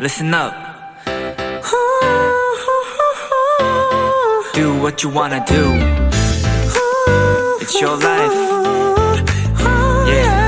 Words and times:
listen 0.00 0.32
up. 0.32 0.54
Do 4.54 4.80
what 4.80 5.02
you 5.04 5.10
wanna 5.10 5.44
do. 5.46 5.62
It's 7.60 7.78
your 7.80 7.96
life. 7.98 8.32
Yeah. 10.08 10.40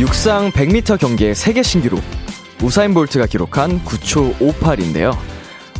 육상 0.00 0.50
100m 0.50 0.98
경기의 0.98 1.34
세계 1.36 1.62
신기록 1.62 2.00
우사인 2.62 2.92
볼트가 2.92 3.26
기록한 3.26 3.84
9초 3.84 4.36
58인데요. 4.38 5.16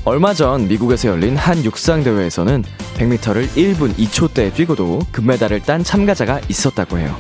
얼마 0.05 0.33
전 0.33 0.69
미국에서 0.69 1.09
열린 1.09 1.37
한 1.37 1.65
육상 1.65 2.05
대회에서는 2.05 2.65
100m를 3.01 3.47
1분 3.49 3.95
2초대에 3.95 4.53
뛰고도 4.53 5.01
금메달을 5.11 5.61
딴 5.61 5.83
참가자가 5.83 6.39
있었다고 6.51 6.99
해요. 6.99 7.17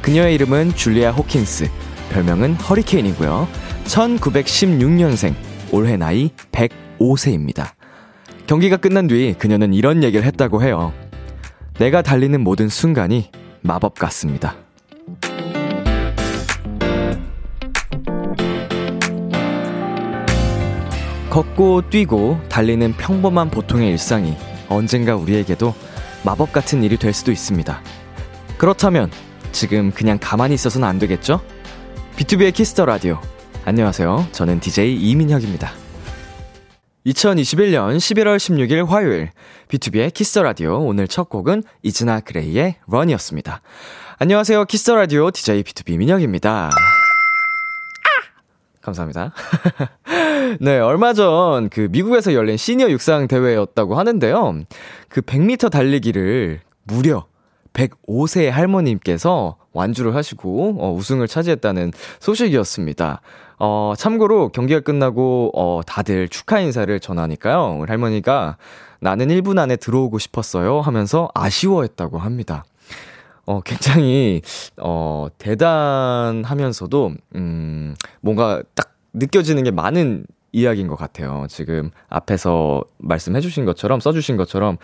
그녀의 0.00 0.34
이름은 0.34 0.74
줄리아 0.74 1.12
호킨스, 1.12 1.70
별명은 2.10 2.56
허리케인이고요. 2.56 3.46
1916년생, 3.84 5.34
올해 5.70 5.96
나이 5.96 6.30
105세입니다. 6.50 7.70
경기가 8.48 8.76
끝난 8.76 9.06
뒤 9.06 9.36
그녀는 9.38 9.72
이런 9.72 10.02
얘기를 10.02 10.24
했다고 10.26 10.64
해요. 10.64 10.92
내가 11.78 12.02
달리는 12.02 12.40
모든 12.40 12.68
순간이 12.68 13.30
마법 13.60 13.94
같습니다. 13.94 14.56
걷고 21.30 21.88
뛰고 21.90 22.40
달리는 22.48 22.92
평범한 22.94 23.50
보통의 23.50 23.88
일상이 23.88 24.36
언젠가 24.72 25.16
우리에게도 25.16 25.74
마법 26.24 26.52
같은 26.52 26.82
일이 26.82 26.96
될 26.96 27.12
수도 27.12 27.32
있습니다. 27.32 27.80
그렇다면 28.58 29.10
지금 29.52 29.90
그냥 29.90 30.18
가만히 30.20 30.54
있어서는 30.54 30.86
안 30.86 30.98
되겠죠? 30.98 31.40
비투비의 32.16 32.54
Kiss 32.54 32.71
the 32.71 32.84
라디오. 32.84 33.20
안녕하세요. 33.64 34.28
저는 34.32 34.60
DJ 34.60 34.96
이민혁입니다. 34.96 35.72
2021년 37.06 37.96
11월 37.96 38.36
16일 38.36 38.86
화요일 38.86 39.30
비투비의 39.68 40.14
Kiss 40.14 40.30
the 40.30 40.42
라디오 40.42 40.78
오늘 40.78 41.08
첫 41.08 41.28
곡은 41.28 41.64
이진아 41.82 42.20
그레이의 42.20 42.76
Run이었습니다. 42.86 43.60
안녕하세요. 44.18 44.64
Kiss 44.66 44.82
the 44.82 44.94
라디오 44.94 45.30
DJ 45.30 45.64
비투비 45.64 45.98
민혁입니다. 45.98 46.70
감사합니다. 48.80 49.32
네, 50.60 50.78
얼마 50.78 51.12
전 51.12 51.68
그 51.70 51.88
미국에서 51.90 52.34
열린 52.34 52.56
시니어 52.56 52.90
육상 52.90 53.28
대회였다고 53.28 53.94
하는데요. 53.94 54.62
그 55.08 55.20
100m 55.20 55.70
달리기를 55.70 56.60
무려 56.84 57.26
105세 57.72 58.50
할머님께서 58.50 59.56
완주를 59.72 60.14
하시고 60.14 60.76
어, 60.78 60.92
우승을 60.92 61.28
차지했다는 61.28 61.92
소식이었습니다. 62.20 63.20
어, 63.58 63.94
참고로 63.96 64.50
경기가 64.50 64.80
끝나고 64.80 65.52
어, 65.54 65.80
다들 65.86 66.28
축하 66.28 66.60
인사를 66.60 66.98
전하니까요. 67.00 67.78
우리 67.80 67.88
할머니가 67.88 68.58
나는 69.00 69.28
1분 69.28 69.58
안에 69.58 69.76
들어오고 69.76 70.18
싶었어요 70.18 70.80
하면서 70.80 71.28
아쉬워했다고 71.34 72.18
합니다. 72.18 72.64
어, 73.44 73.60
굉장히, 73.60 74.40
어, 74.76 75.26
대단하면서도, 75.38 77.12
음, 77.34 77.96
뭔가 78.20 78.62
딱 78.76 78.94
느껴지는 79.14 79.64
게 79.64 79.72
많은 79.72 80.24
이야기인 80.52 80.86
것 80.88 80.96
같아요. 80.96 81.46
지금 81.48 81.90
앞에서 82.08 82.84
말씀해 82.98 83.40
주신 83.40 83.64
것처럼, 83.64 84.00
써 84.00 84.12
주신 84.12 84.36
것처럼, 84.36 84.76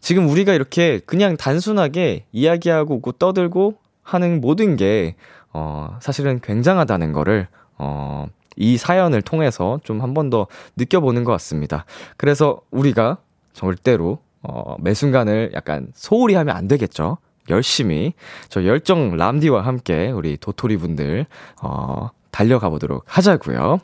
지금 0.00 0.28
우리가 0.28 0.54
이렇게 0.54 1.00
그냥 1.06 1.36
단순하게 1.36 2.24
이야기하고 2.32 3.00
떠들고 3.18 3.74
하는 4.02 4.40
모든 4.40 4.76
게, 4.76 5.16
어, 5.52 5.96
사실은 6.00 6.40
굉장하다는 6.40 7.12
거를, 7.12 7.48
어, 7.78 8.26
이 8.56 8.76
사연을 8.76 9.22
통해서 9.22 9.78
좀 9.84 10.00
한 10.00 10.14
번 10.14 10.30
더 10.30 10.46
느껴보는 10.76 11.24
것 11.24 11.32
같습니다. 11.32 11.84
그래서 12.16 12.60
우리가 12.70 13.18
절대로, 13.52 14.18
어, 14.42 14.76
매 14.80 14.94
순간을 14.94 15.50
약간 15.54 15.88
소홀히 15.94 16.34
하면 16.34 16.56
안 16.56 16.68
되겠죠. 16.68 17.18
열심히 17.50 18.12
저 18.50 18.64
열정 18.66 19.16
람디와 19.16 19.62
함께 19.62 20.10
우리 20.10 20.36
도토리 20.36 20.76
분들 20.76 21.24
어 21.62 22.10
달려가 22.30 22.68
보도록 22.68 23.04
하자고요. 23.06 23.78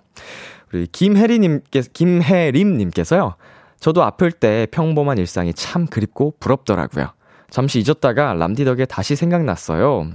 우리 0.75 0.89
김혜리님께 0.89 1.83
김혜림님께서요. 1.93 3.37
저도 3.79 4.03
아플 4.03 4.33
때 4.33 4.67
평범한 4.73 5.19
일상이 5.19 5.55
참 5.55 5.87
그립고 5.87 6.35
부럽더라고요. 6.41 7.12
잠시 7.49 7.79
잊었다가 7.79 8.35
람디 8.35 8.65
덕에 8.65 8.84
다시 8.84 9.15
생각났어요. 9.15 10.11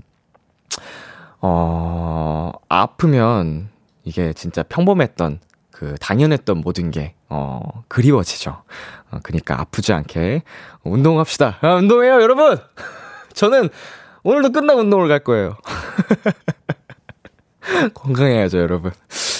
어 1.41 2.51
아프면 2.67 3.69
이게 4.03 4.33
진짜 4.33 4.63
평범했던 4.63 5.39
그 5.71 5.95
당연했던 6.01 6.57
모든 6.57 6.91
게 6.91 7.13
어, 7.29 7.61
그리워지죠. 7.87 8.61
어, 9.11 9.19
그니까 9.23 9.61
아프지 9.61 9.93
않게 9.93 10.43
운동합시다. 10.83 11.59
아, 11.61 11.75
운동해요, 11.75 12.21
여러분! 12.21 12.57
저는 13.33 13.69
오늘도 14.23 14.51
끝나고 14.51 14.81
운동을 14.81 15.07
갈 15.07 15.19
거예요. 15.19 15.55
건강해야죠, 17.93 18.57
여러분. 18.57 18.91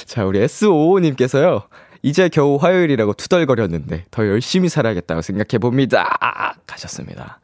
자, 0.09 0.25
우리 0.25 0.43
S55님께서요. 0.43 1.65
이제 2.01 2.29
겨우 2.29 2.55
화요일이라고 2.55 3.13
투덜거렸는데 3.13 4.05
더 4.09 4.25
열심히 4.27 4.67
살아야겠다고 4.67 5.21
생각해 5.21 5.59
봅니다. 5.59 6.17
가셨습니다. 6.65 7.39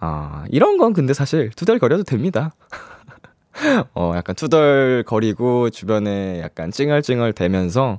아, 0.00 0.46
이런 0.48 0.78
건 0.78 0.94
근데 0.94 1.12
사실 1.12 1.50
투덜거려도 1.50 2.04
됩니다. 2.04 2.54
어, 3.94 4.14
약간 4.16 4.34
투덜거리고 4.34 5.68
주변에 5.68 6.40
약간 6.40 6.70
찡얼찡얼 6.70 7.34
대면서 7.34 7.98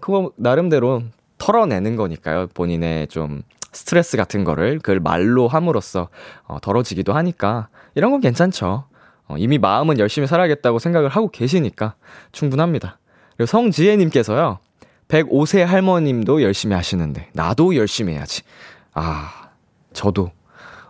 그거 0.00 0.32
나름대로 0.34 1.04
털어내는 1.38 1.94
거니까요. 1.94 2.48
본인의 2.54 3.06
좀 3.06 3.42
스트레스 3.70 4.16
같은 4.16 4.42
거를 4.42 4.80
그걸 4.80 4.98
말로 4.98 5.46
함으로써 5.46 6.08
어, 6.48 6.58
덜어지기도 6.60 7.12
하니까 7.12 7.68
이런 7.94 8.10
건 8.10 8.20
괜찮죠. 8.20 8.86
어, 9.28 9.36
이미 9.38 9.58
마음은 9.58 10.00
열심히 10.00 10.26
살아야겠다고 10.26 10.80
생각을 10.80 11.10
하고 11.10 11.30
계시니까 11.30 11.94
충분합니다. 12.32 12.98
그리고 13.36 13.46
성지혜님께서요. 13.46 14.58
105세 15.08 15.60
할머님도 15.60 16.42
열심히 16.42 16.74
하시는데 16.74 17.28
나도 17.34 17.76
열심히 17.76 18.14
해야지. 18.14 18.42
아, 18.94 19.50
저도 19.92 20.30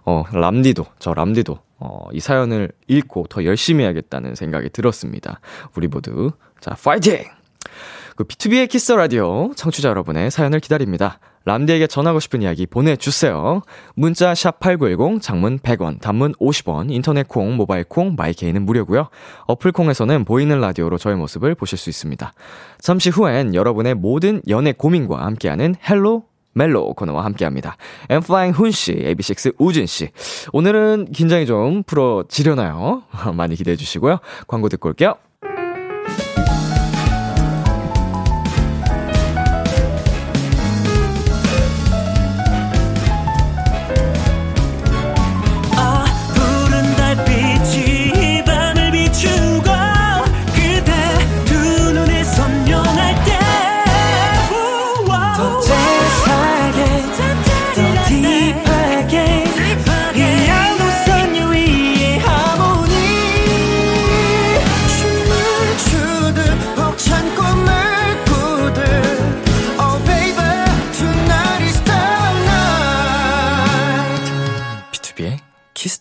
어, 0.05 0.25
람디도 0.33 0.87
저 0.99 1.15
람디도 1.15 1.59
어, 1.79 2.07
이 2.13 2.21
사연을 2.21 2.71
읽고 2.87 3.27
더 3.29 3.45
열심히 3.45 3.85
해야겠다는 3.85 4.35
생각이 4.35 4.71
들었습니다. 4.71 5.41
우리 5.75 5.89
모두 5.89 6.33
자, 6.61 6.77
파이팅! 6.83 7.25
그 8.15 8.25
비투비의 8.25 8.69
Kiss 8.69 8.83
the 8.83 8.93
라디오 8.93 9.53
청취자 9.57 9.89
여러분의 9.89 10.31
사연을 10.31 10.61
기다립니다. 10.61 11.19
람디에게 11.45 11.87
전하고 11.87 12.21
싶은 12.21 12.43
이야기 12.43 12.67
보내주세요. 12.67 13.63
문자 13.95 14.35
샵 14.35 14.61
8910, 14.61 15.23
장문 15.23 15.59
100원, 15.59 16.01
단문 16.01 16.35
50원, 16.35 16.91
인터넷 16.91 17.27
콩, 17.29 17.57
모바일 17.57 17.85
콩, 17.85 18.15
my 18.17 18.31
K는 18.31 18.65
무료고요. 18.65 19.09
어플 19.47 19.73
콩에서는 19.73 20.25
보이는 20.25 20.61
라디오로 20.61 20.99
저의 20.99 21.17
모습을 21.17 21.55
보실 21.55 21.79
수 21.79 21.91
있습니다. 21.91 22.33
잠시 22.79 23.11
후엔 23.11 23.55
여러분의 23.55 23.95
모든 23.95 24.41
연애 24.49 24.73
고민과 24.73 25.25
함께하는 25.25 25.75
Hello 25.89 26.25
멜로 26.55 26.93
코너와 26.95 27.25
함께합니다. 27.25 27.77
엔플라잉 28.11 28.53
훈씨, 28.53 28.95
AB6IX 28.95 29.55
우진씨. 29.59 30.11
오늘은 30.53 31.13
긴장이 31.13 31.47
좀 31.47 31.83
풀어지려나요? 31.83 33.03
많이 33.35 33.57
기대해 33.57 33.77
주시고요. 33.77 34.19
광고 34.47 34.69
듣고 34.69 34.91
올게요. 34.91 35.17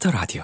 Kiss 0.01 0.07
the 0.07 0.11
라디오. 0.11 0.43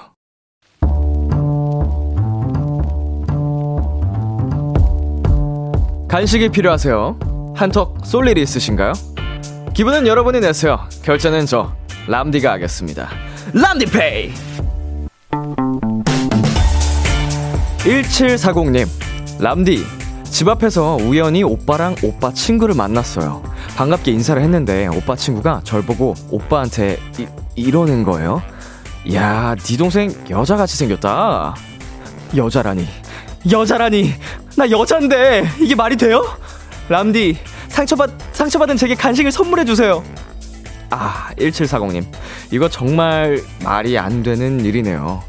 간식이 6.08 6.50
필요하세요? 6.50 7.54
한턱 7.56 8.06
쏠 8.06 8.28
일이 8.28 8.44
있으신가요? 8.44 8.94
기분은 9.74 10.06
여러분이 10.08 10.40
내세요. 10.40 10.80
결제는 11.04 11.48
저 11.48 11.74
람디가 12.08 12.52
하겠습니다. 12.52 13.10
람디페이. 13.54 14.32
1740님, 17.80 18.88
람디, 19.42 19.84
집 20.26 20.48
앞에서 20.48 20.98
우연히 20.98 21.44
오빠랑 21.44 21.96
오빠 22.04 22.32
친구를 22.32 22.76
만났어요. 22.76 23.42
반갑게 23.76 24.12
인사를 24.12 24.42
했는데 24.42 24.88
오빠 24.88 25.16
친구가 25.16 25.62
절 25.64 25.82
보고 25.82 26.14
오빠한테 26.30 26.98
이, 27.18 27.28
이러는 27.56 28.04
거예요. 28.04 28.42
야, 29.14 29.56
네 29.56 29.78
동생 29.78 30.14
여자같이 30.30 30.76
생겼다. 30.78 31.56
여자라니. 32.36 32.88
여자라니. 33.50 34.14
나 34.58 34.70
여잔데 34.70 35.48
이게 35.62 35.76
말이 35.76 35.96
돼요? 35.96 36.26
람디, 36.90 37.38
상처받 37.70 38.10
상처받은 38.34 38.76
제게 38.76 38.96
간식을 38.96 39.32
선물해 39.32 39.66
주세요. 39.66 40.04
아, 40.90 41.30
1740님. 41.38 42.06
이거 42.52 42.70
정말 42.70 43.42
말이 43.64 43.98
안 43.98 44.24
되는 44.24 44.64
일이네요. 44.66 45.24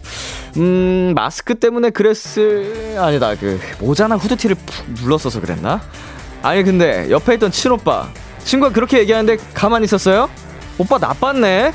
음, 0.57 1.13
마스크 1.15 1.55
때문에 1.55 1.91
그랬을, 1.91 2.97
아니다, 2.99 3.35
그, 3.35 3.61
모자나 3.81 4.17
후드티를 4.17 4.57
푹 4.57 4.91
눌렀어서 5.03 5.41
그랬나? 5.41 5.81
아니, 6.43 6.63
근데 6.63 7.09
옆에 7.11 7.35
있던 7.35 7.51
친오빠. 7.51 8.09
친구가 8.45 8.73
그렇게 8.73 8.99
얘기하는데 9.01 9.37
가만히 9.53 9.85
있었어요? 9.85 10.31
오빠 10.79 10.97
나빴네? 10.99 11.73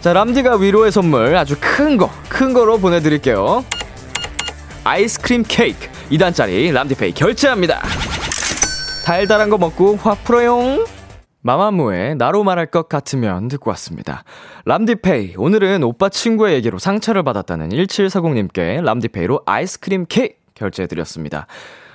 자, 0.00 0.12
람디가 0.14 0.56
위로의 0.56 0.90
선물 0.90 1.36
아주 1.36 1.56
큰 1.60 1.98
거, 1.98 2.10
큰 2.30 2.54
거로 2.54 2.78
보내드릴게요. 2.78 3.62
아이스크림 4.84 5.44
케이크 5.46 5.88
2단짜리 6.10 6.72
람디페이 6.72 7.12
결제합니다. 7.12 7.82
달달한 9.04 9.50
거 9.50 9.58
먹고 9.58 9.96
화 9.96 10.14
풀어용. 10.14 10.86
마마무의 11.42 12.16
나로 12.16 12.42
말할 12.42 12.66
것 12.66 12.88
같으면 12.88 13.48
듣고 13.48 13.70
왔습니다. 13.70 14.24
람디페이. 14.64 15.34
오늘은 15.36 15.82
오빠 15.82 16.08
친구의 16.08 16.54
얘기로 16.56 16.78
상처를 16.78 17.22
받았다는 17.22 17.68
1740님께 17.68 18.82
람디페이로 18.82 19.42
아이스크림 19.44 20.06
케이크 20.08 20.36
결제해드렸습니다. 20.54 21.46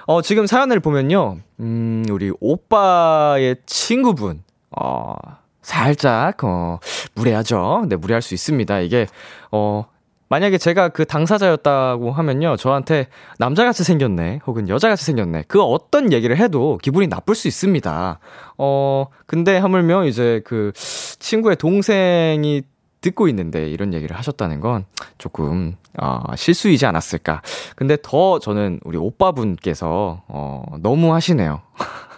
어, 0.05 0.21
지금 0.21 0.45
사연을 0.45 0.79
보면요. 0.79 1.37
음, 1.61 2.05
우리 2.09 2.31
오빠의 2.39 3.57
친구분, 3.65 4.43
어, 4.79 5.15
살짝, 5.63 6.43
어, 6.43 6.79
무례하죠. 7.15 7.85
네, 7.89 7.95
무례할 7.95 8.21
수 8.21 8.33
있습니다. 8.35 8.79
이게, 8.81 9.07
어, 9.51 9.85
만약에 10.29 10.57
제가 10.57 10.89
그 10.89 11.05
당사자였다고 11.05 12.11
하면요. 12.11 12.55
저한테 12.57 13.07
남자같이 13.37 13.83
생겼네. 13.83 14.39
혹은 14.47 14.67
여자같이 14.67 15.05
생겼네. 15.05 15.43
그 15.47 15.61
어떤 15.61 16.11
얘기를 16.11 16.37
해도 16.37 16.79
기분이 16.81 17.05
나쁠 17.07 17.35
수 17.35 17.47
있습니다. 17.47 18.19
어, 18.57 19.05
근데 19.27 19.57
하물며 19.57 20.05
이제 20.05 20.41
그 20.43 20.71
친구의 20.75 21.57
동생이 21.57 22.63
듣고 23.01 23.27
있는데 23.27 23.69
이런 23.69 23.93
얘기를 23.93 24.17
하셨다는 24.17 24.59
건 24.59 24.85
조금 25.19 25.75
어, 25.99 26.21
실수이지 26.35 26.87
않았을까. 26.87 27.43
근데 27.75 27.97
더 28.01 28.39
저는 28.39 28.79
우리 28.83 28.97
오빠분께서 28.97 30.23
어, 30.27 30.63
너무 30.79 31.13
하시네요. 31.13 31.61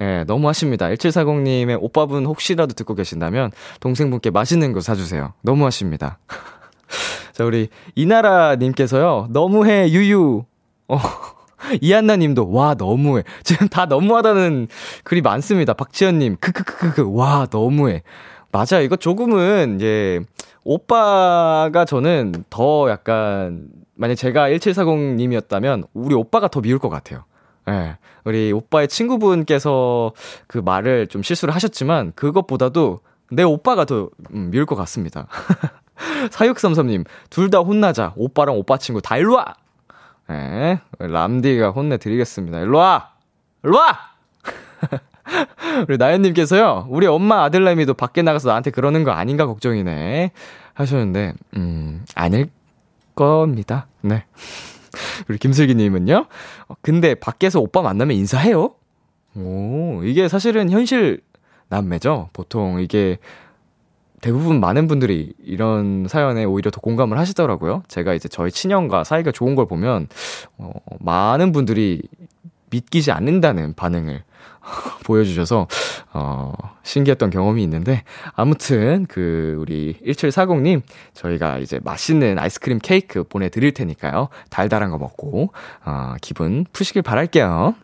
예, 0.00 0.04
네, 0.04 0.24
너무 0.24 0.48
하십니다. 0.48 0.88
1740님의 0.88 1.78
오빠분 1.80 2.26
혹시라도 2.26 2.74
듣고 2.74 2.94
계신다면 2.94 3.50
동생분께 3.80 4.30
맛있는 4.30 4.72
거 4.72 4.80
사주세요. 4.80 5.34
너무 5.42 5.64
하십니다. 5.66 6.18
자, 7.32 7.44
우리 7.44 7.68
이나라님께서요, 7.94 9.28
너무해, 9.30 9.90
유유. 9.90 10.44
어, 10.88 10.98
이한나 11.80 12.16
님도, 12.16 12.50
와, 12.50 12.74
너무해. 12.74 13.22
지금 13.44 13.68
다 13.68 13.86
너무하다는 13.86 14.68
글이 15.04 15.20
많습니다. 15.22 15.74
박지현님, 15.74 16.38
크크크크크, 16.40 17.12
와, 17.14 17.46
너무해. 17.50 18.02
맞아, 18.50 18.80
이거 18.80 18.96
조금은, 18.96 19.76
이제, 19.76 20.20
오빠가 20.64 21.84
저는 21.84 22.44
더 22.50 22.90
약간, 22.90 23.68
만약 23.94 24.14
제가 24.14 24.48
1740님이었다면, 24.50 25.86
우리 25.94 26.14
오빠가 26.14 26.48
더 26.48 26.60
미울 26.60 26.78
것 26.78 26.88
같아요. 26.88 27.24
예. 27.68 27.70
네, 27.70 27.96
우리 28.24 28.52
오빠의 28.52 28.88
친구분께서 28.88 30.12
그 30.46 30.58
말을 30.58 31.06
좀 31.06 31.22
실수를 31.22 31.54
하셨지만, 31.54 32.12
그것보다도 32.14 33.00
내 33.30 33.42
오빠가 33.42 33.84
더 33.84 34.10
음, 34.32 34.50
미울 34.50 34.66
것 34.66 34.74
같습니다. 34.76 35.26
4633님, 36.30 37.04
둘 37.30 37.50
다 37.50 37.58
혼나자. 37.58 38.12
오빠랑 38.16 38.56
오빠 38.56 38.76
친구 38.78 39.00
다 39.02 39.16
일로와! 39.16 39.54
예, 40.30 40.80
람디가 40.98 41.70
혼내드리겠습니다. 41.70 42.60
일로와! 42.60 43.10
일로와! 43.64 43.98
우리 45.88 45.96
나연님께서요, 45.98 46.86
우리 46.88 47.06
엄마 47.06 47.42
아들내미도 47.44 47.94
밖에 47.94 48.22
나가서 48.22 48.48
나한테 48.48 48.70
그러는 48.70 49.04
거 49.04 49.10
아닌가 49.10 49.46
걱정이네. 49.46 50.30
하셨는데, 50.74 51.34
음, 51.56 52.04
아닐 52.14 52.50
겁니다. 53.14 53.88
네. 54.00 54.24
우리 55.28 55.38
김슬기님은요, 55.38 56.26
어, 56.68 56.74
근데 56.80 57.14
밖에서 57.14 57.60
오빠 57.60 57.82
만나면 57.82 58.16
인사해요? 58.16 58.74
오, 59.36 60.02
이게 60.04 60.28
사실은 60.28 60.70
현실 60.70 61.20
남매죠? 61.68 62.30
보통 62.32 62.80
이게 62.80 63.18
대부분 64.20 64.58
많은 64.58 64.88
분들이 64.88 65.32
이런 65.44 66.06
사연에 66.08 66.44
오히려 66.44 66.70
더 66.70 66.80
공감을 66.80 67.18
하시더라고요. 67.18 67.84
제가 67.88 68.14
이제 68.14 68.28
저희 68.28 68.50
친형과 68.50 69.04
사이가 69.04 69.30
좋은 69.30 69.54
걸 69.54 69.66
보면, 69.66 70.08
어, 70.56 70.72
많은 70.98 71.52
분들이 71.52 72.02
믿기지 72.70 73.12
않는다는 73.12 73.74
반응을 73.74 74.22
보여주셔서, 75.04 75.66
어, 76.12 76.52
신기했던 76.82 77.30
경험이 77.30 77.62
있는데, 77.64 78.02
아무튼, 78.34 79.06
그, 79.08 79.56
우리 79.58 79.98
1740님, 80.04 80.82
저희가 81.14 81.58
이제 81.58 81.80
맛있는 81.82 82.38
아이스크림 82.38 82.78
케이크 82.82 83.24
보내드릴 83.24 83.72
테니까요. 83.72 84.28
달달한 84.50 84.90
거 84.90 84.98
먹고, 84.98 85.52
어, 85.84 86.14
기분 86.20 86.66
푸시길 86.72 87.02
바랄게요. 87.02 87.74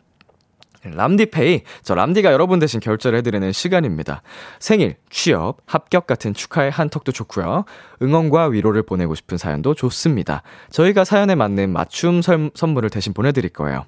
람디페이, 0.90 1.62
저 1.82 1.94
람디가 1.94 2.32
여러분 2.32 2.58
대신 2.58 2.80
결제를 2.80 3.18
해드리는 3.18 3.52
시간입니다. 3.52 4.22
생일, 4.58 4.96
취업, 5.08 5.58
합격 5.66 6.06
같은 6.06 6.34
축하의 6.34 6.70
한턱도 6.70 7.12
좋고요. 7.12 7.64
응원과 8.02 8.48
위로를 8.48 8.82
보내고 8.82 9.14
싶은 9.14 9.38
사연도 9.38 9.74
좋습니다. 9.74 10.42
저희가 10.70 11.04
사연에 11.04 11.34
맞는 11.34 11.72
맞춤 11.72 12.20
설, 12.22 12.50
선물을 12.54 12.90
대신 12.90 13.14
보내드릴 13.14 13.50
거예요. 13.50 13.86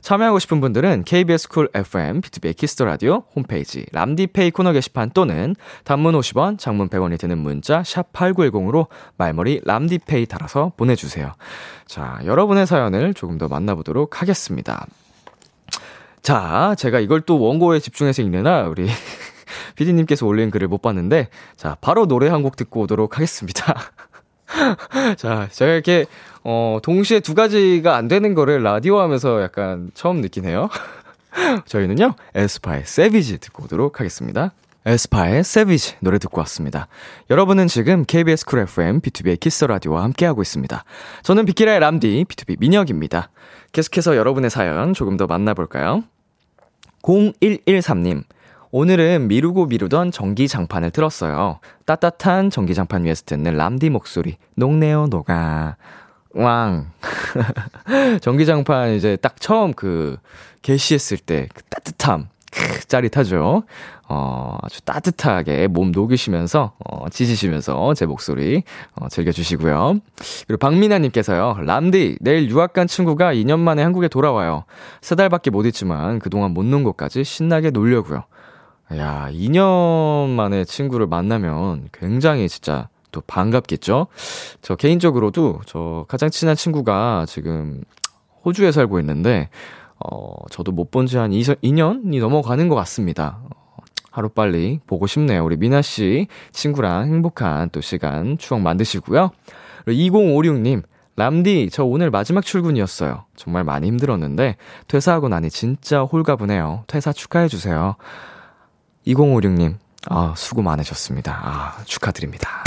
참여하고 0.00 0.38
싶은 0.38 0.60
분들은 0.60 1.04
KBS 1.04 1.48
Cool 1.48 1.68
FM, 1.74 2.20
비투비의 2.20 2.54
Kiss 2.54 2.71
the 2.71 2.84
라디오 2.84 3.24
홈페이지 3.34 3.86
람디페이 3.92 4.50
코너 4.50 4.72
게시판 4.72 5.10
또는 5.10 5.54
단문 5.84 6.14
50원, 6.18 6.58
장문 6.58 6.88
100원이 6.88 7.18
드는 7.18 7.38
문자 7.38 7.82
샵 7.84 8.12
8910으로 8.12 8.86
말머리 9.16 9.60
람디페이 9.64 10.26
달아서 10.26 10.72
보내주세요. 10.76 11.32
자, 11.86 12.20
여러분의 12.24 12.66
사연을 12.66 13.14
조금 13.14 13.38
더 13.38 13.48
만나보도록 13.48 14.20
하겠습니다. 14.22 14.86
자, 16.22 16.74
제가 16.76 16.98
이걸 17.00 17.20
또 17.20 17.38
원고에 17.40 17.78
집중해서 17.78 18.22
읽느라 18.22 18.64
우리 18.64 18.88
피디님께서 19.76 20.26
올린 20.26 20.50
글을 20.50 20.66
못 20.68 20.82
봤는데, 20.82 21.28
자, 21.56 21.76
바로 21.80 22.06
노래 22.06 22.28
한 22.28 22.42
곡 22.42 22.56
듣고 22.56 22.82
오도록 22.82 23.16
하겠습니다. 23.16 23.74
자, 25.16 25.48
제가 25.50 25.72
이렇게, 25.72 26.06
어, 26.48 26.78
동시에 26.80 27.18
두 27.18 27.34
가지가 27.34 27.96
안 27.96 28.06
되는 28.06 28.32
거를 28.32 28.62
라디오 28.62 29.00
하면서 29.00 29.42
약간 29.42 29.90
처음 29.94 30.20
느끼네요. 30.20 30.68
저희는요, 31.66 32.14
에스파의 32.36 32.84
Savage 32.84 33.38
듣고 33.38 33.64
오도록 33.64 33.98
하겠습니다. 33.98 34.52
에스파의 34.84 35.42
Savage 35.42 35.96
노래 35.98 36.18
듣고 36.18 36.38
왔습니다. 36.42 36.86
여러분은 37.30 37.66
지금 37.66 38.04
KBS 38.04 38.46
Cool 38.46 38.60
FM 38.60 39.00
비투비의 39.00 39.40
Kiss 39.40 39.54
the 39.54 39.64
라디오와 39.64 40.04
함께하고 40.04 40.40
있습니다. 40.40 40.84
저는 41.24 41.46
비키라의 41.46 41.80
람디 41.80 42.26
B2B 42.28 42.60
민혁입니다. 42.60 43.30
계속해서 43.72 44.16
여러분의 44.16 44.48
사연 44.48 44.94
조금 44.94 45.16
더 45.16 45.26
만나볼까요? 45.26 46.04
0113님, 47.02 48.22
오늘은 48.70 49.26
미루고 49.26 49.66
미루던 49.66 50.12
전기장판을 50.12 50.92
틀었어요. 50.92 51.58
따뜻한 51.86 52.50
전기장판 52.50 53.04
위에서 53.04 53.24
듣는 53.26 53.56
람디 53.56 53.90
목소리, 53.90 54.36
녹네요, 54.54 55.08
녹아. 55.08 55.76
왕. 56.36 56.90
전기장판 58.20 58.94
이제 58.94 59.16
딱 59.16 59.40
처음 59.40 59.72
그, 59.74 60.16
게시했을 60.62 61.18
때 61.18 61.48
그 61.54 61.62
따뜻함. 61.64 62.28
크, 62.52 62.86
짜릿하죠. 62.86 63.64
어, 64.08 64.56
아주 64.62 64.80
따뜻하게 64.82 65.66
몸 65.66 65.90
녹이시면서, 65.92 66.72
어, 66.78 67.08
지지시면서 67.10 67.92
제 67.94 68.06
목소리, 68.06 68.62
어, 68.94 69.08
즐겨주시고요. 69.08 69.98
그리고 70.46 70.58
박민아님께서요, 70.58 71.58
람디, 71.64 72.18
내일 72.20 72.48
유학 72.48 72.72
간 72.72 72.86
친구가 72.86 73.34
2년 73.34 73.58
만에 73.58 73.82
한국에 73.82 74.08
돌아와요. 74.08 74.64
세 75.02 75.16
달밖에 75.16 75.50
못 75.50 75.66
있지만 75.66 76.18
그동안 76.20 76.52
못 76.52 76.64
논 76.64 76.82
것까지 76.84 77.24
신나게 77.24 77.70
놀려고요. 77.70 78.24
야, 78.96 79.28
2년 79.32 80.28
만에 80.30 80.64
친구를 80.64 81.06
만나면 81.08 81.88
굉장히 81.92 82.48
진짜 82.48 82.88
또 83.12 83.20
반갑겠죠? 83.22 84.06
저 84.62 84.76
개인적으로도 84.76 85.60
저 85.66 86.04
가장 86.08 86.30
친한 86.30 86.56
친구가 86.56 87.26
지금 87.28 87.82
호주에 88.44 88.72
살고 88.72 88.98
있는데, 89.00 89.48
어, 89.98 90.34
저도 90.50 90.72
못 90.72 90.90
본 90.90 91.06
지 91.06 91.16
한 91.18 91.30
2년이 91.30 92.20
넘어가는 92.20 92.68
것 92.68 92.74
같습니다. 92.76 93.38
하루빨리 94.10 94.80
보고 94.86 95.06
싶네요. 95.06 95.44
우리 95.44 95.56
미나 95.56 95.82
씨 95.82 96.26
친구랑 96.52 97.06
행복한 97.08 97.68
또 97.70 97.80
시간 97.80 98.38
추억 98.38 98.60
만드시고요. 98.60 99.30
2056님, 99.86 100.82
람디, 101.16 101.70
저 101.72 101.84
오늘 101.84 102.10
마지막 102.10 102.44
출근이었어요. 102.44 103.24
정말 103.36 103.64
많이 103.64 103.86
힘들었는데, 103.88 104.56
퇴사하고 104.88 105.28
나니 105.28 105.48
진짜 105.50 106.02
홀가분해요. 106.02 106.84
퇴사 106.86 107.12
축하해주세요. 107.12 107.96
2056님, 109.06 109.76
아, 110.08 110.34
수고 110.36 110.62
많으셨습니다. 110.62 111.32
아, 111.42 111.82
축하드립니다. 111.84 112.64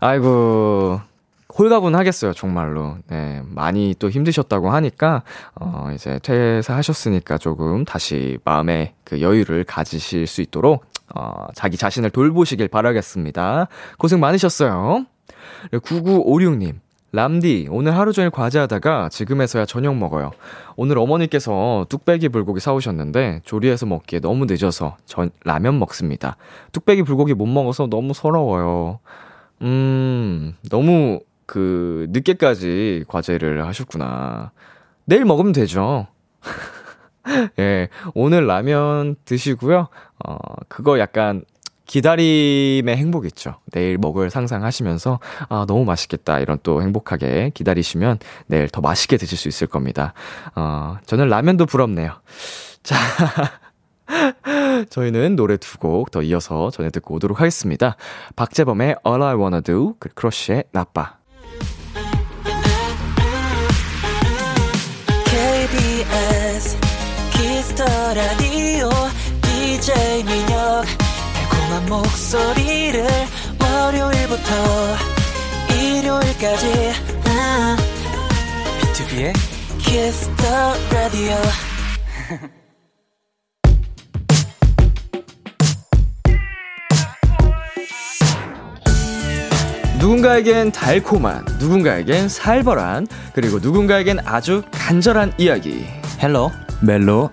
아이고, 0.00 0.98
홀가분 1.56 1.94
하겠어요, 1.94 2.32
정말로. 2.32 2.96
네, 3.08 3.42
많이 3.44 3.94
또 3.98 4.08
힘드셨다고 4.08 4.70
하니까, 4.70 5.22
어, 5.54 5.90
이제 5.94 6.18
퇴사하셨으니까 6.22 7.36
조금 7.36 7.84
다시 7.84 8.38
마음의 8.44 8.94
그 9.04 9.20
여유를 9.20 9.64
가지실 9.64 10.26
수 10.26 10.40
있도록, 10.40 10.86
어, 11.14 11.48
자기 11.54 11.76
자신을 11.76 12.10
돌보시길 12.10 12.68
바라겠습니다. 12.68 13.68
고생 13.98 14.20
많으셨어요. 14.20 15.04
9956님, 15.72 16.76
람디, 17.12 17.68
오늘 17.70 17.94
하루 17.96 18.14
종일 18.14 18.30
과제하다가 18.30 19.10
지금에서야 19.10 19.66
저녁 19.66 19.96
먹어요. 19.96 20.30
오늘 20.76 20.96
어머니께서 20.96 21.84
뚝배기 21.90 22.30
불고기 22.30 22.60
사오셨는데 22.60 23.40
조리해서 23.44 23.84
먹기에 23.84 24.20
너무 24.20 24.46
늦어서 24.46 24.96
전 25.04 25.30
라면 25.44 25.78
먹습니다. 25.78 26.36
뚝배기 26.72 27.02
불고기 27.02 27.34
못 27.34 27.46
먹어서 27.46 27.88
너무 27.88 28.14
서러워요. 28.14 29.00
음, 29.62 30.56
너무 30.70 31.20
그 31.46 32.06
늦게까지 32.10 33.04
과제를 33.08 33.66
하셨구나. 33.66 34.52
내일 35.04 35.24
먹으면 35.24 35.52
되죠. 35.52 36.06
예, 37.58 37.88
오늘 38.14 38.46
라면 38.46 39.16
드시고요. 39.24 39.88
어, 40.24 40.36
그거 40.68 40.98
약간 40.98 41.44
기다림의 41.86 42.96
행복 42.96 43.26
있죠. 43.26 43.56
내일 43.72 43.98
먹을 43.98 44.30
상상하시면서, 44.30 45.18
아, 45.48 45.64
너무 45.66 45.84
맛있겠다. 45.84 46.38
이런 46.38 46.58
또 46.62 46.80
행복하게 46.82 47.50
기다리시면 47.52 48.20
내일 48.46 48.68
더 48.68 48.80
맛있게 48.80 49.16
드실 49.16 49.36
수 49.36 49.48
있을 49.48 49.66
겁니다. 49.66 50.14
어, 50.54 50.98
저는 51.06 51.28
라면도 51.28 51.66
부럽네요. 51.66 52.12
자. 52.84 52.96
저희는 54.86 55.36
노래 55.36 55.56
두 55.56 55.78
곡 55.78 56.10
더 56.10 56.22
이어서 56.22 56.70
전해 56.70 56.90
듣고 56.90 57.14
오도록 57.14 57.40
하겠습니다. 57.40 57.96
박재범의 58.36 58.96
All 59.06 59.22
I 59.22 59.34
Wanna 59.36 59.60
Do, 59.62 59.94
그 59.98 60.08
크러쉬의 60.10 60.64
나빠. 60.72 61.16
KBS 65.40 66.76
Kiss 67.32 67.62
the 67.62 67.84
라디오 68.14 68.88
DJ 69.42 70.24
민혁 70.24 70.84
달콤한 71.34 71.86
목소리를 71.88 73.06
월요일부터 73.60 74.52
일요일까지 75.74 76.92
아, 77.26 77.76
비투비의 78.80 79.32
Kiss 79.78 80.33
the 80.33 80.74
라디오 80.92 81.36
누군가에겐 90.00 90.72
달콤한, 90.72 91.44
누군가에겐 91.58 92.30
살벌한, 92.30 93.06
그리고 93.34 93.58
누군가에겐 93.58 94.18
아주 94.24 94.62
간절한 94.72 95.34
이야기. 95.36 95.84
Hello 96.22 96.50
멜로 96.80 97.30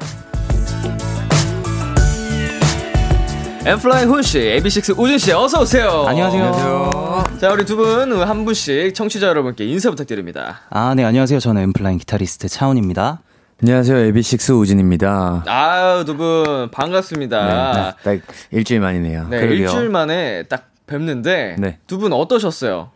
엔플라잉 3.65 4.09
훈씨, 4.09 4.39
AB6IX 4.39 4.99
우진씨, 4.99 5.31
어서오세요. 5.31 6.05
안녕하세요. 6.07 7.23
자, 7.39 7.53
우리 7.53 7.65
두 7.65 7.77
분, 7.77 8.11
한 8.21 8.43
분씩 8.45 8.93
청취자 8.93 9.27
여러분께 9.27 9.65
인사 9.65 9.89
부탁드립니다. 9.89 10.59
아, 10.69 10.93
네, 10.93 11.05
안녕하세요. 11.05 11.39
저는 11.39 11.61
엔플라잉 11.63 11.99
기타리스트 11.99 12.49
차훈입니다. 12.49 13.21
안녕하세요. 13.61 13.97
AB6IX 13.97 14.51
우진입니다. 14.51 15.43
아유, 15.47 16.03
두 16.05 16.17
분, 16.17 16.69
반갑습니다. 16.71 17.95
네, 18.03 18.19
딱 18.19 18.27
일주일 18.51 18.81
만이네요. 18.81 19.27
네, 19.29 19.39
그러게요. 19.39 19.67
일주일 19.67 19.89
만에 19.89 20.43
딱 20.43 20.67
뵙는데, 20.87 21.57
네. 21.59 21.77
두분 21.85 22.13
어떠셨어요? 22.13 22.89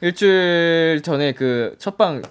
일주일 0.00 1.02
전에 1.02 1.32
그 1.32 1.76
첫방 1.78 2.22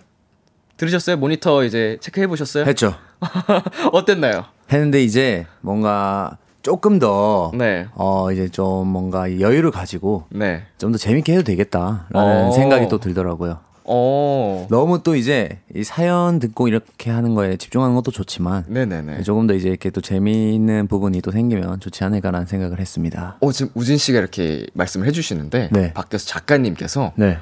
들으셨어요? 0.77 1.17
모니터 1.17 1.63
이제 1.63 1.97
체크해 2.01 2.27
보셨어요? 2.27 2.65
했죠. 2.65 2.93
어땠나요? 3.93 4.45
했는데 4.71 5.01
이제 5.01 5.45
뭔가 5.61 6.37
조금 6.61 6.99
더, 6.99 7.51
네. 7.55 7.87
어, 7.93 8.31
이제 8.31 8.49
좀 8.49 8.87
뭔가 8.87 9.39
여유를 9.39 9.71
가지고 9.71 10.25
네. 10.29 10.63
좀더 10.77 10.97
재밌게 10.97 11.33
해도 11.33 11.43
되겠다라는 11.43 12.05
어. 12.13 12.51
생각이 12.51 12.87
또 12.89 12.99
들더라고요. 12.99 13.59
어. 13.85 14.67
너무 14.69 15.03
또 15.03 15.15
이제 15.15 15.59
이 15.75 15.83
사연 15.83 16.39
듣고 16.39 16.67
이렇게 16.67 17.11
하는 17.11 17.35
거에 17.35 17.57
집중하는 17.57 17.95
것도 17.95 18.11
좋지만 18.11 18.65
네네네. 18.67 19.23
조금 19.23 19.47
더 19.47 19.53
이제 19.53 19.69
이렇게 19.69 19.89
또 19.89 19.99
재미있는 20.01 20.87
부분이 20.87 21.21
또 21.21 21.31
생기면 21.31 21.79
좋지 21.79 22.03
않을까라는 22.03 22.47
생각을 22.47 22.79
했습니다. 22.79 23.37
어, 23.41 23.51
지금 23.51 23.71
우진 23.75 23.97
씨가 23.97 24.19
이렇게 24.19 24.65
말씀을 24.73 25.07
해주시는데, 25.07 25.69
네. 25.71 25.93
밖에서 25.93 26.25
작가님께서 26.25 27.11
네. 27.15 27.37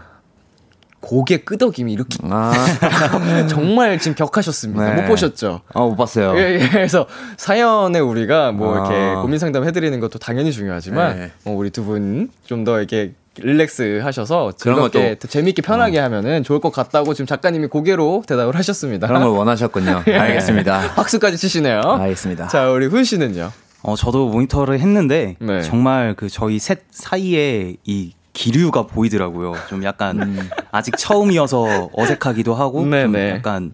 고개 1.00 1.38
끄덕임이 1.38 1.92
이렇게 1.92 2.20
아, 2.30 2.54
정말 3.50 3.98
지금 3.98 4.14
격하셨습니다. 4.14 4.94
네. 4.94 5.02
못 5.02 5.08
보셨죠? 5.08 5.62
어, 5.74 5.90
못 5.90 5.96
봤어요. 5.96 6.38
예, 6.38 6.60
예. 6.62 6.70
그래서 6.70 7.08
사연에 7.38 7.98
우리가 8.00 8.52
뭐 8.52 8.76
아. 8.76 8.78
이렇게 8.88 9.16
고민 9.22 9.40
상담 9.40 9.66
해드리는 9.66 10.00
것도 10.00 10.20
당연히 10.20 10.52
중요하지만, 10.52 11.18
네. 11.18 11.32
어, 11.46 11.52
우리 11.54 11.72
두 11.72 11.84
분 11.86 12.30
좀 12.46 12.64
더 12.64 12.78
이렇게 12.78 13.14
릴렉스 13.38 14.02
하셔서 14.04 14.52
그런 14.60 14.76
즐겁게 14.76 15.16
것도- 15.16 15.20
더 15.20 15.28
재밌게 15.28 15.62
편하게 15.62 16.00
하면은 16.00 16.44
좋을 16.44 16.60
것 16.60 16.72
같다고 16.72 17.14
지금 17.14 17.26
작가님이 17.26 17.68
고개로 17.68 18.24
대답을 18.28 18.56
하셨습니다. 18.58 19.08
그런 19.08 19.22
걸 19.22 19.32
원하셨군요. 19.32 20.04
알겠습니다. 20.08 20.94
박수까지 20.96 21.38
치시네요. 21.38 21.80
알겠습니다. 21.82 22.48
자, 22.50 22.70
우리 22.70 22.88
훈 22.88 23.04
씨는요? 23.06 23.52
어, 23.84 23.96
저도 23.96 24.28
모니터를 24.30 24.80
했는데 24.80 25.38
네. 25.40 25.62
정말 25.62 26.14
그 26.16 26.30
저희 26.30 26.60
셋 26.60 26.82
사이에 26.92 27.78
이 27.86 28.14
기류가 28.34 28.88
보이더라고요. 28.88 29.54
좀 29.70 29.84
약간 29.84 30.38
아직 30.72 30.96
처음이어서 30.98 31.90
어색하기도 31.94 32.54
하고 32.54 32.80
좀 32.82 32.94
음. 32.94 33.12
네네. 33.12 33.30
약간 33.38 33.74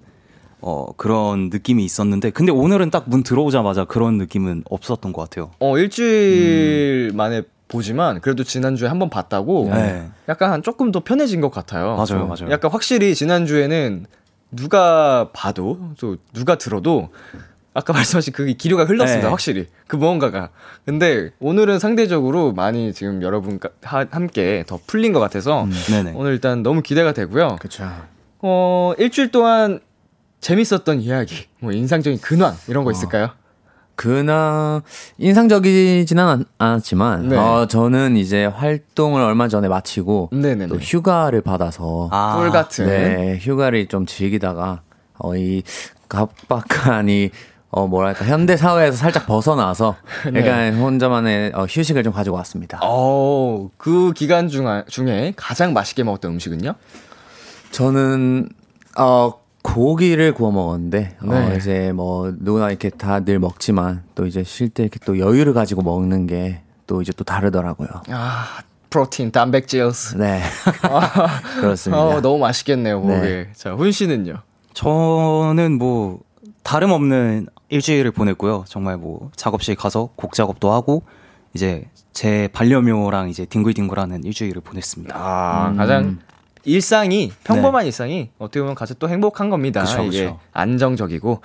어, 0.62 0.88
그런 0.98 1.50
느낌이 1.52 1.84
있었는데 1.84 2.30
근데 2.32 2.52
오늘은 2.52 2.90
딱 2.90 3.06
문 3.08 3.24
들어오자마자 3.24 3.86
그런 3.86 4.18
느낌은 4.18 4.64
없었던 4.70 5.14
것 5.14 5.22
같아요. 5.24 5.52
어, 5.60 5.78
일주일 5.78 7.12
만에 7.14 7.44
보지만 7.68 8.22
그래도 8.22 8.44
지난주에 8.44 8.88
한 8.88 8.98
번 9.00 9.10
봤다고 9.10 9.70
네. 9.74 10.08
약간 10.30 10.52
한 10.52 10.64
조금 10.64 10.92
더 10.92 11.02
편해진 11.04 11.42
것 11.42 11.52
같아요. 11.52 11.92
맞아요, 11.96 12.06
좀 12.06 12.28
맞아요. 12.28 12.50
약간 12.52 12.72
확실히 12.72 13.14
지난주에는 13.14 14.06
누가 14.52 15.30
봐도 15.34 15.92
또 16.00 16.18
누가 16.34 16.56
들어도 16.58 17.10
아까 17.74 17.92
말씀하신 17.94 18.34
그 18.34 18.46
기류가 18.46 18.86
흘렀습니다. 18.86 19.28
네. 19.28 19.30
확실히 19.30 19.68
그 19.88 19.96
무언가가. 19.98 20.50
근데 20.86 21.32
오늘은 21.40 21.80
상대적으로 21.80 22.54
많이 22.54 22.94
지금 22.94 23.22
여러분 23.22 23.60
함께 23.84 24.64
더 24.66 24.80
풀린 24.88 25.14
것 25.14 25.20
같아서 25.20 25.66
음. 25.66 26.14
오늘 26.16 26.32
일단 26.32 26.64
너무 26.64 26.82
기대가 26.82 27.12
되고요. 27.12 27.58
그쵸. 27.60 27.84
어 28.40 28.94
일주일 28.98 29.32
동안 29.32 29.80
재밌었던 30.40 31.02
이야기, 31.02 31.48
뭐 31.60 31.72
인상적인 31.72 32.22
근황 32.22 32.56
이런 32.68 32.84
거 32.84 32.92
있을까요? 32.92 33.32
그나 33.98 34.84
인상적이지는 35.18 36.24
않, 36.24 36.46
않았지만 36.60 37.30
네. 37.30 37.36
어, 37.36 37.66
저는 37.68 38.16
이제 38.16 38.46
활동을 38.46 39.22
얼마 39.22 39.48
전에 39.48 39.68
마치고 39.68 40.30
네네네. 40.32 40.68
또 40.68 40.76
휴가를 40.76 41.42
받아서 41.42 42.08
아, 42.12 42.36
꿀 42.38 42.52
같은. 42.52 42.86
네 42.86 43.38
휴가를 43.42 43.88
좀 43.88 44.06
즐기다가 44.06 44.82
어, 45.18 45.36
이 45.36 45.64
각박한 46.08 47.10
이 47.10 47.32
어, 47.70 47.86
뭐랄까, 47.86 48.24
현대 48.24 48.56
사회에서 48.56 48.96
살짝 48.96 49.28
벗어나서, 49.28 49.98
네. 50.32 50.40
약간 50.40 50.76
혼자만의 50.76 51.52
어, 51.54 51.66
휴식을 51.66 52.02
좀 52.02 52.14
가지고 52.14 52.38
왔습니다. 52.38 52.80
어, 52.82 53.70
그 53.78 54.14
기간 54.14 54.48
중, 54.48 54.66
중에 54.88 55.34
가장 55.36 55.74
맛있게 55.74 56.04
먹었던 56.04 56.32
음식은요? 56.32 56.74
저는, 57.72 58.48
어, 58.98 59.34
고기를 59.74 60.34
구워 60.34 60.52
먹었는데, 60.52 61.18
네. 61.22 61.30
어, 61.52 61.56
이제 61.56 61.92
뭐, 61.94 62.34
누구나 62.40 62.70
이렇게 62.70 62.90
다 62.90 63.20
늘 63.24 63.40
먹지만, 63.40 64.04
또 64.16 64.26
이제 64.26 64.44
쉴 64.44 64.70
때 64.70 64.84
이렇게 64.84 65.00
또 65.06 65.20
여유를 65.20 65.54
가지고 65.54 65.82
먹는 65.82 66.26
게, 66.28 66.62
또 66.88 67.02
이제 67.02 67.12
또 67.16 67.24
다르더라고요. 67.24 67.90
아, 68.10 68.60
프로틴, 68.90 69.32
단백질. 69.32 69.92
네. 70.18 70.42
그렇습니다. 71.60 72.02
어, 72.02 72.22
너무 72.22 72.38
맛있겠네요, 72.40 73.02
고기. 73.02 73.14
네. 73.14 73.50
자, 73.54 73.74
훈 73.74 73.92
씨는요? 73.92 74.36
저는 74.74 75.78
뭐 75.78 76.20
다름없는 76.64 77.48
일주일을 77.70 78.12
보냈고요. 78.12 78.64
정말 78.68 78.98
뭐 78.98 79.32
작업실 79.36 79.76
가서 79.76 80.10
곡 80.16 80.34
작업도 80.34 80.72
하고 80.72 81.04
이제 81.54 81.86
제 82.14 82.48
반려묘랑 82.54 83.30
이제 83.30 83.46
뒹굴뒹굴하는 83.46 84.24
일주일을 84.24 84.62
보냈습니다. 84.62 85.16
아, 85.18 85.74
가장 85.76 86.20
일상이 86.68 87.32
평범한 87.46 87.86
일상이 87.86 88.30
어떻게 88.38 88.60
보면 88.60 88.76
가장 88.76 88.98
또 89.00 89.08
행복한 89.08 89.50
겁니다. 89.50 89.82
그쵸, 89.82 90.04
이게 90.04 90.26
그쵸. 90.26 90.40
안정적이고. 90.52 91.42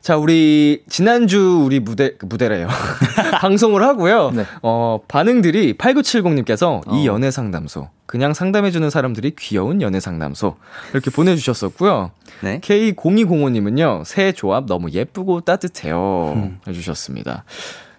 자, 0.00 0.16
우리 0.16 0.82
지난주 0.88 1.62
우리 1.64 1.78
무대 1.78 2.16
그 2.16 2.26
무대래요. 2.26 2.66
방송을 3.40 3.82
하고요. 3.84 4.32
네. 4.32 4.44
어, 4.62 5.00
반응들이 5.06 5.74
8970님께서 5.74 6.82
이 6.92 7.06
연애 7.06 7.30
상담소 7.30 7.88
그냥 8.06 8.34
상담해 8.34 8.72
주는 8.72 8.90
사람들이 8.90 9.34
귀여운 9.38 9.80
연애 9.82 10.00
상담소 10.00 10.56
이렇게 10.92 11.10
보내 11.12 11.36
주셨었고요. 11.36 12.10
네. 12.42 12.60
K0205님은요, 12.60 14.04
새 14.04 14.32
조합 14.32 14.66
너무 14.66 14.90
예쁘고 14.90 15.42
따뜻해요. 15.42 16.52
해주셨습니다. 16.66 17.44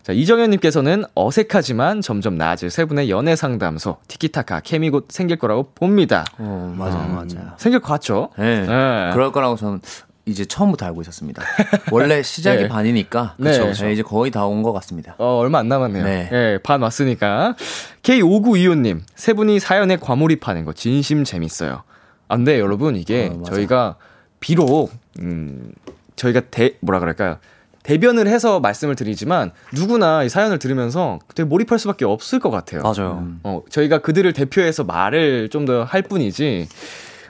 자, 0.08 0.14
이정현님께서는 0.14 1.04
어색하지만 1.16 2.00
점점 2.00 2.38
나아질 2.38 2.70
세 2.70 2.86
분의 2.86 3.10
연애 3.10 3.36
상담소, 3.36 3.98
티키타카, 4.08 4.62
케미 4.62 4.90
곧 4.90 5.08
생길 5.10 5.36
거라고 5.38 5.72
봅니다. 5.76 6.24
어, 6.38 6.74
맞아요, 6.78 7.10
맞아요. 7.10 7.52
생길 7.58 7.82
것 7.82 7.90
같죠? 7.90 8.30
네. 8.38 8.62
네. 8.62 9.10
그럴 9.12 9.34
거라고 9.34 9.58
저는 9.58 9.82
이제 10.26 10.46
처음부터 10.46 10.86
알고 10.86 11.02
있었습니다. 11.02 11.44
원래 11.92 12.24
시작이 12.24 12.62
네. 12.64 12.68
반이니까 12.70 13.36
네. 13.38 13.52
그쵸, 13.52 13.66
그쵸. 13.68 13.90
이제 13.90 14.02
거의 14.02 14.32
다 14.32 14.46
온 14.48 14.64
것 14.64 14.72
같습니다. 14.72 15.16
어, 15.18 15.40
얼마 15.40 15.60
안 15.60 15.68
남았네요. 15.68 16.06
네. 16.06 16.30
예, 16.32 16.60
반 16.64 16.82
왔으니까. 16.82 17.58
K5925님, 18.04 19.02
세 19.14 19.34
분이 19.34 19.60
사연에 19.60 19.98
과몰입하는 19.98 20.64
거 20.64 20.72
진심 20.72 21.26
재밌어요. 21.26 21.84
안 22.30 22.46
돼, 22.46 22.62
여러분. 22.62 22.96
이게 22.96 23.28
어, 23.30 23.40
맞아. 23.40 23.52
저희가 23.52 23.96
비록, 24.40 24.90
음, 25.20 25.74
저희가 26.16 26.44
대, 26.50 26.76
뭐라 26.80 27.02
그럴까요? 27.02 27.40
대변을 27.88 28.27
해서 28.27 28.60
말씀을 28.60 28.96
드리지만 28.98 29.51
누구나 29.74 30.24
이 30.24 30.29
사연을 30.29 30.60
들으면서 30.60 31.20
되게 31.34 31.48
몰입할 31.48 31.79
수밖에 31.79 32.03
없을 32.03 32.39
것 32.39 32.50
같아요. 32.50 32.82
맞아요. 32.82 33.25
어, 33.44 33.62
저희가 33.70 34.00
그들을 34.00 34.34
대표해서 34.34 34.84
말을 34.84 35.48
좀 35.50 35.65
더 35.65 35.86
할 35.86 36.01
뿐이지. 36.01 36.67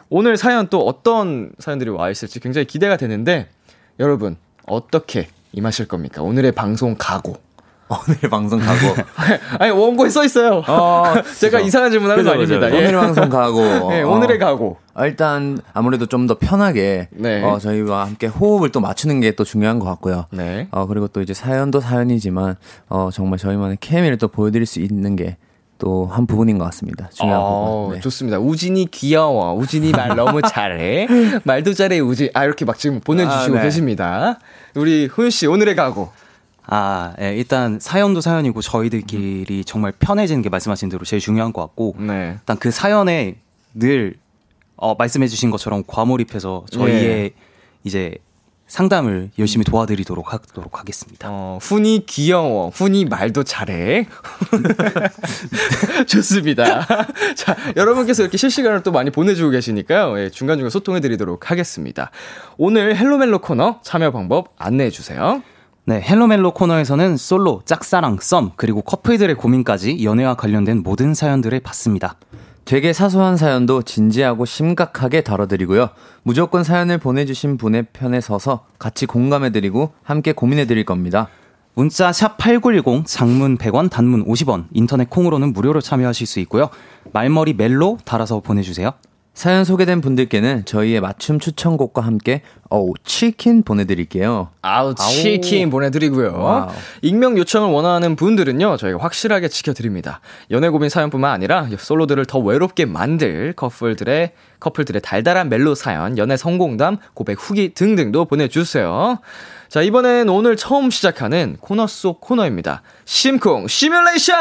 오늘 0.09 0.35
사연 0.35 0.67
또 0.69 0.79
어떤 0.87 1.51
사연들이 1.59 1.91
와 1.91 2.09
있을지 2.09 2.39
굉장히 2.39 2.65
기대가 2.65 2.97
되는데 2.97 3.49
여러분 3.99 4.35
어떻게 4.65 5.27
임하실 5.53 5.87
겁니까? 5.87 6.23
오늘의 6.23 6.53
방송 6.53 6.95
각오. 6.97 7.35
오늘 7.89 8.29
방송 8.29 8.59
가고. 8.59 8.95
아니 9.59 9.71
원고에 9.71 10.09
써 10.09 10.23
있어요. 10.25 10.61
어, 10.67 11.03
제가 11.39 11.59
이상한 11.61 11.89
질문 11.91 12.11
하는 12.11 12.23
거 12.23 12.31
그죠, 12.37 12.55
그죠, 12.59 12.65
아닙니다. 12.65 12.81
예. 12.83 12.87
오늘 12.87 12.99
방송 12.99 13.29
가고. 13.29 13.61
예, 13.95 14.01
어, 14.01 14.09
오늘의 14.09 14.39
각오. 14.39 14.77
어, 14.93 15.05
일단 15.05 15.59
아무래도 15.73 16.05
좀 16.05 16.27
더 16.27 16.37
편하게 16.37 17.07
네. 17.11 17.41
어, 17.43 17.59
저희와 17.59 18.05
함께 18.07 18.27
호흡을 18.27 18.71
또 18.71 18.79
맞추는 18.81 19.21
게 19.21 19.31
또 19.37 19.43
중요한 19.45 19.79
것 19.79 19.85
같고요. 19.85 20.25
네. 20.31 20.67
어, 20.71 20.85
그리고 20.87 21.07
또 21.07 21.21
이제 21.21 21.33
사연도 21.33 21.79
사연이지만 21.79 22.55
어, 22.89 23.09
정말 23.13 23.37
저희만의 23.39 23.77
케미를 23.79 24.17
또 24.17 24.27
보여드릴 24.27 24.65
수 24.65 24.79
있는 24.79 25.15
게 25.15 25.37
또한 25.77 26.25
부분인 26.25 26.57
것 26.57 26.65
같습니다. 26.65 27.07
중요한 27.13 27.39
어, 27.41 27.81
부분. 27.83 27.95
네. 27.95 28.01
좋습니다. 28.01 28.39
우진이 28.39 28.87
귀여워. 28.91 29.53
우진이 29.53 29.91
말 29.91 30.15
너무 30.15 30.41
잘해. 30.41 31.07
말도 31.43 31.73
잘해, 31.73 31.99
우진. 31.99 32.29
아, 32.33 32.43
이렇게 32.45 32.65
막 32.65 32.77
지금 32.79 32.99
보내주시고 32.99 33.55
아, 33.55 33.59
네. 33.59 33.63
계십니다. 33.63 34.39
우리 34.75 35.05
호윤 35.05 35.29
씨, 35.29 35.45
오늘의 35.45 35.75
각오. 35.75 36.09
아, 36.69 37.13
예, 37.21 37.33
일단 37.35 37.79
사연도 37.79 38.19
사연이고 38.19 38.61
저희들끼리 38.61 39.63
정말 39.63 39.93
편해지는 39.97 40.41
게 40.41 40.49
말씀하신 40.49 40.89
대로 40.89 41.05
제일 41.05 41.21
중요한 41.21 41.53
것 41.53 41.61
같고 41.61 41.95
네. 41.97 42.35
일단 42.39 42.57
그 42.57 42.71
사연에 42.71 43.37
늘 43.73 44.17
어, 44.75 44.95
말씀해주신 44.95 45.49
것처럼 45.49 45.83
과몰입해서 45.87 46.65
저희의 46.69 47.03
예. 47.03 47.31
이제 47.83 48.17
상담을 48.67 49.31
열심히 49.39 49.63
도와드리도록 49.63 50.33
하도록 50.33 50.77
하겠습니다. 50.77 51.29
어, 51.31 51.57
훈이 51.61 52.03
귀여워. 52.05 52.69
훈이 52.69 53.05
말도 53.05 53.45
잘해. 53.45 54.07
좋습니다. 56.05 56.85
자, 57.35 57.55
여러분께서 57.77 58.23
이렇게 58.23 58.37
실시간으로 58.37 58.83
또 58.83 58.91
많이 58.91 59.09
보내주고 59.09 59.51
계시니까요. 59.51 60.19
예, 60.19 60.29
중간중간 60.29 60.69
소통해드리도록 60.69 61.49
하겠습니다. 61.49 62.11
오늘 62.57 62.97
Hello 62.97 63.18
멜로 63.18 63.39
코너 63.39 63.79
참여 63.83 64.11
방법 64.11 64.53
안내해주세요. 64.57 65.41
네, 65.89 66.01
Hello 66.01 66.26
멜로 66.26 66.51
코너에서는 66.51 67.15
솔로, 67.15 67.61
짝사랑, 67.63 68.17
썸, 68.19 68.51
그리고 68.57 68.81
커플들의 68.81 69.33
고민까지 69.35 70.03
연애와 70.03 70.33
관련된 70.33 70.83
모든 70.83 71.13
사연들을 71.13 71.57
받습니다. 71.61 72.15
되게 72.65 72.91
사소한 72.91 73.37
사연도 73.37 73.81
진지하고 73.81 74.43
심각하게 74.43 75.21
다뤄드리고요. 75.21 75.91
무조건 76.23 76.65
사연을 76.65 76.97
보내주신 76.97 77.55
분의 77.55 77.87
편에 77.93 78.19
서서 78.19 78.65
같이 78.77 79.05
공감해드리고 79.05 79.93
함께 80.03 80.33
고민해드릴 80.33 80.83
겁니다. 80.83 81.29
문자 81.73 82.11
샵 82.11 82.37
8910, 82.37 83.07
장문 83.07 83.57
100원, 83.57 83.89
단문 83.89 84.25
50원, 84.25 84.65
인터넷 84.73 85.09
콩으로는 85.09 85.53
무료로 85.53 85.79
참여하실 85.79 86.27
수 86.27 86.41
있고요. 86.41 86.69
말머리 87.13 87.53
멜로 87.53 87.97
달아서 88.03 88.41
보내주세요. 88.41 88.91
사연 89.37 89.65
소개된 89.65 90.01
분들께는 90.01 90.65
저희의 90.65 90.99
맞춤 90.99 91.39
추천곡과 91.39 92.01
함께 92.01 92.41
어우 92.71 92.93
치킨 93.05 93.61
보내드릴게요. 93.61 94.49
아우, 94.63 94.95
치킨 94.95 95.69
보내드리고요. 95.69 96.39
와우. 96.39 96.69
익명 97.03 97.37
요청을 97.37 97.69
원하는 97.69 98.15
분들은요, 98.15 98.77
저희가 98.77 98.97
확실하게 98.99 99.49
지켜드립니다. 99.49 100.21
연애 100.49 100.69
고민 100.69 100.89
사연뿐만 100.89 101.31
아니라 101.31 101.67
솔로들을 101.77 102.25
더 102.25 102.39
외롭게 102.39 102.85
만들 102.85 103.53
커플들의, 103.53 104.31
커플들의 104.59 105.03
달달한 105.03 105.49
멜로 105.49 105.75
사연, 105.75 106.17
연애 106.17 106.35
성공담, 106.35 106.97
고백 107.13 107.37
후기 107.39 107.75
등등도 107.75 108.25
보내주세요. 108.25 109.19
자, 109.69 109.83
이번엔 109.83 110.29
오늘 110.29 110.55
처음 110.55 110.89
시작하는 110.89 111.57
코너 111.61 111.85
속 111.85 112.21
코너입니다. 112.21 112.81
심쿵 113.05 113.67
시뮬레이션! 113.67 114.35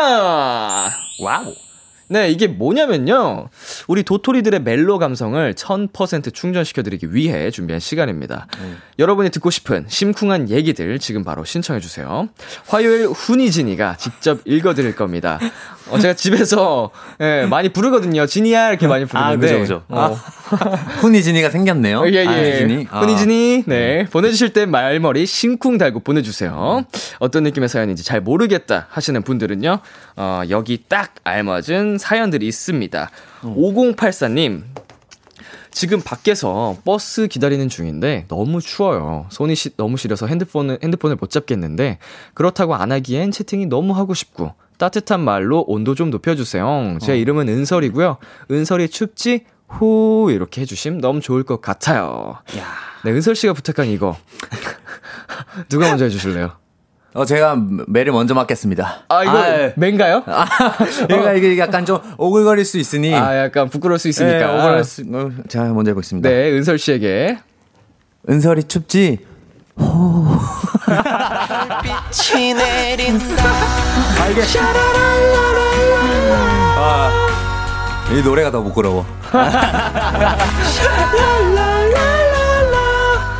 와우! 1.23 1.66
네, 2.09 2.31
이게 2.31 2.47
뭐냐면요. 2.47 3.49
우리 3.89 4.03
도토리들의 4.03 4.63
멜로 4.63 4.99
감성을 4.99 5.55
1000% 5.55 6.33
충전시켜드리기 6.33 7.15
위해 7.15 7.51
준비한 7.51 7.81
시간입니다. 7.81 8.47
여러분이 8.99 9.31
듣고 9.31 9.51
싶은 9.51 9.87
심쿵한 9.89 10.49
얘기들 10.51 10.99
지금 10.99 11.25
바로 11.25 11.45
신청해주세요. 11.45 12.29
화요일 12.67 13.09
훈이진이가 13.09 13.97
직접 13.97 14.41
읽어드릴 14.45 14.95
겁니다. 14.95 15.41
어, 15.91 15.99
제가 15.99 16.15
집에서 16.15 16.91
예, 17.21 17.47
많이 17.49 17.69
부르거든요. 17.69 18.27
진이야 18.27 18.71
이렇게 18.71 18.87
많이 18.87 19.05
부르는데. 19.05 19.47
아, 19.47 19.59
그죠, 19.59 19.59
그죠. 19.61 19.83
어, 19.89 20.17
훈이진이가 21.01 21.51
생겼네요. 21.51 22.07
예, 22.07 22.13
예. 22.13 22.25
훈이진이. 22.25 22.87
아. 22.91 23.01
훈이진이, 23.01 23.65
네. 23.67 24.07
보내주실 24.11 24.53
때 24.53 24.67
말머리 24.67 25.27
심쿵 25.27 25.79
달고 25.79 26.01
보내주세요. 26.01 26.85
어떤 27.19 27.43
느낌의 27.45 27.69
사연인지 27.69 28.05
잘 28.05 28.21
모르겠다 28.21 28.87
하시는 28.91 29.21
분들은요, 29.23 29.79
어, 30.17 30.43
여기 30.51 30.85
딱 30.89 31.15
알맞은 31.25 31.99
사연들이 31.99 32.47
있습니다. 32.49 33.11
5084님, 33.43 34.63
지금 35.77 36.01
밖에서 36.01 36.75
버스 36.87 37.29
기다리는 37.29 37.69
중인데 37.69 38.25
너무 38.29 38.63
추워요. 38.63 39.27
손이 39.29 39.55
시, 39.55 39.77
너무 39.77 39.99
시려서 39.99 40.27
핸드폰을, 40.27 40.79
핸드폰을 40.83 41.17
못 41.21 41.29
잡겠는데 41.29 41.99
그렇다고 42.33 42.75
안 42.75 42.93
하기엔 42.93 43.31
채팅이 43.31 43.67
너무 43.67 43.93
하고 43.95 44.15
싶고 44.15 44.55
따뜻한 44.79 45.21
말로 45.21 45.65
온도 45.67 45.95
좀 45.95 46.11
높여주세요. 46.11 46.99
제 47.01 47.19
이름은 47.19 47.49
은설이고요. 47.49 48.19
은설이 48.51 48.89
춥지? 48.89 49.45
후 49.69 50.29
이렇게 50.31 50.61
해주심 50.61 51.01
너무 51.01 51.21
좋을 51.21 51.43
것 51.43 51.61
같아요. 51.61 52.39
네, 53.05 53.11
은설 53.11 53.35
씨가 53.35 53.53
부탁한 53.53 53.87
이거 53.89 54.17
누가 55.69 55.89
먼저 55.89 56.05
해주실래요? 56.05 56.53
어, 57.15 57.25
제가 57.25 57.57
매를 57.89 58.13
먼저 58.13 58.35
맡겠습니다. 58.35 59.05
아 59.09 59.23
이거 59.25 59.39
아, 59.39 59.73
맨가요? 59.77 60.23
얘가 61.11 61.33
이게 61.33 61.59
약간 61.59 61.87
좀 61.87 61.99
오글거릴 62.19 62.65
수 62.65 62.79
있으니. 62.79 63.15
아 63.15 63.37
약간 63.45 63.69
부끄러울 63.71 63.99
수 63.99 64.05
네, 64.05 64.11
있으니까. 64.11 64.53
오글거릴 64.53 64.85
수, 64.85 65.03
어, 65.13 65.31
제가 65.49 65.65
먼저 65.73 65.91
해보겠습니다. 65.91 66.29
네, 66.29 66.53
은설 66.53 66.79
씨에게 66.79 67.39
은설이 68.29 68.65
춥지? 68.65 69.19
빛이 72.17 72.55
내린다 72.55 73.35
이 78.11 78.23
노래가 78.23 78.51
더 78.53 78.63
부끄러워. 78.63 79.05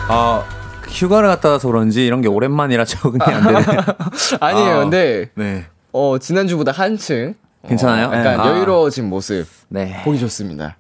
아, 0.09 0.45
휴가를 0.89 1.29
갔다 1.29 1.51
와서 1.51 1.69
그런지 1.69 2.05
이런 2.05 2.21
게 2.21 2.29
오랜만이라 2.29 2.85
적응이 2.85 3.23
안 3.23 3.47
되네. 3.47 3.65
아니에요. 4.41 4.75
아. 4.75 4.79
근데 4.81 5.31
네. 5.35 5.65
어 5.93 6.19
지난주보다 6.19 6.73
한층 6.73 7.35
괜찮아요? 7.67 8.09
어, 8.09 8.15
약간 8.15 8.41
아. 8.41 8.49
여유로워진 8.49 9.09
모습 9.09 9.47
네. 9.69 10.03
보기 10.05 10.19
좋습니다. 10.19 10.77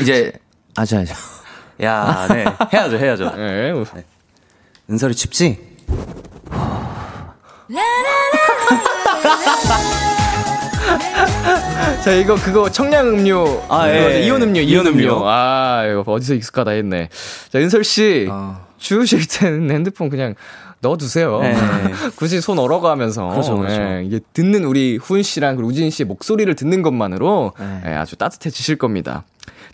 이제, 0.00 0.32
아죠, 0.76 0.98
아죠. 0.98 1.14
야, 1.82 2.26
네. 2.30 2.44
해야죠, 2.72 2.96
해야죠. 2.96 3.36
네. 3.36 3.72
은설이 4.88 5.14
춥지? 5.14 5.76
자 12.04 12.12
이거 12.12 12.36
그거 12.36 12.70
청량 12.70 13.08
음료 13.08 13.62
아? 13.68 13.88
예, 13.88 14.20
예. 14.20 14.26
이온 14.26 14.42
음료 14.42 14.60
이온 14.60 14.86
음료 14.86 15.16
음료. 15.16 15.28
아 15.28 15.84
이거 15.86 16.04
어디서 16.06 16.34
익숙하다 16.34 16.72
했네 16.72 17.08
자 17.50 17.58
은설 17.58 17.84
씨 17.84 18.28
아. 18.30 18.60
주우실 18.78 19.26
때는 19.26 19.70
핸드폰 19.74 20.08
그냥 20.08 20.34
넣어두세요 20.80 21.40
네. 21.40 21.56
굳이 22.16 22.40
손 22.40 22.58
얼어가면서 22.58 23.28
그렇죠, 23.30 23.56
그렇죠. 23.56 23.80
예, 23.82 24.02
이게 24.04 24.20
듣는 24.34 24.64
우리 24.64 24.98
훈 24.98 25.22
씨랑 25.22 25.58
우진 25.58 25.90
씨의 25.90 26.06
목소리를 26.06 26.54
듣는 26.54 26.82
것만으로 26.82 27.52
네. 27.58 27.82
예, 27.86 27.90
아주 27.94 28.16
따뜻해지실 28.16 28.76
겁니다 28.76 29.24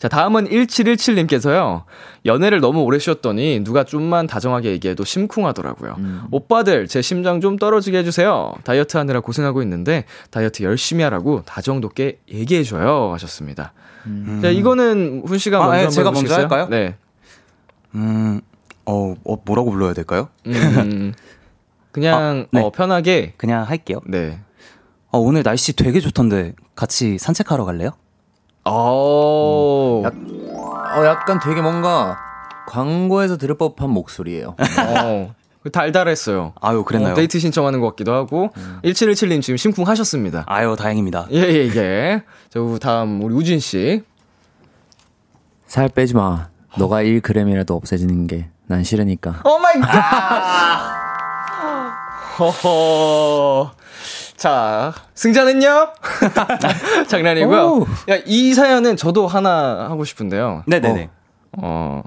자, 0.03 0.09
다음은 0.09 0.49
1717님께서요. 0.49 1.85
연애를 2.27 2.59
너무 2.59 2.83
오래 2.83 2.99
쉬었더니 2.99 3.63
누가 3.63 3.85
좀만 3.85 4.27
다정하게 4.27 4.73
얘기해도 4.73 5.05
심쿵하더라고요. 5.05 5.95
음. 5.99 6.23
오빠들, 6.33 6.89
제 6.89 7.01
심장 7.01 7.41
좀 7.41 7.57
떨어지게 7.57 7.99
해주세요. 7.99 8.53
다이어트 8.65 8.97
하느라 8.97 9.21
고생하고 9.21 9.63
있는데 9.63 10.05
다이어트 10.31 10.65
열심히 10.65 11.05
하라고 11.05 11.43
다정롭게 11.45 12.19
얘기해줘요. 12.33 13.13
하셨습니다. 13.13 13.75
자, 14.43 14.51
이거는 14.51 15.23
훈 15.25 15.39
씨가 15.39 15.59
아, 15.59 15.69
먼저 15.69 15.77
예, 15.77 15.79
한번 15.83 15.95
제가 15.95 16.11
먼저? 16.11 16.35
할까요? 16.35 16.67
네. 16.69 16.97
음, 17.95 18.41
어, 18.85 19.15
어, 19.25 19.37
뭐라고 19.45 19.71
불러야 19.71 19.93
될까요? 19.93 20.31
음, 20.49 21.15
그냥 21.93 22.19
아, 22.21 22.47
네. 22.51 22.61
어, 22.61 22.71
편하게 22.71 23.35
그냥 23.37 23.63
할게요. 23.63 24.01
네. 24.09 24.41
어, 25.13 25.21
오늘 25.21 25.45
날씨 25.45 25.77
되게 25.77 26.01
좋던데 26.01 26.55
같이 26.75 27.19
산책하러 27.19 27.65
갈래요? 27.65 27.93
어. 28.65 30.03
어, 30.05 31.05
약간 31.05 31.41
되게 31.43 31.61
뭔가 31.61 32.19
광고에서 32.69 33.37
들을 33.37 33.57
법한 33.57 33.91
목소리예요. 33.91 34.55
어. 35.03 35.35
달달했어요. 35.73 36.55
아유, 36.61 36.83
그랬나요? 36.85 37.13
어, 37.13 37.15
데이트 37.15 37.39
신청하는 37.39 37.81
것 37.81 37.87
같기도 37.91 38.13
하고 38.13 38.51
1717님 38.83 39.43
지금 39.43 39.57
심쿵하셨습니다. 39.57 40.45
아유, 40.47 40.75
다행입니다. 40.77 41.29
예, 41.33 41.39
예, 41.39 41.71
예. 41.77 42.23
자, 42.51 42.61
우- 42.61 42.79
다음 42.81 43.23
우리 43.23 43.35
우진 43.35 43.61
씨. 43.61 44.03
살 45.67 45.89
빼지 45.89 46.15
마. 46.15 46.49
너가 46.79 47.03
1g이라도 47.03 47.73
없어지는 47.77 48.27
게 48.27 48.49
난 48.67 48.83
싫으니까. 48.85 49.43
oh 49.45 49.59
my 49.59 49.79
god. 49.81 49.93
허허. 52.39 53.71
자, 54.43 54.93
승자는요? 55.15 55.93
장난이고요. 57.07 57.87
야, 58.09 58.19
이 58.27 58.55
사연은 58.55 58.97
저도 58.97 59.29
하나 59.29 59.87
하고 59.89 60.05
싶은데요. 60.05 60.65
네네네. 60.67 61.11
어, 61.59 62.03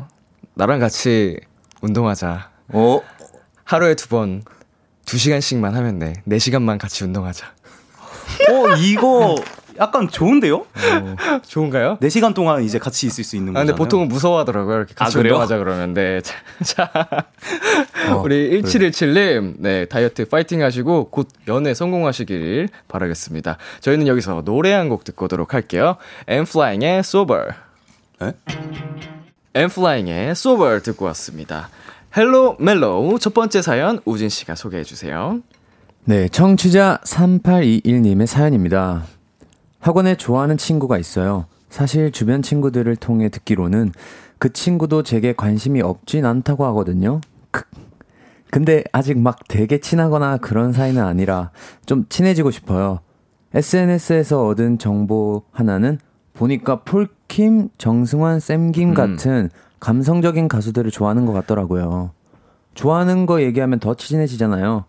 나랑 0.54 0.82
같이 0.82 1.40
운동하자. 1.80 2.50
어? 2.74 3.02
하루에 3.64 3.96
두 3.96 4.10
번, 4.10 4.44
두 5.06 5.18
시간씩만 5.18 5.76
하면 5.78 5.98
돼. 5.98 6.12
네 6.26 6.38
시간만 6.38 6.78
같이 6.78 7.06
운동하자. 7.06 7.48
어, 7.48 8.76
이거 8.80 9.36
약간 9.80 10.08
좋은데요? 10.08 10.66
좋은가요? 11.48 11.98
4시간 12.02 12.34
동안 12.34 12.64
이제 12.64 12.80
같이 12.80 13.08
있을 13.08 13.24
수 13.24 13.36
있는 13.36 13.50
아, 13.56 13.60
거잖아요. 13.60 13.66
근데 13.76 13.78
보통은 13.78 14.08
무서워하더라고요. 14.08 14.78
이렇게 14.78 14.94
같이 14.94 15.18
아, 15.18 15.20
그래요? 15.20 15.34
운동하자 15.34 15.58
그러면. 15.58 15.94
네. 15.94 16.22
자, 16.22 16.36
자. 16.64 18.16
우리 18.24 18.62
1717님, 18.62 19.56
네, 19.60 19.86
다이어트 19.86 20.28
파이팅 20.28 20.62
하시고 20.64 21.10
곧 21.10 21.28
연애 21.48 21.74
성공하시길 21.74 22.70
바라겠습니다. 22.88 23.58
저희는 23.82 24.08
여기서 24.08 24.42
노래 24.46 24.72
한 24.74 24.86
곡 24.90 25.04
듣고 25.04 25.26
오도록 25.26 25.54
할게요. 25.54 25.98
엠플라잉의 26.28 27.00
Sober. 27.00 27.48
에? 28.22 28.34
엠플라잉의 29.54 30.30
Sober 30.32 30.82
듣고 30.82 31.06
왔습니다. 31.06 31.70
헬로 32.16 32.58
멜로 32.60 33.20
첫 33.20 33.34
번째 33.34 33.62
사연 33.62 34.00
우진 34.06 34.30
씨가 34.30 34.56
소개해 34.56 34.84
주세요. 34.84 35.40
네, 36.06 36.30
청취자 36.30 37.00
3821님의 37.04 38.26
사연입니다. 38.28 39.04
학원에 39.86 40.16
좋아하는 40.16 40.58
친구가 40.58 40.98
있어요. 40.98 41.46
사실 41.70 42.12
주변 42.12 42.42
친구들을 42.42 42.96
통해 42.96 43.30
듣기로는 43.30 43.92
그 44.40 44.52
친구도 44.52 45.04
제게 45.04 45.32
관심이 45.32 45.80
없진 45.84 46.26
않다고 46.26 46.66
하거든요. 46.66 47.22
크. 47.52 47.66
근데 48.50 48.84
아직 48.92 49.20
막 49.20 49.38
되게 49.48 49.80
친하거나 49.80 50.38
그런 50.38 50.74
사이는 50.74 51.04
아니라 51.04 51.52
좀 51.86 52.06
친해지고 52.10 52.50
싶어요. 52.50 53.02
SNS에서 53.54 54.48
얻은 54.48 54.80
정보 54.80 55.44
하나는 55.52 56.00
보니까 56.34 56.82
폴킴, 56.82 57.70
정승환, 57.78 58.40
쌤김 58.40 58.96
같은 58.96 59.52
감성적인 59.80 60.48
가수들을 60.48 60.90
좋아하는 60.90 61.28
것 61.28 61.34
같더라고요. 61.34 62.10
좋아하는 62.74 63.28
거 63.28 63.44
얘기하면 63.44 63.78
더 63.78 63.94
친해지잖아요. 63.94 64.86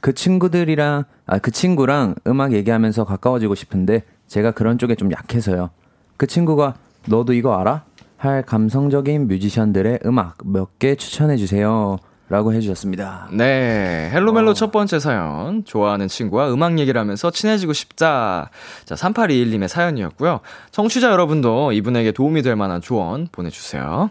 그 0.00 0.14
친구들이랑 0.14 1.04
아 1.26 1.38
그 1.38 1.52
친구랑 1.52 2.16
음악 2.26 2.52
얘기하면서 2.52 3.04
가까워지고 3.04 3.54
싶은데 3.54 4.02
제가 4.30 4.52
그런 4.52 4.78
쪽에 4.78 4.94
좀 4.94 5.10
약해서요. 5.10 5.70
그 6.16 6.26
친구가 6.28 6.74
너도 7.06 7.32
이거 7.32 7.58
알아? 7.58 7.82
할 8.16 8.42
감성적인 8.42 9.26
뮤지션들의 9.26 10.00
음악 10.06 10.36
몇 10.44 10.78
개 10.78 10.94
추천해 10.94 11.36
주세요. 11.36 11.98
라고 12.28 12.54
해주셨습니다. 12.54 13.28
네, 13.32 14.08
헬로멜로 14.12 14.54
첫 14.54 14.70
번째 14.70 15.00
사연. 15.00 15.64
좋아하는 15.64 16.06
친구와 16.06 16.52
음악 16.54 16.78
얘기를 16.78 17.00
하면서 17.00 17.32
친해지고 17.32 17.72
싶다. 17.72 18.50
자, 18.84 18.94
3821님의 18.94 19.66
사연이었고요. 19.66 20.38
청취자 20.70 21.10
여러분도 21.10 21.72
이분에게 21.72 22.12
도움이 22.12 22.42
될 22.42 22.54
만한 22.54 22.80
조언 22.80 23.26
보내주세요. 23.32 24.10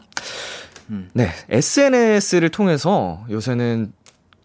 네, 1.14 1.30
SNS를 1.50 2.50
통해서 2.50 3.24
요새는 3.30 3.94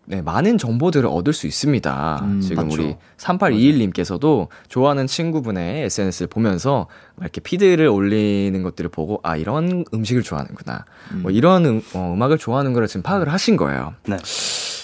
네, 0.07 0.21
많은 0.23 0.59
정보들을 0.59 1.09
얻을 1.09 1.33
수 1.33 1.47
있습니다. 1.47 2.21
음, 2.23 2.41
지금 2.41 2.65
맞죠. 2.69 2.83
우리 2.83 2.97
3821님께서도 3.17 4.49
좋아하는 4.69 5.07
친구분의 5.07 5.85
SNS를 5.85 6.29
보면서 6.29 6.87
이렇게 7.21 7.41
피드를 7.41 7.87
올리는 7.87 8.63
것들을 8.63 8.91
보고, 8.91 9.21
아, 9.23 9.37
이런 9.37 9.85
음식을 9.95 10.23
좋아하는구나. 10.23 10.85
뭐 11.23 11.31
이런 11.31 11.65
음, 11.65 11.83
어, 11.95 12.13
음악을 12.15 12.39
좋아하는 12.39 12.73
거를 12.73 12.87
지금 12.89 13.03
파악을 13.03 13.33
하신 13.33 13.57
거예요. 13.57 13.95
네. 14.07 14.17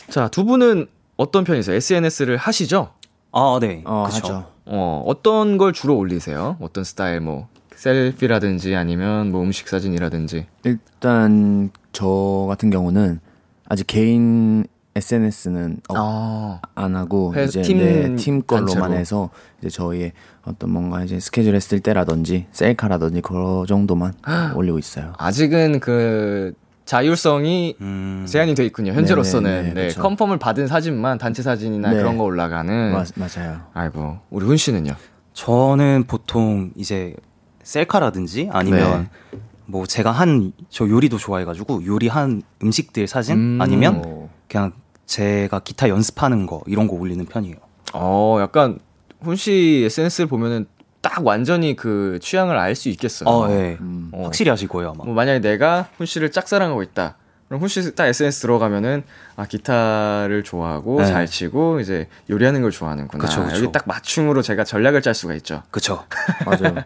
자, 0.09 0.28
두 0.28 0.44
분은 0.44 0.87
어떤 1.16 1.44
편이세요? 1.44 1.76
SNS를 1.76 2.37
하시죠? 2.37 2.90
아, 3.33 3.59
네. 3.61 3.83
어, 3.85 4.04
그쵸. 4.06 4.16
하죠. 4.16 4.46
어, 4.64 5.02
어떤 5.06 5.59
걸 5.59 5.72
주로 5.72 5.96
올리세요? 5.96 6.56
어떤 6.61 6.85
스타일, 6.85 7.20
뭐, 7.20 7.48
셀피라든지 7.76 8.76
아니면 8.76 9.30
뭐 9.30 9.42
음식 9.42 9.68
사진이라든지. 9.68 10.46
일단 10.64 11.70
저 11.92 12.46
같은 12.48 12.70
경우는 12.70 13.20
아직 13.68 13.87
개인 13.87 14.66
SNS는 14.94 15.79
아. 15.88 16.61
안 16.74 16.96
하고 16.96 17.35
회- 17.35 17.44
이제 17.44 17.62
팀 17.62 17.79
네, 17.79 18.14
팀 18.16 18.42
걸로만 18.42 18.74
단체로. 18.74 18.94
해서 18.98 19.31
이제 19.61 19.68
저희의 19.70 20.12
어떤 20.44 20.70
뭔가 20.70 21.05
이제 21.05 21.20
스케줄 21.20 21.55
했을 21.55 21.81
때라든지 21.81 22.46
셀카라든지 22.53 23.20
그 23.20 23.64
정도만 23.68 24.14
올리고 24.55 24.79
있어요. 24.79 25.12
아직은 25.18 25.81
그 25.81 26.53
자율성이 26.87 27.76
음. 27.81 28.26
제한이 28.29 28.55
돼 28.57 28.64
있군요. 28.66 28.92
현재로서는. 28.92 29.50
네, 29.50 29.62
네, 29.62 29.68
네, 29.68 29.74
네, 29.83 29.88
그쵸. 29.88 30.03
컨펌을 30.03 30.38
받은 30.38 30.66
사진만 30.66 31.18
단체 31.18 31.40
사진이나 31.42 31.90
네. 31.90 31.96
그런 31.96 32.18
거 32.18 32.24
올라가는. 32.24 32.92
맞, 32.92 33.09
맞아요. 33.14 33.61
아이고, 33.74 34.18
우리 34.31 34.44
훈 34.44 34.57
씨는요? 34.57 34.94
저는 35.33 36.05
보통 36.09 36.72
이제 36.74 37.14
셀카라든지 37.62 38.48
아니면 38.53 39.09
네. 39.31 39.38
뭐 39.66 39.87
제가 39.87 40.11
한 40.11 40.53
저 40.68 40.88
요리도 40.88 41.18
좋아해가지고 41.18 41.87
요리한 41.87 42.42
음식들 42.62 43.07
사진 43.07 43.37
음. 43.37 43.59
아니면 43.61 44.05
오. 44.05 44.19
그냥 44.50 44.72
제가 45.06 45.60
기타 45.60 45.88
연습하는 45.88 46.46
거 46.46 46.62
이런 46.66 46.86
거 46.88 46.94
올리는 46.96 47.24
편이에요. 47.24 47.56
어, 47.94 48.38
약간 48.40 48.78
훈 49.22 49.36
씨 49.36 49.82
SNS를 49.86 50.26
보면은 50.28 50.66
딱 51.00 51.24
완전히 51.26 51.76
그 51.76 52.18
취향을 52.22 52.56
알 52.58 52.74
수 52.74 52.88
있겠어요. 52.88 53.28
어, 53.28 53.50
예. 53.50 53.78
음. 53.80 54.10
어. 54.12 54.24
확실히 54.24 54.50
하실 54.50 54.68
거예요 54.68 54.90
아마. 54.94 55.04
뭐 55.04 55.14
만약에 55.14 55.40
내가 55.40 55.88
훈 55.96 56.06
씨를 56.06 56.30
짝사랑하고 56.30 56.82
있다. 56.82 57.16
그럼 57.48 57.62
훈씨 57.62 57.96
딱 57.96 58.06
SNS 58.06 58.42
들어가면은 58.42 59.02
아 59.34 59.44
기타를 59.44 60.44
좋아하고 60.44 61.00
네. 61.00 61.06
잘 61.06 61.26
치고 61.26 61.80
이제 61.80 62.06
요리하는 62.30 62.62
걸 62.62 62.70
좋아하는구나. 62.70 63.24
그쵸, 63.24 63.42
그쵸. 63.44 63.56
여기 63.56 63.72
딱 63.72 63.84
맞춤으로 63.88 64.40
제가 64.42 64.62
전략을 64.62 65.02
짤 65.02 65.14
수가 65.14 65.34
있죠. 65.34 65.62
그쵸. 65.72 66.04
맞아요. 66.46 66.76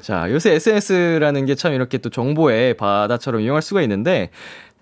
자, 0.00 0.30
요새 0.30 0.52
SNS라는 0.54 1.44
게 1.46 1.56
참 1.56 1.72
이렇게 1.72 1.98
또 1.98 2.08
정보의 2.08 2.76
바다처럼 2.76 3.40
이용할 3.40 3.62
수가 3.62 3.82
있는데 3.82 4.30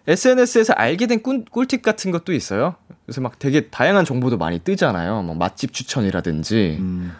SNS에서 0.06 0.72
알게 0.74 1.06
된 1.06 1.22
꿀, 1.22 1.44
꿀팁 1.44 1.82
같은 1.82 2.10
것도 2.10 2.32
있어요. 2.32 2.74
요새 3.08 3.20
막 3.20 3.38
되게 3.38 3.68
다양한 3.68 4.04
정보도 4.04 4.38
많이 4.38 4.58
뜨잖아요. 4.58 5.22
뭐 5.22 5.34
맛집 5.34 5.72
추천이라든지. 5.72 6.76
음, 6.80 7.12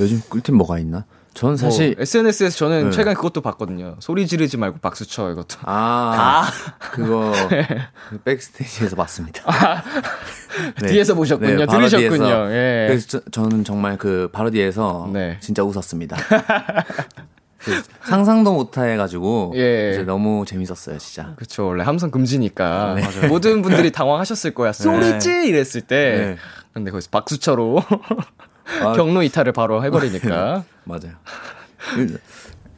요즘 0.00 0.20
꿀팁 0.28 0.54
뭐가 0.54 0.78
있나? 0.78 1.04
전 1.34 1.56
사실 1.56 1.94
뭐 1.94 2.02
SNS에서 2.02 2.56
저는 2.56 2.84
네. 2.86 2.90
최근 2.90 3.14
그것도 3.14 3.42
봤거든요. 3.42 3.94
소리 4.00 4.26
지르지 4.26 4.56
말고 4.56 4.78
박수 4.78 5.06
쳐 5.06 5.30
이것도. 5.30 5.58
아, 5.62 6.50
그거 6.78 7.32
그 8.10 8.18
백스테이지에서 8.24 8.96
봤습니다. 8.96 9.44
네. 10.82 10.88
뒤에서 10.88 11.14
보셨군요. 11.14 11.56
네, 11.56 11.66
들으셨군요. 11.66 12.08
바로 12.08 12.48
뒤에서. 12.48 12.52
예. 12.52 12.86
그래서 12.88 13.20
저, 13.30 13.42
는 13.42 13.62
정말 13.62 13.96
그 13.96 14.28
바로디에서 14.32 15.10
네. 15.12 15.36
진짜 15.40 15.62
웃었습니다. 15.62 16.16
그 17.58 17.82
상상도 18.04 18.52
못 18.54 18.76
해가지고 18.78 19.52
예. 19.56 19.90
이제 19.92 20.04
너무 20.04 20.44
재밌었어요, 20.46 20.98
진짜. 20.98 21.34
그쵸. 21.36 21.66
원래 21.66 21.82
함성 21.84 22.10
금지니까. 22.10 22.94
네. 22.94 23.26
모든 23.28 23.62
분들이 23.62 23.90
당황하셨을 23.90 24.54
거야. 24.54 24.72
소리지! 24.72 25.28
이랬을 25.48 25.82
때. 25.82 26.16
네. 26.16 26.36
근데 26.72 26.90
거기서 26.90 27.08
박수쳐로 27.10 27.82
아, 28.84 28.92
경로 28.92 29.22
이탈을 29.22 29.52
바로 29.52 29.82
해버리니까. 29.84 30.64
맞아요. 30.84 31.12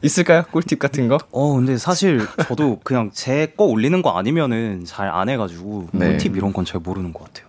있을까요? 0.01 0.43
꿀팁 0.51 0.79
같은 0.79 1.07
거? 1.07 1.19
어 1.31 1.53
근데 1.55 1.77
사실 1.77 2.25
저도 2.47 2.79
그냥 2.83 3.11
제 3.13 3.53
거 3.55 3.65
올리는 3.65 4.01
거 4.01 4.17
아니면은 4.17 4.83
잘 4.85 5.07
안 5.09 5.29
해가지고 5.29 5.89
네. 5.91 6.07
꿀팁 6.13 6.35
이런 6.37 6.53
건 6.53 6.65
잘 6.65 6.79
모르는 6.81 7.13
것 7.13 7.25
같아요. 7.25 7.45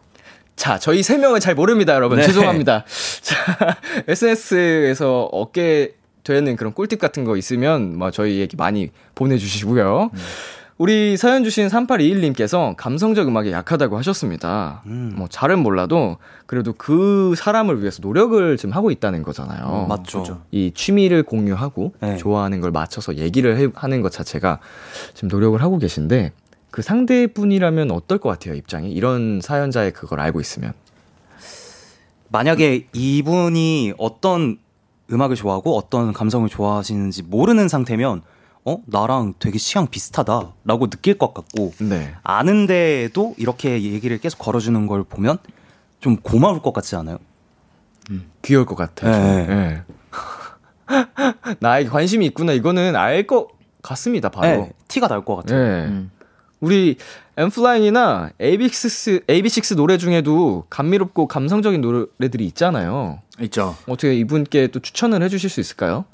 자, 0.55 0.79
저희 0.79 1.03
세 1.03 1.17
명은 1.17 1.41
잘 1.41 1.55
모릅니다, 1.55 1.95
여러분. 1.95 2.19
네. 2.19 2.27
죄송합니다. 2.27 2.85
자, 3.23 3.77
SNS에서 4.07 5.25
얻게 5.33 5.95
되는 6.25 6.57
그런 6.57 6.73
꿀팁 6.73 6.99
같은 7.01 7.25
거 7.25 7.37
있으면 7.37 7.99
뭐 7.99 8.11
저희에게 8.11 8.57
많이 8.57 8.91
보내주시고요. 9.15 10.11
우리 10.79 11.17
사연 11.17 11.45
주신 11.45 11.69
3821님께서 11.69 12.75
감성적 12.77 13.29
음악에 13.29 13.53
약하다고 13.53 13.99
하셨습니다. 13.99 14.83
음. 14.87 15.13
뭐 15.17 15.29
잘은 15.29 15.59
몰라도 15.61 16.17
그래도 16.47 16.73
그 16.73 17.35
사람을 17.37 17.81
위해서 17.81 18.01
노력을 18.03 18.57
지금 18.57 18.75
하고 18.75 18.91
있다는 18.91 19.23
거잖아요. 19.23 19.87
맞죠. 19.89 20.43
이 20.51 20.73
취미를 20.75 21.23
공유하고 21.23 21.95
네. 22.01 22.17
좋아하는 22.17 22.61
걸 22.61 22.71
맞춰서 22.73 23.17
얘기를 23.17 23.59
해- 23.59 23.69
하는 23.75 24.01
것 24.03 24.11
자체가 24.11 24.59
지금 25.15 25.29
노력을 25.29 25.61
하고 25.63 25.79
계신데 25.79 26.33
그 26.71 26.83
상대분이라면 26.83 27.91
어떨 27.91 28.19
것 28.19 28.31
같아요, 28.31 28.55
입장이? 28.55 28.91
이런 28.93 29.41
사연자의 29.43 29.93
그걸 29.93 30.21
알고 30.21 30.41
있으면. 30.41 30.73
만약에 32.31 32.89
이분이 32.95 33.93
어떤 33.99 34.57
음악을 35.13 35.37
좋아하고 35.37 35.77
어떤 35.77 36.13
감성을 36.13 36.49
좋아하시는지 36.49 37.23
모르는 37.25 37.69
상태면 37.69 38.23
어 38.65 38.79
나랑 38.87 39.35
되게 39.39 39.59
취향 39.59 39.87
비슷하다라고 39.89 40.89
느낄 40.89 41.19
것 41.19 41.35
같고 41.35 41.73
네. 41.81 42.15
아는데도 42.23 43.35
이렇게 43.37 43.83
얘기를 43.83 44.19
계속 44.19 44.39
걸어주는 44.39 44.87
걸 44.87 45.03
보면 45.05 45.39
좀 46.01 46.17
고마울 46.17 46.63
것 46.63 46.73
같지 46.73 46.97
않아요? 46.97 47.19
귀여울 48.43 48.67
것 48.67 48.75
같아요. 48.75 49.11
네. 49.13 49.47
네. 49.47 49.83
나에게 51.61 51.89
관심이 51.89 52.27
있구나. 52.27 52.53
이거는 52.53 52.97
알 52.97 53.27
것 53.27 53.49
같습니다, 53.83 54.29
바로. 54.29 54.47
네, 54.63 54.73
티가 54.89 55.09
날 55.09 55.25
것 55.25 55.37
같아요. 55.37 55.59
네. 55.59 55.87
음. 55.87 56.11
우리 56.63 56.97
엠플라잉이나 57.37 58.31
AB6, 58.41 59.27
AB6 59.27 59.77
노래 59.77 59.99
중에도 59.99 60.65
감미롭고 60.71 61.27
감성적인 61.27 61.81
노래들이 61.81 62.47
있잖아요. 62.47 63.19
있죠. 63.41 63.75
어떻게 63.89 64.15
이분께 64.15 64.69
또 64.69 64.79
추천을 64.79 65.23
해주실 65.23 65.51
수 65.51 65.61
있을까요? 65.61 66.05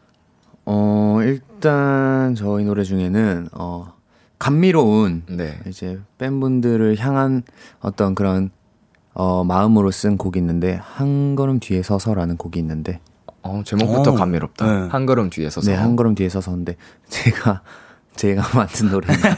어, 0.64 1.18
일단 1.22 2.34
저희 2.34 2.64
노래 2.64 2.82
중에는 2.82 3.48
어 3.52 3.92
감미로운 4.38 5.24
네. 5.28 5.58
이제 5.66 5.98
팬분들을 6.16 6.98
향한 6.98 7.42
어떤 7.80 8.14
그런 8.14 8.50
어 9.12 9.44
마음으로 9.44 9.90
쓴 9.90 10.16
곡이 10.16 10.38
있는데 10.38 10.80
한 10.82 11.36
걸음 11.36 11.60
뒤에 11.60 11.82
서서라는 11.82 12.38
곡이 12.38 12.58
있는데 12.58 13.00
어, 13.42 13.62
제목부터 13.66 14.12
어, 14.12 14.14
감미롭다. 14.14 14.66
네. 14.66 14.88
한 14.88 15.04
걸음 15.04 15.28
뒤에 15.28 15.50
서서. 15.50 15.70
네, 15.70 15.76
한 15.76 15.94
걸음 15.94 16.14
뒤에 16.14 16.30
서서인데 16.30 16.76
제가 17.08 17.62
제가 18.18 18.42
만든 18.54 18.90
노래인데 18.90 19.28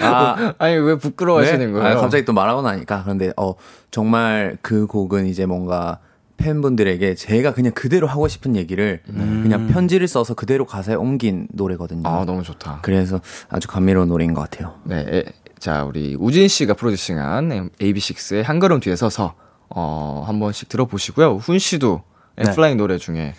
아, 0.00 0.54
아니, 0.58 0.74
왜 0.76 0.98
부끄러워하시는 0.98 1.66
네? 1.66 1.72
거예요? 1.72 1.86
아, 1.98 2.00
갑자기 2.00 2.24
또 2.24 2.32
말하고 2.32 2.62
나니까 2.62 3.02
그런데 3.04 3.32
어 3.36 3.54
정말 3.90 4.58
그 4.60 4.86
곡은 4.86 5.26
이제 5.26 5.46
뭔가 5.46 6.00
팬분들에게 6.36 7.14
제가 7.14 7.54
그냥 7.54 7.72
그대로 7.72 8.06
하고 8.06 8.28
싶은 8.28 8.56
얘기를 8.56 9.00
그냥 9.06 9.68
편지를 9.68 10.06
써서 10.06 10.34
그대로 10.34 10.66
가사에 10.66 10.94
옮긴 10.94 11.48
노래거든요. 11.52 12.06
아, 12.06 12.24
너무 12.26 12.42
좋다. 12.42 12.80
그래서 12.82 13.20
아주 13.48 13.68
감미로운 13.68 14.08
노래인 14.08 14.34
것 14.34 14.42
같아요. 14.42 14.74
네. 14.84 15.06
에, 15.08 15.24
자, 15.58 15.84
우리 15.84 16.14
우진 16.18 16.48
씨가 16.48 16.74
프로듀싱한 16.74 17.70
AB6IX의 17.80 18.42
한 18.42 18.58
걸음 18.58 18.80
뒤에 18.80 18.96
서서, 18.96 19.34
어, 19.70 20.24
한 20.26 20.38
번씩 20.38 20.68
들어보시고요. 20.68 21.36
훈 21.36 21.58
씨도 21.58 22.02
네. 22.36 22.44
엠플라잉 22.46 22.76
노래 22.76 22.98
중에, 22.98 23.32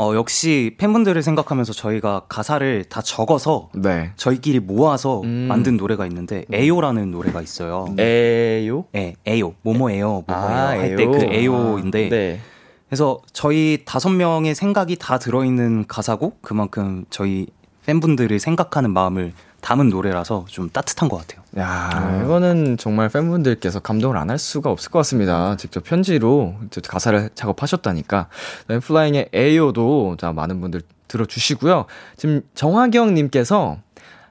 어, 0.00 0.14
역시 0.14 0.76
팬분들을 0.78 1.22
생각하면서 1.22 1.74
저희가 1.74 2.22
가사를 2.26 2.84
다 2.84 3.02
적어서 3.02 3.68
네. 3.74 4.12
저희끼리 4.16 4.58
모아서 4.58 5.20
음. 5.20 5.44
만든 5.46 5.76
노래가 5.76 6.06
있는데 6.06 6.46
에요라는 6.50 7.10
노래가 7.10 7.42
있어요. 7.42 7.84
에요? 7.98 8.86
네, 8.92 9.16
에요. 9.26 9.52
뭐뭐에요. 9.60 10.24
뭐뭐에요. 10.26 10.58
아, 10.58 10.68
할때 10.68 11.02
에요. 11.02 11.10
그 11.10 11.18
에요인데 11.22 12.08
네. 12.08 12.40
그래서 12.88 13.20
저희 13.34 13.82
다섯 13.84 14.08
명의 14.08 14.54
생각이 14.54 14.96
다 14.96 15.18
들어있는 15.18 15.86
가사고 15.86 16.32
그만큼 16.40 17.04
저희 17.10 17.48
팬분들을 17.84 18.38
생각하는 18.38 18.92
마음을 18.92 19.34
담은 19.60 19.88
노래라서 19.90 20.44
좀 20.48 20.70
따뜻한 20.70 21.08
것 21.08 21.16
같아요. 21.18 21.42
야, 21.58 22.22
이거는 22.24 22.76
정말 22.76 23.08
팬분들께서 23.08 23.80
감동을 23.80 24.16
안 24.16 24.30
할 24.30 24.38
수가 24.38 24.70
없을 24.70 24.90
것 24.90 25.00
같습니다. 25.00 25.56
직접 25.56 25.82
편지로 25.84 26.54
가사를 26.86 27.30
작업하셨다니까. 27.34 28.28
엠플라잉의 28.68 29.30
에요도 29.32 30.16
자, 30.20 30.32
많은 30.32 30.60
분들 30.60 30.82
들어주시고요. 31.08 31.86
지금 32.16 32.42
정화경님께서 32.54 33.78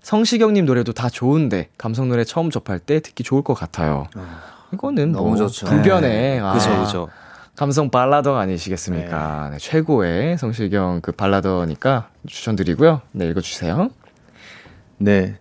성시경님 0.02 0.66
노래도 0.66 0.94
다 0.94 1.10
좋은데 1.10 1.68
감성 1.78 2.08
노래 2.08 2.24
처음 2.24 2.50
접할 2.50 2.80
때 2.80 3.02
듣기 3.02 3.24
좋을 3.24 3.42
것 3.44 3.54
같아요. 3.54 4.08
이거는 4.74 5.12
너무 5.12 5.30
뭐 5.30 5.36
좋죠. 5.38 5.66
불변의 5.68 6.40
아, 6.40 6.54
그죠, 6.54 6.70
그죠. 6.84 7.08
감성 7.58 7.90
발라더 7.90 8.38
아니시겠습니까? 8.38 9.50
네, 9.52 9.58
최고의 9.58 10.38
성시경 10.38 11.02
그 11.02 11.12
발라더니까 11.12 12.08
추천드리고요. 12.26 13.02
네, 13.12 13.28
읽어주세요. 13.28 13.90
네. 15.00 15.36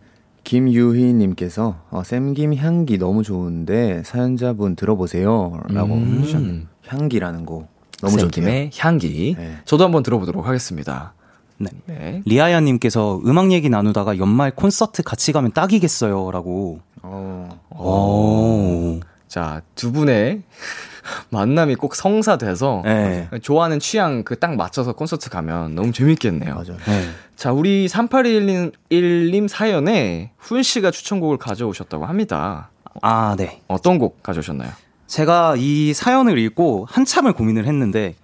김유희님께서 0.45 1.77
어, 1.91 2.03
쌤김 2.03 2.55
향기 2.55 2.97
너무 2.97 3.23
좋은데 3.23 4.03
사연자분 4.05 4.77
들어보세요. 4.77 5.61
라고 5.69 5.95
음. 5.95 6.21
해주셨네요. 6.21 6.63
향기라는 6.87 7.45
곡. 7.45 7.69
너무 8.01 8.13
좋네요. 8.17 8.31
김의 8.31 8.71
향기. 8.79 9.35
네. 9.37 9.59
저도 9.65 9.85
한번 9.85 10.03
들어보도록 10.03 10.47
하겠습니다. 10.47 11.13
네. 11.59 11.71
네. 11.87 12.23
리아야님께서 12.25 13.21
음악 13.27 13.53
얘기 13.53 13.69
나누다가 13.69 14.17
연말 14.19 14.53
콘서트 14.53 15.03
같이 15.03 15.33
가면 15.33 15.53
딱이겠어요라고. 15.53 16.81
어, 17.03 17.49
오. 17.71 19.01
자, 19.29 19.61
두 19.75 19.93
분의 19.93 20.43
만남이 21.31 21.75
꼭 21.77 21.95
성사돼서 21.95 22.83
네. 22.85 23.29
좋아하는 23.43 23.79
취향 23.79 24.23
그 24.25 24.39
딱 24.39 24.57
맞춰서 24.57 24.93
콘서트 24.93 25.31
가면 25.31 25.75
너무 25.75 25.93
재밌겠네요. 25.93 26.55
맞아. 26.55 26.73
네. 26.87 27.09
자, 27.37 27.53
우리 27.53 27.87
3821님 27.89 28.73
1님 28.91 29.49
사연에 29.49 30.33
훈 30.39 30.63
씨가 30.63 30.91
추천곡을 30.91 31.37
가져오셨다고 31.39 32.05
합니다. 32.07 32.71
아, 33.03 33.35
네. 33.39 33.63
어떤 33.69 33.99
곡 33.99 34.23
가져오셨나요? 34.23 34.71
제가 35.07 35.55
이 35.57 35.95
사연을 35.95 36.39
읽고 36.39 36.87
한참을 36.91 37.33
고민을 37.33 37.67
했는데 37.67 38.15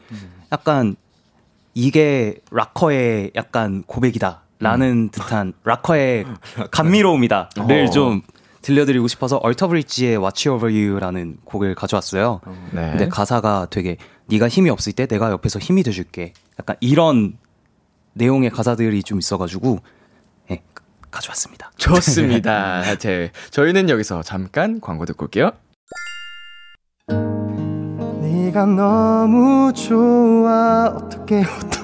약간 0.53 0.97
이게 1.75 2.37
락커의 2.51 3.33
약간 3.35 3.83
고백이다. 3.87 4.43
라는 4.61 5.11
듯한 5.11 5.53
락커의 5.65 6.25
감미로움이다를 6.71 7.87
어. 7.87 7.91
좀 7.91 8.23
들려드리고 8.65 9.09
싶어서 9.09 9.37
얼터브리지의 9.37 10.17
Watch 10.17 10.49
Over 10.49 10.73
You라는 10.75 11.37
곡을 11.45 11.75
가져왔어요. 11.75 12.41
네. 12.73 12.91
근데 12.91 13.09
가사가 13.09 13.67
되게 13.69 13.99
네가 14.27 14.49
힘이 14.49 14.71
없을 14.71 14.95
때 14.95 15.07
내가 15.07 15.31
옆에서 15.31 15.59
힘이 15.59 15.83
돼줄게. 15.83 16.33
약간 16.59 16.77
이런 16.81 17.37
내용의 18.15 18.49
가사들이 18.49 19.03
좀 19.03 19.19
있어가지고 19.19 19.81
예, 20.51 20.63
가져왔습니다. 21.11 21.73
좋습니다. 21.77 22.97
제, 22.97 23.31
저희는 23.51 23.91
여기서 23.91 24.23
잠깐 24.23 24.81
광고 24.81 25.05
듣고 25.05 25.27
올게요. 25.27 25.51
네가 28.23 28.65
너무 28.65 29.73
좋아 29.75 30.87
어떡해 30.87 31.45
어떡해 31.45 31.84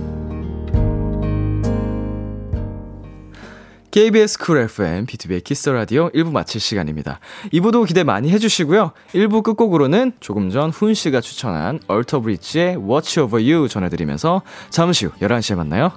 KBS 3.91 4.37
쿨 4.39 4.57
FM, 4.59 5.05
BTOB의 5.05 5.43
키스 5.43 5.69
라디오 5.69 6.09
1부 6.11 6.31
마칠 6.31 6.61
시간입니다. 6.61 7.19
2부도 7.51 7.85
기대 7.85 8.03
많이 8.03 8.31
해주시고요. 8.31 8.93
1부 9.13 9.43
끝곡으로는 9.43 10.13
조금 10.21 10.49
전 10.49 10.71
훈 10.71 10.93
씨가 10.93 11.19
추천한 11.19 11.79
얼터브리지의 11.87 12.77
Watch 12.77 13.19
Over 13.19 13.43
You 13.43 13.67
전해드리면서 13.67 14.43
잠시 14.69 15.05
후 15.05 15.11
11시에 15.19 15.55
만나요. 15.55 15.91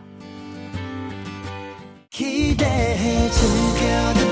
기대해 2.11 3.31
즐겨 3.31 4.24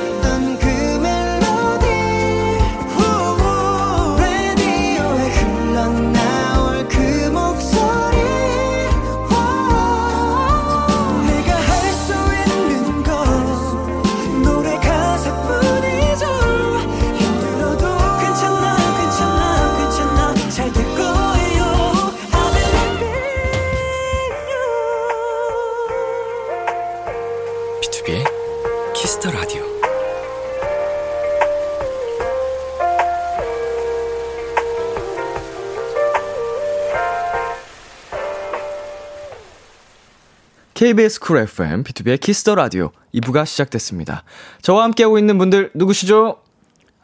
KBS 40.83 41.21
쿨 41.21 41.39
FM, 41.39 41.85
BTOB의 41.85 42.19
키스 42.19 42.43
더 42.43 42.57
라디오 42.57 42.91
2부가 43.15 43.47
시작됐습니다. 43.47 44.25
저와 44.63 44.83
함께하고 44.83 45.17
있는 45.17 45.39
분들 45.39 45.71
누구시죠? 45.75 46.39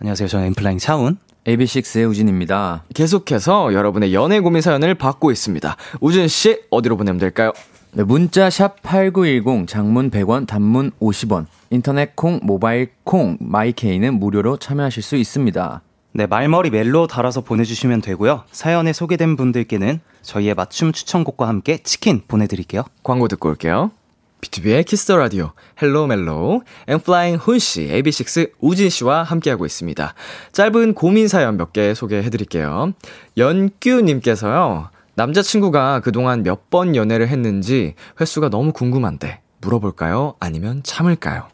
안녕하세요. 0.01 0.27
저는 0.27 0.47
엠플라잉 0.47 0.79
차훈. 0.79 1.17
AB6IX의 1.45 2.11
우진입니다. 2.11 2.83
계속해서 2.93 3.73
여러분의 3.73 4.13
연애 4.13 4.41
고민 4.41 4.63
사연을 4.63 4.97
받고 4.97 5.31
있습니다. 5.31 5.77
우진 6.01 6.27
씨, 6.27 6.61
어디로 6.71 6.97
보내면 6.97 7.21
될까요? 7.21 7.53
네, 7.93 8.03
문자 8.03 8.51
샵 8.51 8.83
8910 8.83 9.69
장문 9.69 10.11
100원 10.11 10.49
단문 10.49 10.91
50원 11.01 11.47
인터넷 11.71 12.17
콩 12.17 12.41
모바일 12.43 12.91
콩 13.05 13.37
마이케이는 13.39 14.15
무료로 14.15 14.57
참여하실 14.57 15.05
수 15.05 15.15
있습니다. 15.15 15.83
네, 16.19 16.27
말머리 16.27 16.71
멜로 16.71 17.07
달아서 17.07 17.43
보내주시면 17.43 18.01
되고요. 18.01 18.43
사연에 18.51 18.93
소개된 18.93 19.37
분들께는 19.37 20.01
저희의 20.23 20.55
맞춤 20.57 20.91
추천곡과 20.91 21.47
함께 21.47 21.79
치킨 21.85 22.23
보내드릴게요. 22.27 22.83
광고 23.05 23.29
듣고 23.29 23.49
올게요. 23.51 23.93
BTOB의 24.41 24.85
키스 24.85 25.05
더 25.05 25.17
라디오, 25.17 25.53
헬로 25.81 26.09
멜로, 26.09 26.63
엠플라잉 26.89 27.37
훈 27.37 27.61
씨, 27.61 27.83
AB6 27.87 28.51
우진 28.59 28.91
씨와 28.91 29.23
함께하고 29.23 29.65
있습니다. 29.65 30.13
짧은 30.51 30.95
고민 30.95 31.29
사연 31.29 31.57
몇 31.57 31.73
개 31.73 31.95
소개해드릴게요. 31.95 32.95
연규님께서요, 33.37 34.89
남자친구가 35.15 36.01
그동안 36.01 36.43
몇 36.43 36.69
번 36.69 36.97
연애를 36.97 37.29
했는지 37.29 37.95
횟수가 38.21 38.49
너무 38.51 38.73
궁금한데, 38.73 39.41
물어볼까요? 39.61 40.35
아니면 40.41 40.83
참을까요? 40.83 41.47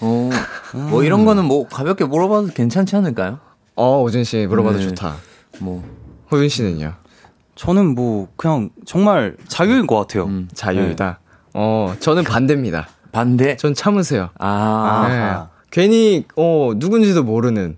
어, 0.00 0.30
뭐 0.90 1.02
이런 1.04 1.26
거는 1.26 1.44
뭐 1.44 1.68
가볍게 1.68 2.06
물어봐도 2.06 2.48
괜찮지 2.54 2.96
않을까요? 2.96 3.40
어, 3.76 4.02
우진씨 4.02 4.46
물어봐도 4.46 4.78
네. 4.78 4.88
좋다. 4.88 5.16
뭐 5.60 5.84
훈씨는요? 6.32 6.94
저는 7.54 7.94
뭐 7.94 8.28
그냥 8.36 8.70
정말 8.84 9.36
자유인 9.48 9.86
것 9.86 9.96
같아요. 9.96 10.24
음, 10.24 10.48
자유이다. 10.52 11.20
어, 11.54 11.94
저는 12.00 12.24
반대입니다. 12.24 12.88
반대. 13.12 13.56
전 13.56 13.74
참으세요. 13.74 14.30
아, 14.38 15.06
네. 15.08 15.56
괜히 15.70 16.24
어 16.36 16.72
누군지도 16.76 17.22
모르는 17.22 17.76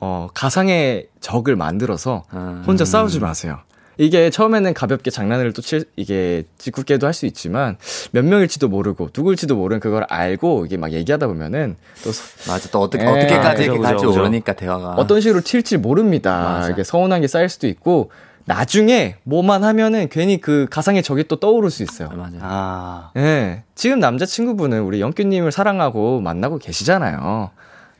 어 0.00 0.28
가상의 0.34 1.08
적을 1.20 1.56
만들어서 1.56 2.24
아. 2.30 2.62
혼자 2.66 2.84
싸우지 2.84 3.20
마세요. 3.20 3.58
이게 4.00 4.30
처음에는 4.30 4.74
가볍게 4.74 5.10
장난을 5.10 5.52
또 5.52 5.60
칠, 5.60 5.84
이게 5.96 6.44
짓궂게도 6.58 7.06
할 7.06 7.12
수 7.12 7.26
있지만 7.26 7.76
몇 8.12 8.24
명일지도 8.24 8.68
모르고 8.68 9.08
누굴지도 9.16 9.56
모르는 9.56 9.80
그걸 9.80 10.04
알고 10.08 10.66
이게 10.66 10.76
막 10.76 10.92
얘기하다 10.92 11.26
보면은 11.26 11.74
또 12.04 12.12
서- 12.12 12.50
맞아. 12.52 12.68
또 12.70 12.80
어떻게 12.80 13.02
예. 13.04 13.08
어떻게까지 13.08 13.64
이렇게 13.64 13.78
그죠. 13.80 14.10
모르니까 14.12 14.52
대화가 14.54 14.90
어떤 14.90 15.20
식으로 15.20 15.40
튈지 15.40 15.78
모릅니다. 15.78 16.38
맞아. 16.58 16.70
이게 16.70 16.84
서운한 16.84 17.20
게 17.22 17.26
쌓일 17.26 17.48
수도 17.48 17.66
있고 17.66 18.12
나중에 18.44 19.16
뭐만 19.24 19.64
하면은 19.64 20.08
괜히 20.08 20.40
그 20.40 20.66
가상의 20.70 21.02
적이 21.02 21.24
또 21.28 21.36
떠오를 21.40 21.70
수 21.70 21.82
있어요. 21.82 22.08
아, 22.12 22.14
맞아. 22.16 22.36
아, 22.40 23.10
예. 23.16 23.64
지금 23.74 23.98
남자친구분은 23.98 24.80
우리 24.82 25.00
영규님을 25.00 25.50
사랑하고 25.50 26.20
만나고 26.20 26.58
계시잖아요. 26.58 27.50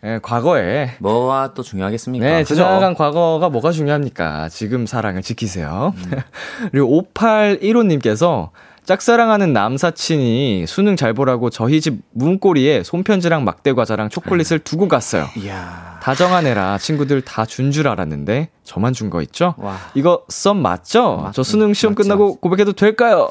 예, 0.04 0.20
과거에. 0.22 0.90
뭐가 1.00 1.54
또 1.54 1.62
중요하겠습니까? 1.62 2.24
네? 2.24 2.44
지나간 2.44 2.94
과거가 2.94 3.48
뭐가 3.48 3.72
중요합니까? 3.72 4.48
지금 4.48 4.87
사랑을 4.87 5.22
지키세요. 5.22 5.92
음. 5.96 6.12
그리고 6.70 7.02
5815님께서 7.14 8.50
짝사랑하는 8.84 9.52
남사친이 9.52 10.64
수능 10.66 10.96
잘 10.96 11.12
보라고 11.12 11.50
저희 11.50 11.80
집 11.80 11.98
문고리에 12.12 12.82
손편지랑 12.84 13.44
막대 13.44 13.74
과자랑 13.74 14.08
초콜릿을 14.08 14.61
두고 14.61 14.88
갔어요. 14.88 15.26
이야. 15.37 15.98
다정한 16.00 16.46
애라 16.46 16.78
친구들 16.78 17.20
다 17.22 17.44
준 17.44 17.70
줄 17.70 17.87
알았는데 17.88 18.48
저만 18.64 18.94
준 18.94 19.11
거 19.11 19.20
있죠? 19.22 19.54
와. 19.58 19.76
이거 19.94 20.22
썸 20.28 20.54
맞죠? 20.56 21.16
맞- 21.24 21.32
저 21.34 21.42
수능 21.42 21.74
시험 21.74 21.92
맞지, 21.94 22.02
끝나고 22.08 22.37
고백해도 22.37 22.72
될까요? 22.72 23.28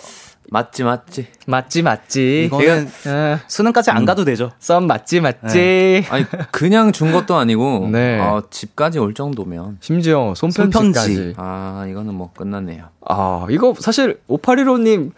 맞지 0.49 0.83
맞지. 0.83 1.27
맞지 1.45 1.81
맞지. 1.81 2.43
이거는 2.45 2.87
어, 3.07 3.39
수능까지 3.47 3.91
안 3.91 4.05
가도 4.05 4.23
되죠. 4.23 4.51
썸 4.59 4.85
맞지 4.87 5.19
맞지. 5.21 6.05
아니 6.09 6.25
그냥 6.51 6.91
준 6.91 7.11
것도 7.11 7.35
아니고 7.35 7.89
네. 7.91 8.19
어, 8.19 8.43
집까지 8.49 8.99
올 8.99 9.13
정도면 9.13 9.77
심지어 9.81 10.33
손편지까지. 10.35 10.91
손편지. 11.15 11.33
아 11.37 11.85
이거는 11.89 12.13
뭐 12.13 12.31
끝났네요. 12.33 12.85
아, 13.05 13.45
이거 13.49 13.73
사실 13.79 14.21
5815님 14.29 15.11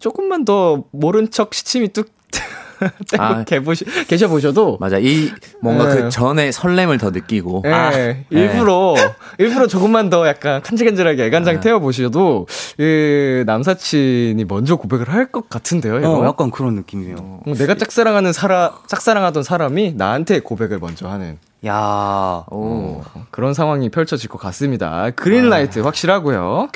조금만 0.00 0.44
더 0.44 0.84
모른 0.90 1.30
척 1.30 1.54
시침이 1.54 1.88
뚝 1.88 2.10
아. 3.18 3.44
계보시, 3.44 3.84
계셔보셔도 4.06 4.78
맞아 4.80 4.98
이 4.98 5.30
뭔가 5.60 5.88
네. 5.92 6.02
그 6.02 6.08
전에 6.10 6.52
설렘을 6.52 6.98
더 6.98 7.10
느끼고 7.10 7.62
예, 7.66 7.72
아, 7.72 7.90
일부러 8.30 8.94
일부러 9.38 9.66
조금만 9.66 10.10
더 10.10 10.26
약간 10.28 10.62
간질간질하게 10.62 11.24
애간장 11.26 11.56
아. 11.56 11.60
태워보셔도 11.60 12.46
그 12.76 13.44
남사친이 13.46 14.44
먼저 14.46 14.76
고백을 14.76 15.08
할 15.08 15.24
것 15.34 15.48
같은데요. 15.48 15.98
이거? 15.98 16.18
어, 16.20 16.26
약간 16.26 16.50
그런 16.50 16.74
느낌이에요. 16.74 17.16
어, 17.18 17.42
내가 17.58 17.74
짝사랑하는 17.76 18.32
사람 18.32 18.70
짝사랑하던 18.86 19.42
사람이 19.42 19.94
나한테 19.96 20.40
고백을 20.40 20.78
먼저 20.78 21.08
하는 21.08 21.38
야, 21.66 22.44
오 22.50 23.00
어, 23.00 23.04
그런 23.30 23.54
상황이 23.54 23.88
펼쳐질 23.88 24.28
것 24.28 24.38
같습니다. 24.38 25.10
그린라이트 25.16 25.80
확실하고요. 25.80 26.68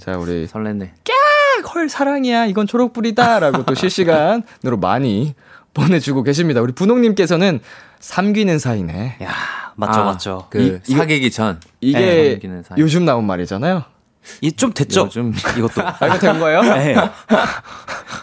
자 0.00 0.18
우리 0.18 0.46
설렜네. 0.48 0.90
헐 1.74 1.88
사랑이야 1.88 2.46
이건 2.46 2.66
초록불이다라고 2.66 3.64
또 3.64 3.74
실시간으로 3.74 4.76
많이 4.80 5.34
보내주고 5.74 6.22
계십니다. 6.22 6.60
우리 6.60 6.72
분홍님께서는 6.72 7.60
삼귀는 8.00 8.58
사이네. 8.58 9.16
야, 9.22 9.28
맞죠, 9.74 10.00
아, 10.00 10.04
맞죠. 10.04 10.46
그 10.50 10.60
이- 10.60 10.80
이거- 10.88 10.98
사귀기 11.00 11.30
전 11.30 11.60
이게 11.80 12.32
삼귀는 12.32 12.62
사이. 12.62 12.78
요즘 12.78 13.04
나온 13.04 13.26
말이잖아요. 13.26 13.84
이좀 14.40 14.72
됐죠. 14.72 15.02
요즘 15.02 15.32
이것도. 15.56 15.82
아, 15.86 16.06
이거 16.06 16.18
된 16.18 16.40
거예요? 16.40 16.60
네. 16.62 16.96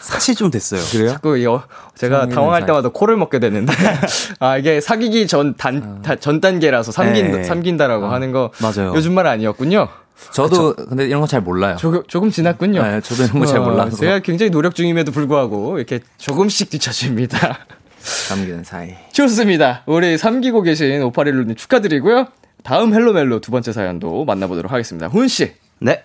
사실 0.01 0.35
좀 0.35 0.51
됐어요. 0.51 0.81
그래요? 0.91 1.09
자꾸 1.11 1.37
이 1.37 1.45
어, 1.45 1.63
제가 1.95 2.27
당황할 2.27 2.61
사이. 2.61 2.67
때마다 2.67 2.89
코를 2.89 3.15
먹게 3.17 3.39
되는데 3.39 3.71
아 4.39 4.57
이게 4.57 4.81
사귀기 4.81 5.27
전단전 5.27 6.41
단계라서 6.41 6.91
삼긴 6.91 7.31
네. 7.31 7.43
삼긴다라고 7.43 8.07
하는 8.07 8.31
거 8.33 8.51
맞아요. 8.61 8.93
요즘 8.95 9.13
말 9.13 9.27
아니었군요. 9.27 9.87
저도 10.31 10.73
근데 10.75 11.05
이런 11.05 11.21
거 11.21 11.27
잘 11.27 11.41
몰라요. 11.41 11.75
조금 11.77 12.03
조금 12.07 12.29
지났군요. 12.31 12.81
네, 12.81 13.01
저도 13.01 13.23
이런 13.23 13.39
거잘 13.39 13.59
어, 13.59 13.63
몰라서 13.65 13.97
제가 13.97 14.19
굉장히 14.19 14.49
노력 14.51 14.75
중임에도 14.75 15.11
불구하고 15.11 15.77
이렇게 15.77 15.99
조금씩 16.17 16.69
뒤쳐줍니다. 16.69 17.59
삼귀는 17.99 18.63
사이. 18.65 18.95
좋습니다. 19.11 19.83
우리 19.85 20.17
삼기고 20.17 20.61
계신 20.61 21.01
오파릴로님 21.03 21.55
축하드리고요. 21.55 22.27
다음 22.63 22.93
헬로멜로 22.93 23.41
두 23.41 23.51
번째 23.51 23.73
사연도 23.73 24.23
만나보도록 24.25 24.71
하겠습니다. 24.71 25.07
훈 25.07 25.27
씨. 25.27 25.53
네. 25.79 26.03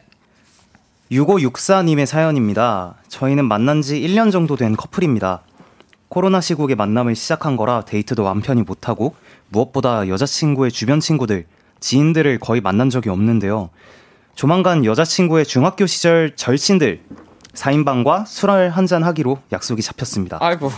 6564님의 1.13 2.05
사연입니다. 2.07 2.97
저희는 3.09 3.45
만난 3.47 3.81
지 3.83 4.01
1년 4.01 4.31
정도 4.31 4.57
된 4.57 4.77
커플입니다. 4.77 5.41
코로나 6.09 6.41
시국에 6.41 6.75
만남을 6.75 7.15
시작한 7.15 7.57
거라 7.57 7.83
데이트도 7.83 8.23
완 8.25 8.41
편히 8.41 8.63
못하고 8.63 9.15
무엇보다 9.51 10.09
여자친구의 10.09 10.71
주변 10.73 11.01
친구들, 11.01 11.47
지인들을 11.81 12.39
거의 12.41 12.61
만난 12.61 12.91
적이 12.91 13.11
없는데요. 13.11 13.71
조만간 14.43 14.85
여자친구의 14.85 15.45
중학교 15.45 15.85
시절 15.87 16.37
절친들 16.37 17.01
4인방과 17.55 18.25
술을 18.25 18.71
한잔 18.71 19.03
하기로 19.03 19.41
약속이 19.51 19.83
잡혔습니다. 19.83 20.39
아이고. 20.41 20.71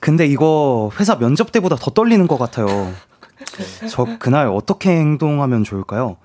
근데 0.00 0.26
이거 0.26 0.90
회사 0.98 1.16
면접 1.16 1.52
때보다 1.52 1.76
더 1.76 1.92
떨리는 1.92 2.26
것 2.26 2.38
같아요. 2.38 2.92
저 3.88 4.04
그날 4.18 4.48
어떻게 4.48 4.90
행동하면 4.90 5.62
좋을까요? 5.62 6.16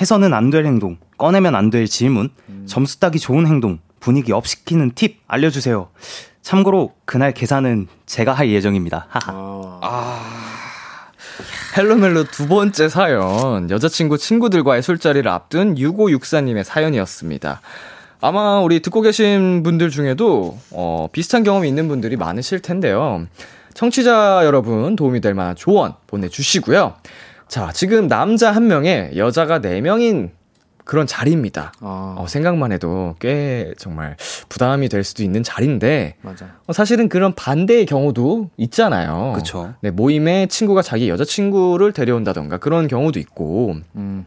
해서는 0.00 0.34
안 0.34 0.50
될 0.50 0.66
행동, 0.66 0.96
꺼내면 1.18 1.54
안 1.54 1.70
될 1.70 1.86
질문, 1.86 2.30
점수 2.66 2.98
따기 2.98 3.20
좋은 3.20 3.46
행동, 3.46 3.78
분위기 4.00 4.32
up 4.32 4.48
시키는 4.48 4.96
팁 4.96 5.20
알려주세요. 5.28 5.88
참고로 6.42 6.94
그날 7.04 7.32
계산은 7.32 7.86
제가 8.06 8.32
할 8.32 8.50
예정입니다. 8.50 9.06
하하. 9.08 10.41
헬로멜로 11.74 12.24
두 12.24 12.48
번째 12.48 12.90
사연. 12.90 13.70
여자친구 13.70 14.18
친구들과의 14.18 14.82
술자리를 14.82 15.26
앞둔 15.30 15.74
6564님의 15.74 16.64
사연이었습니다. 16.64 17.62
아마 18.20 18.60
우리 18.60 18.80
듣고 18.80 19.00
계신 19.00 19.62
분들 19.62 19.88
중에도 19.88 20.58
어, 20.70 21.08
비슷한 21.12 21.42
경험이 21.42 21.68
있는 21.68 21.88
분들이 21.88 22.16
많으실 22.16 22.60
텐데요. 22.60 23.26
청취자 23.72 24.42
여러분 24.44 24.96
도움이 24.96 25.22
될 25.22 25.32
만한 25.32 25.56
조언 25.56 25.94
보내주시고요. 26.08 26.94
자, 27.48 27.72
지금 27.72 28.06
남자 28.06 28.52
한 28.52 28.66
명에 28.66 29.12
여자가 29.16 29.60
네 29.60 29.80
명인 29.80 30.30
그런 30.84 31.06
자리입니다. 31.06 31.72
아, 31.80 32.16
어, 32.18 32.26
생각만 32.28 32.72
해도 32.72 33.14
꽤 33.20 33.72
정말 33.78 34.16
부담이 34.48 34.88
될 34.88 35.04
수도 35.04 35.22
있는 35.22 35.42
자리인데 35.42 36.16
맞아. 36.22 36.46
어, 36.66 36.72
사실은 36.72 37.08
그런 37.08 37.34
반대의 37.34 37.86
경우도 37.86 38.50
있잖아요. 38.56 39.32
그쵸. 39.36 39.74
네, 39.80 39.90
모임에 39.90 40.46
친구가 40.46 40.82
자기 40.82 41.08
여자친구를 41.08 41.92
데려온다던가 41.92 42.58
그런 42.58 42.88
경우도 42.88 43.18
있고. 43.20 43.76
음. 43.96 44.26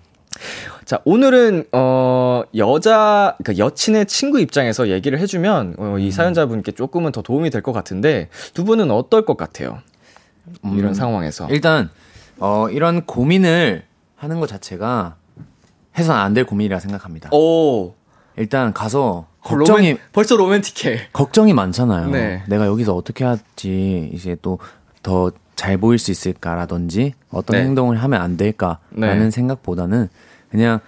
자, 0.84 1.00
오늘은, 1.06 1.66
어, 1.72 2.44
여자, 2.58 3.36
그러니까 3.42 3.66
여친의 3.66 4.06
친구 4.06 4.40
입장에서 4.42 4.90
얘기를 4.90 5.18
해주면, 5.18 5.76
어, 5.78 5.84
음. 5.96 6.00
이 6.00 6.12
사연자분께 6.12 6.74
조금은 6.74 7.14
더 7.14 7.22
도움이 7.22 7.50
될 7.50 7.62
것 7.62 7.72
같은데, 7.72 8.28
두 8.54 8.66
분은 8.66 8.92
어떨 8.92 9.26
것 9.26 9.38
같아요? 9.38 9.80
이런 10.76 10.94
상황에서. 10.94 11.46
음. 11.46 11.50
일단 11.52 11.90
어 12.38 12.68
이런 12.70 13.06
고민을 13.06 13.84
하는 14.16 14.40
것 14.40 14.48
자체가 14.48 15.16
해서는 15.98 16.20
안 16.20 16.34
될 16.34 16.46
고민이라 16.46 16.80
생각합니다. 16.80 17.30
오, 17.32 17.94
일단 18.38 18.74
가서 18.74 19.28
걱정이 19.42 19.94
로맨- 19.96 20.00
벌써 20.12 20.36
로맨틱해. 20.36 21.10
걱정이 21.14 21.54
많잖아요. 21.54 22.10
네. 22.10 22.44
내가 22.48 22.66
여기서 22.68 22.96
어떻게 22.96 23.24
할지 23.24 24.10
이제 24.14 24.36
또 24.42 24.58
더 25.04 25.32
잘 25.56 25.78
보일 25.78 25.98
수 26.00 26.12
있을까라든지 26.12 27.14
어떤 27.32 27.56
네. 27.56 27.64
행동을 27.64 27.96
하면 28.04 28.22
안 28.22 28.36
될까라는 28.36 28.80
네. 29.20 29.32
생각보다는 29.32 30.10
그냥 30.50 30.82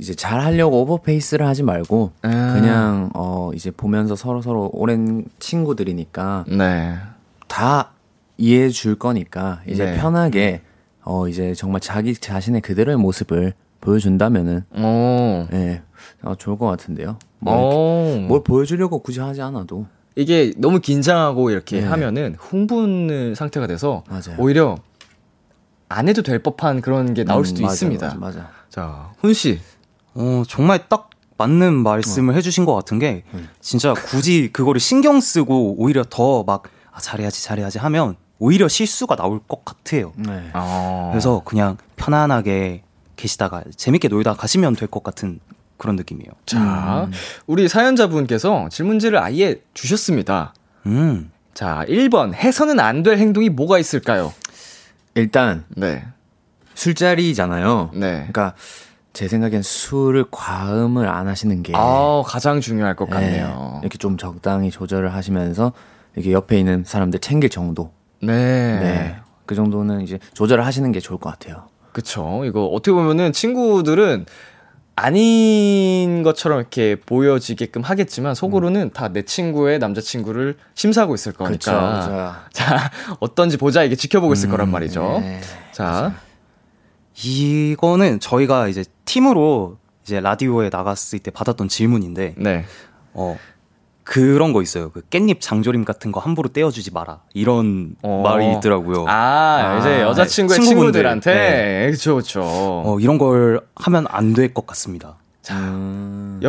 이제 0.00 0.14
잘 0.16 0.40
하려고 0.40 0.80
오버페이스를 0.82 1.46
하지 1.46 1.62
말고 1.62 2.10
아. 2.22 2.28
그냥 2.54 3.10
어 3.14 3.52
이제 3.54 3.70
보면서 3.70 4.16
서로 4.16 4.42
서로 4.42 4.68
오랜 4.72 5.26
친구들이니까 5.38 6.46
네. 6.48 6.96
다 7.46 7.92
이해해 8.36 8.70
줄 8.70 8.96
거니까 8.96 9.60
이제 9.68 9.84
네. 9.92 9.96
편하게 9.96 10.62
어 11.04 11.28
이제 11.28 11.54
정말 11.54 11.80
자기 11.80 12.14
자신의 12.14 12.62
그대로의 12.62 12.96
모습을 12.96 13.52
보여준다면은 13.82 14.64
오. 14.74 15.46
예 15.52 15.82
어, 16.22 16.34
좋을 16.36 16.56
것 16.56 16.66
같은데요. 16.66 17.18
뭐 17.40 17.54
오. 18.14 18.18
뭘 18.20 18.42
보여주려고 18.42 19.00
굳이 19.00 19.20
하지 19.20 19.42
않아도 19.42 19.86
이게 20.16 20.54
너무 20.56 20.80
긴장하고 20.80 21.50
이렇게 21.50 21.80
네. 21.80 21.86
하면은 21.86 22.36
흥분 22.38 23.34
상태가 23.36 23.66
돼서 23.66 24.04
맞아요. 24.08 24.36
오히려 24.38 24.76
안 25.88 26.08
해도 26.08 26.22
될 26.22 26.38
법한 26.38 26.80
그런 26.80 27.12
게 27.12 27.24
나올 27.24 27.42
음, 27.42 27.44
수도 27.44 27.62
맞아, 27.62 27.74
있습니다. 27.74 28.06
맞아, 28.06 28.18
맞아. 28.18 28.50
자, 28.70 29.12
훈 29.18 29.34
씨. 29.34 29.60
어, 30.14 30.42
정말 30.48 30.88
딱 30.88 31.10
맞는 31.36 31.74
말씀을 31.74 32.34
해주신 32.36 32.64
것 32.64 32.74
같은 32.74 32.98
게 32.98 33.24
진짜 33.60 33.94
굳이 33.94 34.50
그거를 34.52 34.80
신경 34.80 35.20
쓰고 35.20 35.74
오히려 35.78 36.04
더막 36.08 36.64
아, 36.92 37.00
잘해야지 37.00 37.42
잘해야지 37.42 37.78
하면 37.78 38.16
오히려 38.38 38.68
실수가 38.68 39.16
나올 39.16 39.40
것 39.40 39.64
같아요. 39.64 40.12
네. 40.16 40.50
어. 40.54 41.08
그래서 41.12 41.42
그냥 41.44 41.76
편안하게 41.96 42.82
계시다가 43.26 43.62
재밌게 43.76 44.08
놀다 44.08 44.34
가시면 44.34 44.76
될 44.76 44.88
것 44.88 45.02
같은 45.02 45.38
그런 45.78 45.96
느낌이에요. 45.96 46.30
자, 46.46 47.08
우리 47.46 47.68
사연자분께서 47.68 48.68
질문지를 48.70 49.18
아예 49.18 49.60
주셨습니다. 49.74 50.54
음. 50.86 51.30
자, 51.54 51.84
1번. 51.88 52.34
해서는 52.34 52.78
안 52.80 53.02
될 53.02 53.18
행동이 53.18 53.48
뭐가 53.48 53.78
있을까요? 53.78 54.32
일단 55.14 55.64
네. 55.70 56.04
술자리잖아요. 56.74 57.90
네. 57.94 58.10
그러니까 58.30 58.54
제 59.12 59.28
생각엔 59.28 59.62
술을 59.62 60.26
과음을 60.30 61.06
안 61.08 61.28
하시는 61.28 61.62
게 61.62 61.72
아, 61.76 62.22
가장 62.24 62.60
중요할 62.60 62.96
것 62.96 63.06
예, 63.10 63.14
같네요. 63.14 63.78
이렇게 63.82 63.98
좀 63.98 64.16
적당히 64.16 64.70
조절을 64.70 65.12
하시면서 65.14 65.72
이렇게 66.14 66.32
옆에 66.32 66.58
있는 66.58 66.84
사람들 66.84 67.20
챙길 67.20 67.50
정도. 67.50 67.92
네. 68.22 68.78
네. 68.78 69.16
그 69.46 69.54
정도는 69.54 70.00
이제 70.02 70.18
조절을 70.34 70.64
하시는 70.64 70.90
게 70.92 71.00
좋을 71.00 71.18
것 71.18 71.28
같아요. 71.30 71.66
그쵸. 71.92 72.42
이거 72.44 72.66
어떻게 72.66 72.92
보면은 72.92 73.32
친구들은 73.32 74.26
아닌 74.94 76.22
것처럼 76.22 76.60
이렇게 76.60 76.96
보여지게끔 76.96 77.82
하겠지만 77.82 78.34
속으로는 78.34 78.90
다내 78.92 79.22
친구의 79.22 79.78
남자친구를 79.78 80.56
심사하고 80.74 81.14
있을 81.14 81.32
거니까. 81.32 82.46
자, 82.52 82.90
어떤지 83.18 83.56
보자 83.56 83.84
이게 83.84 83.96
지켜보고 83.96 84.34
있을 84.34 84.50
거란 84.50 84.70
말이죠. 84.70 85.20
네. 85.22 85.40
자, 85.72 86.14
이거는 87.22 88.20
저희가 88.20 88.68
이제 88.68 88.84
팀으로 89.04 89.78
이제 90.04 90.20
라디오에 90.20 90.68
나갔을 90.70 91.18
때 91.20 91.30
받았던 91.30 91.68
질문인데 91.68 92.34
네. 92.36 92.64
어 93.14 93.38
그런 94.04 94.52
거 94.52 94.62
있어요. 94.62 94.90
그 94.90 95.00
깻잎 95.02 95.40
장조림 95.40 95.84
같은 95.84 96.10
거 96.12 96.20
함부로 96.20 96.48
떼어주지 96.48 96.92
마라 96.92 97.20
이런 97.34 97.94
어. 98.02 98.22
말이 98.24 98.52
있더라고요. 98.56 99.04
아, 99.08 99.78
이제 99.80 100.02
아, 100.02 100.08
여자친구의 100.08 100.58
네. 100.60 100.66
친구들한테. 100.66 101.32
네. 101.34 101.90
그쵸, 101.90 102.16
그쵸. 102.16 102.42
어 102.42 102.98
이런 103.00 103.18
걸 103.18 103.60
하면 103.76 104.06
안 104.08 104.32
될 104.34 104.52
것 104.54 104.66
같습니다. 104.66 105.16
음, 105.50 106.40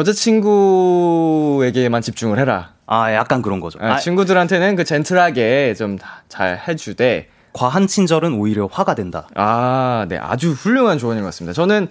여자친구에게만 0.83 2.01
집중을 2.01 2.39
해라. 2.39 2.73
아 2.85 3.13
약간 3.13 3.41
그런 3.41 3.59
거죠. 3.59 3.79
아, 3.81 3.93
아, 3.93 3.97
친구들한테는 3.99 4.75
그 4.75 4.83
젠틀하게 4.83 5.73
좀 5.75 5.97
잘 6.29 6.59
해주되, 6.67 7.27
과한 7.53 7.85
친절은 7.87 8.33
오히려 8.33 8.67
화가 8.71 8.95
된다. 8.95 9.27
아, 9.35 10.07
네. 10.09 10.17
아주 10.17 10.51
훌륭한 10.51 10.97
조언인 10.97 11.21
것 11.21 11.27
같습니다. 11.27 11.53
저는 11.53 11.87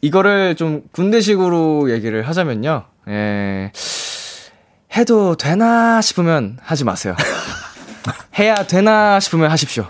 이거를 0.00 0.54
좀 0.56 0.82
군대식으로 0.92 1.90
얘기를 1.90 2.26
하자면요. 2.26 2.84
예. 3.08 3.70
해도 4.96 5.36
되나 5.36 6.00
싶으면 6.00 6.58
하지 6.62 6.84
마세요. 6.84 7.14
해야 8.38 8.54
되나 8.54 9.20
싶으면 9.20 9.50
하십시오. 9.50 9.84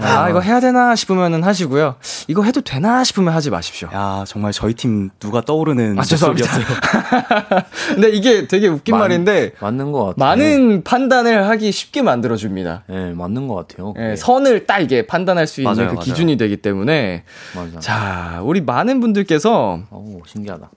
아, 0.00 0.30
이거 0.30 0.40
해야 0.40 0.60
되나 0.60 0.94
싶으면 0.94 1.42
하시고요. 1.42 1.96
이거 2.28 2.44
해도 2.44 2.60
되나 2.60 3.02
싶으면 3.02 3.34
하지 3.34 3.50
마십시오. 3.50 3.88
야 3.92 4.24
정말 4.26 4.52
저희 4.52 4.72
팀 4.74 5.10
누가 5.18 5.40
떠오르는 5.40 5.98
아, 5.98 6.02
죄송합니다. 6.02 6.48
근데 7.94 8.10
이게 8.10 8.46
되게 8.46 8.68
웃긴 8.68 8.92
많- 8.92 9.00
말인데, 9.02 9.52
맞는 9.60 9.90
것 9.92 9.98
같아요. 10.04 10.14
많은 10.16 10.84
판단을 10.84 11.48
하기 11.48 11.72
쉽게 11.72 12.02
만들어 12.02 12.36
줍니다. 12.36 12.84
네, 12.86 13.12
맞는 13.12 13.48
것 13.48 13.54
같아요. 13.56 13.94
예, 13.98 14.14
선을 14.14 14.66
딱 14.66 14.78
이게 14.78 15.06
판단할 15.06 15.46
수 15.46 15.60
있는 15.60 15.74
맞아요, 15.74 15.88
그 15.90 15.94
맞아요. 15.94 16.04
기준이 16.04 16.36
되기 16.36 16.56
때문에. 16.58 17.24
맞아. 17.56 17.80
자, 17.80 18.40
우리 18.44 18.60
많은 18.60 19.00
분들께서 19.00 19.80
오, 19.90 20.20
신기하다. 20.26 20.70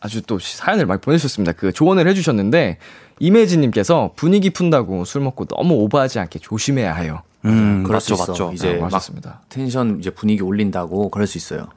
아주 0.00 0.22
또 0.22 0.38
사연을 0.38 0.86
많이 0.86 1.00
보내주셨습니다. 1.00 1.52
그 1.52 1.72
조언을 1.72 2.08
해주셨는데 2.08 2.78
이매진님께서 3.18 4.12
분위기 4.16 4.50
푼다고 4.50 5.04
술 5.04 5.20
먹고 5.20 5.44
너무 5.44 5.74
오버하지 5.74 6.18
않게 6.18 6.38
조심해야 6.38 6.94
해요. 6.94 7.22
음수 7.44 8.16
맞죠. 8.16 8.50
이제 8.52 8.74
네, 8.74 8.78
막 8.80 8.90
맞습니다. 8.90 9.40
텐션 9.48 9.98
이제 9.98 10.10
분위기 10.10 10.42
올린다고 10.42 11.10
그럴 11.10 11.26
수 11.26 11.38
있어요. 11.38 11.68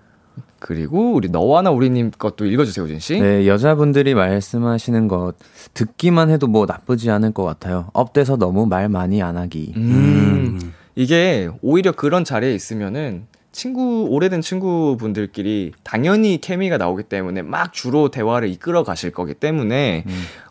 그리고 0.59 1.13
우리 1.13 1.27
너와나 1.27 1.71
우리님 1.71 2.11
것도 2.17 2.45
읽어주세요, 2.45 2.85
우진 2.85 2.99
씨. 2.99 3.19
네, 3.19 3.45
여자분들이 3.47 4.13
말씀하시는 4.13 5.09
것 5.09 5.33
듣기만 5.73 6.29
해도 6.29 6.47
뭐 6.47 6.65
나쁘지 6.65 7.09
않을 7.11 7.33
것 7.33 7.43
같아요. 7.43 7.89
up돼서 7.91 8.37
너무 8.37 8.65
말 8.65 8.87
많이 8.87 9.21
안 9.21 9.35
하기. 9.35 9.73
음, 9.75 10.73
이게 10.95 11.49
오히려 11.61 11.91
그런 11.91 12.23
자리에 12.23 12.55
있으면은 12.55 13.25
친구 13.53 14.07
오래된 14.09 14.41
친구분들끼리 14.41 15.71
당연히 15.83 16.41
케미가 16.41 16.77
나오기 16.77 17.03
때문에 17.03 17.43
막 17.43 17.71
주로 17.71 18.09
대화를 18.09 18.49
이끌어 18.49 18.83
가실 18.83 19.11
거기 19.11 19.33
때문에 19.33 20.03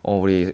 어 0.03 0.17
우리 0.17 0.53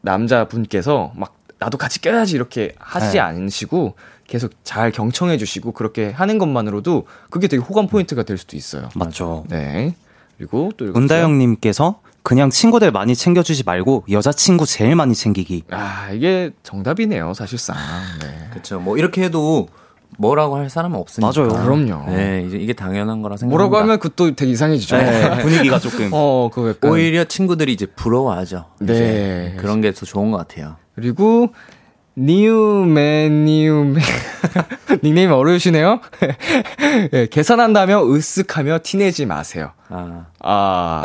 남자분께서 0.00 1.12
막 1.16 1.36
나도 1.58 1.76
같이 1.76 2.00
껴야지 2.00 2.36
이렇게 2.36 2.72
하지 2.78 3.14
네. 3.14 3.18
않으시고 3.18 3.96
계속 4.28 4.52
잘 4.62 4.92
경청해 4.92 5.38
주시고 5.38 5.72
그렇게 5.72 6.10
하는 6.10 6.38
것만으로도 6.38 7.06
그게 7.30 7.48
되게 7.48 7.60
호감 7.60 7.88
포인트가 7.88 8.22
될 8.22 8.38
수도 8.38 8.56
있어요. 8.56 8.88
맞죠. 8.94 9.44
네. 9.48 9.94
그리고 10.36 10.70
또 10.76 10.84
읽어주세요. 10.84 11.02
은다영 11.02 11.38
님께서 11.38 12.00
그냥 12.22 12.50
친구들 12.50 12.92
많이 12.92 13.16
챙겨주지 13.16 13.64
말고 13.64 14.04
여자친구 14.08 14.66
제일 14.66 14.94
많이 14.94 15.14
챙기기. 15.16 15.64
아 15.70 16.10
이게 16.12 16.52
정답이네요 16.62 17.34
사실상. 17.34 17.76
네. 18.20 18.48
그렇죠. 18.50 18.78
뭐 18.78 18.96
이렇게 18.96 19.24
해도 19.24 19.68
뭐라고 20.16 20.56
할 20.56 20.68
사람은 20.70 20.98
없으니까. 20.98 21.32
맞아요. 21.34 21.48
그럼요. 21.64 22.10
네, 22.10 22.44
이제 22.46 22.56
이게 22.56 22.72
당연한 22.72 23.22
거라 23.22 23.36
생각합니다. 23.36 23.46
뭐라고 23.48 23.76
하면 23.76 23.98
그것도 24.00 24.34
되게 24.34 24.50
이상해지죠. 24.52 24.96
네, 24.96 25.38
분위기가 25.42 25.78
조금. 25.78 26.10
어, 26.14 26.50
그 26.52 26.70
약간. 26.70 26.90
오히려 26.90 27.24
친구들이 27.24 27.72
이제 27.72 27.86
부러워하죠. 27.86 28.64
네. 28.80 28.92
이제 28.94 29.56
그런 29.60 29.80
게 29.80 29.92
더 29.92 30.04
좋은 30.06 30.30
것 30.30 30.38
같아요. 30.38 30.76
그리고 30.94 31.50
니우맨 32.16 33.44
니우맨 33.44 34.02
닉네임 35.04 35.30
어려우시네요. 35.30 36.00
예, 37.12 37.26
계산한다며 37.26 38.02
으쓱하며 38.02 38.82
티내지 38.82 39.24
마세요. 39.26 39.70
아, 39.88 40.26
아, 40.40 41.02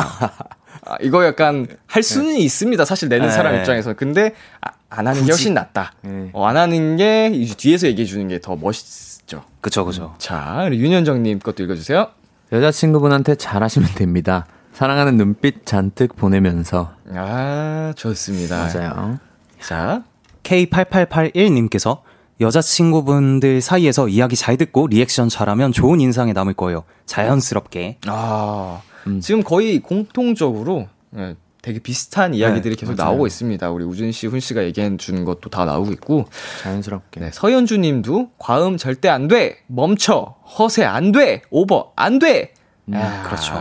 아, 0.86 0.96
이거 1.02 1.24
약간 1.26 1.68
할 1.86 2.02
수는 2.04 2.36
있습니다. 2.38 2.84
사실 2.86 3.10
내는 3.10 3.28
네. 3.28 3.32
사람 3.32 3.56
입장에서. 3.56 3.94
근데 3.94 4.34
아, 4.62 4.72
안 4.96 5.08
하는 5.08 5.26
게 5.26 5.32
훨씬 5.32 5.54
낫다. 5.54 5.94
네. 6.02 6.30
어, 6.34 6.46
안 6.46 6.56
하는 6.58 6.98
게 6.98 7.32
뒤에서 7.58 7.88
얘기해 7.88 8.06
주는 8.06 8.28
게 8.28 8.40
더 8.40 8.56
멋있죠. 8.56 9.44
그쵸 9.62 9.86
그쵸. 9.86 10.14
자, 10.18 10.64
우리 10.68 10.80
윤현정님 10.80 11.40
것도 11.40 11.64
읽어주세요. 11.64 12.08
여자친구분한테 12.52 13.36
잘하시면 13.36 13.90
됩니다. 13.96 14.46
사랑하는 14.74 15.18
눈빛 15.18 15.66
잔뜩 15.66 16.16
보내면서. 16.16 16.94
아, 17.14 17.94
좋습니다. 17.96 18.70
맞아요. 18.74 19.20
자, 19.62 20.04
K8881님께서 20.44 22.02
여자친구분들 22.42 23.62
사이에서 23.62 24.08
이야기 24.10 24.36
잘 24.36 24.58
듣고 24.58 24.88
리액션 24.88 25.30
잘하면 25.30 25.72
좋은 25.72 26.00
인상에 26.02 26.34
남을 26.34 26.54
거예요. 26.54 26.84
자연스럽게. 27.06 27.98
아, 28.08 28.82
음. 29.08 29.20
지금 29.22 29.44
거의 29.44 29.80
공통적으로 29.80 30.88
예, 31.18 31.36
되게 31.64 31.80
비슷한 31.80 32.34
이야기들이 32.34 32.76
네, 32.76 32.80
계속 32.80 32.98
맞아요. 32.98 33.12
나오고 33.12 33.26
있습니다. 33.26 33.72
우리 33.72 33.86
우준 33.86 34.12
씨, 34.12 34.28
훈 34.28 34.42
씨가 34.42 34.66
얘기해 34.66 34.98
주는 34.98 35.24
것도 35.24 35.50
다 35.50 35.64
나오고 35.64 35.94
있고, 35.94 36.26
자연스럽게. 36.62 37.22
네, 37.22 37.32
서현주 37.32 37.78
님도 37.78 38.32
과음 38.38 38.76
절대 38.76 39.08
안 39.08 39.30
돼! 39.30 39.60
멈춰! 39.68 40.36
허세 40.60 40.84
안 40.84 41.14
돼! 41.14 41.42
오버! 41.50 41.94
안 41.96 42.20
돼! 42.20 42.54
음, 42.90 42.96
아, 42.96 43.24
그렇죠. 43.24 43.54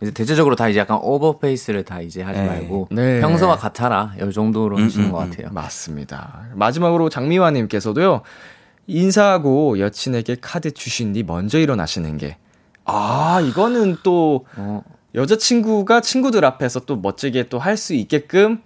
이제 0.00 0.10
대체적으로 0.10 0.56
다 0.56 0.70
이제 0.70 0.78
약간 0.78 0.98
오버페이스를 1.02 1.84
다 1.84 2.00
이제 2.00 2.22
하지 2.22 2.40
네. 2.40 2.46
말고 2.46 2.88
네. 2.92 3.20
평소와 3.20 3.56
같아라 3.56 4.14
이 4.16 4.32
정도로 4.32 4.78
음, 4.78 4.84
하시는 4.84 5.06
음, 5.06 5.12
것 5.12 5.22
음. 5.22 5.30
같아요. 5.30 5.48
맞습니다. 5.52 6.46
마지막으로 6.54 7.10
장미화 7.10 7.50
님께서도요, 7.50 8.22
인사하고 8.86 9.80
여친에게 9.80 10.36
카드 10.40 10.70
주신 10.70 11.12
뒤 11.12 11.24
먼저 11.24 11.58
일어나시는 11.58 12.16
게, 12.16 12.38
아, 12.86 13.42
이거는 13.44 13.98
또, 14.02 14.46
어, 14.56 14.82
여자친구가 15.14 16.00
친구들 16.00 16.44
앞에서 16.44 16.80
또 16.80 16.96
멋지게 16.96 17.48
또 17.48 17.58
할 17.58 17.76
수 17.76 17.94
있게끔 17.94 18.60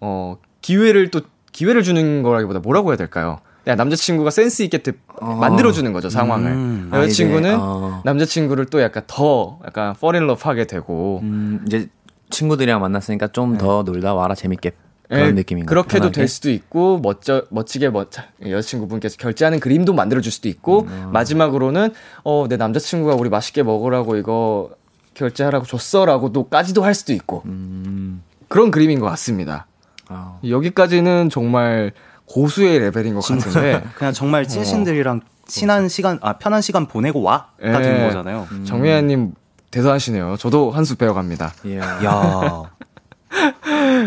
어 0.00 0.36
기회를 0.60 1.10
또 1.10 1.20
기회를 1.52 1.82
주는 1.82 2.22
거라기보다 2.22 2.60
뭐라고 2.60 2.90
해야 2.90 2.96
될까요? 2.96 3.40
그냥 3.64 3.76
남자친구가 3.76 4.30
센스 4.30 4.62
있게 4.62 4.78
드- 4.78 4.94
만들어주는 5.20 5.92
거죠 5.92 6.08
상황을. 6.10 6.50
음. 6.50 6.90
여자친구는 6.92 7.50
아, 7.50 7.54
이제, 7.54 7.58
어. 7.60 8.02
남자친구를 8.04 8.66
또 8.66 8.80
약간 8.82 9.04
더 9.06 9.60
약간 9.64 9.94
fall 9.96 10.16
in 10.16 10.24
love 10.28 10.42
하게 10.44 10.66
되고 10.66 11.20
음, 11.22 11.62
이제 11.66 11.88
친구들이랑 12.30 12.80
만났으니까 12.80 13.28
좀더 13.28 13.82
놀다 13.84 14.14
와라 14.14 14.34
재밌게 14.34 14.72
그런 15.08 15.26
예, 15.28 15.32
느낌인 15.32 15.66
거 15.66 15.68
그렇게도 15.70 16.10
될 16.10 16.26
수도 16.26 16.50
있고 16.50 16.98
멋져 16.98 17.44
멋지게 17.50 17.90
멋 17.90 18.08
여자친구분께서 18.44 19.16
결제하는 19.18 19.60
그림도 19.60 19.92
만들어 19.92 20.20
줄 20.20 20.32
수도 20.32 20.48
있고 20.48 20.82
음. 20.88 21.10
마지막으로는 21.12 21.92
어 22.24 22.46
내 22.48 22.56
남자친구가 22.56 23.14
우리 23.14 23.28
맛있게 23.28 23.62
먹으라고 23.62 24.16
이거 24.16 24.70
결제하라고 25.14 25.66
줬어라고도까지도 25.66 26.82
할 26.84 26.94
수도 26.94 27.12
있고 27.12 27.42
음. 27.46 28.22
그런 28.48 28.70
그림인 28.70 29.00
것 29.00 29.06
같습니다. 29.06 29.66
아. 30.08 30.38
여기까지는 30.46 31.30
정말 31.30 31.92
고수의 32.26 32.78
레벨인 32.80 33.14
것 33.14 33.24
같은데 33.24 33.82
그냥 33.96 34.12
정말 34.12 34.46
찐친들이랑 34.46 35.20
친한 35.46 35.88
시간, 35.88 36.18
아, 36.22 36.34
편한 36.34 36.62
시간 36.62 36.86
보내고 36.86 37.20
와가 37.22 37.48
예. 37.62 37.72
되는 37.72 38.06
거잖아요. 38.06 38.46
정혜아님 38.64 39.34
대단하시네요. 39.70 40.36
저도 40.38 40.70
한 40.70 40.84
수 40.84 40.96
배워갑니다. 40.96 41.52
예. 41.66 41.78
야 42.04 42.62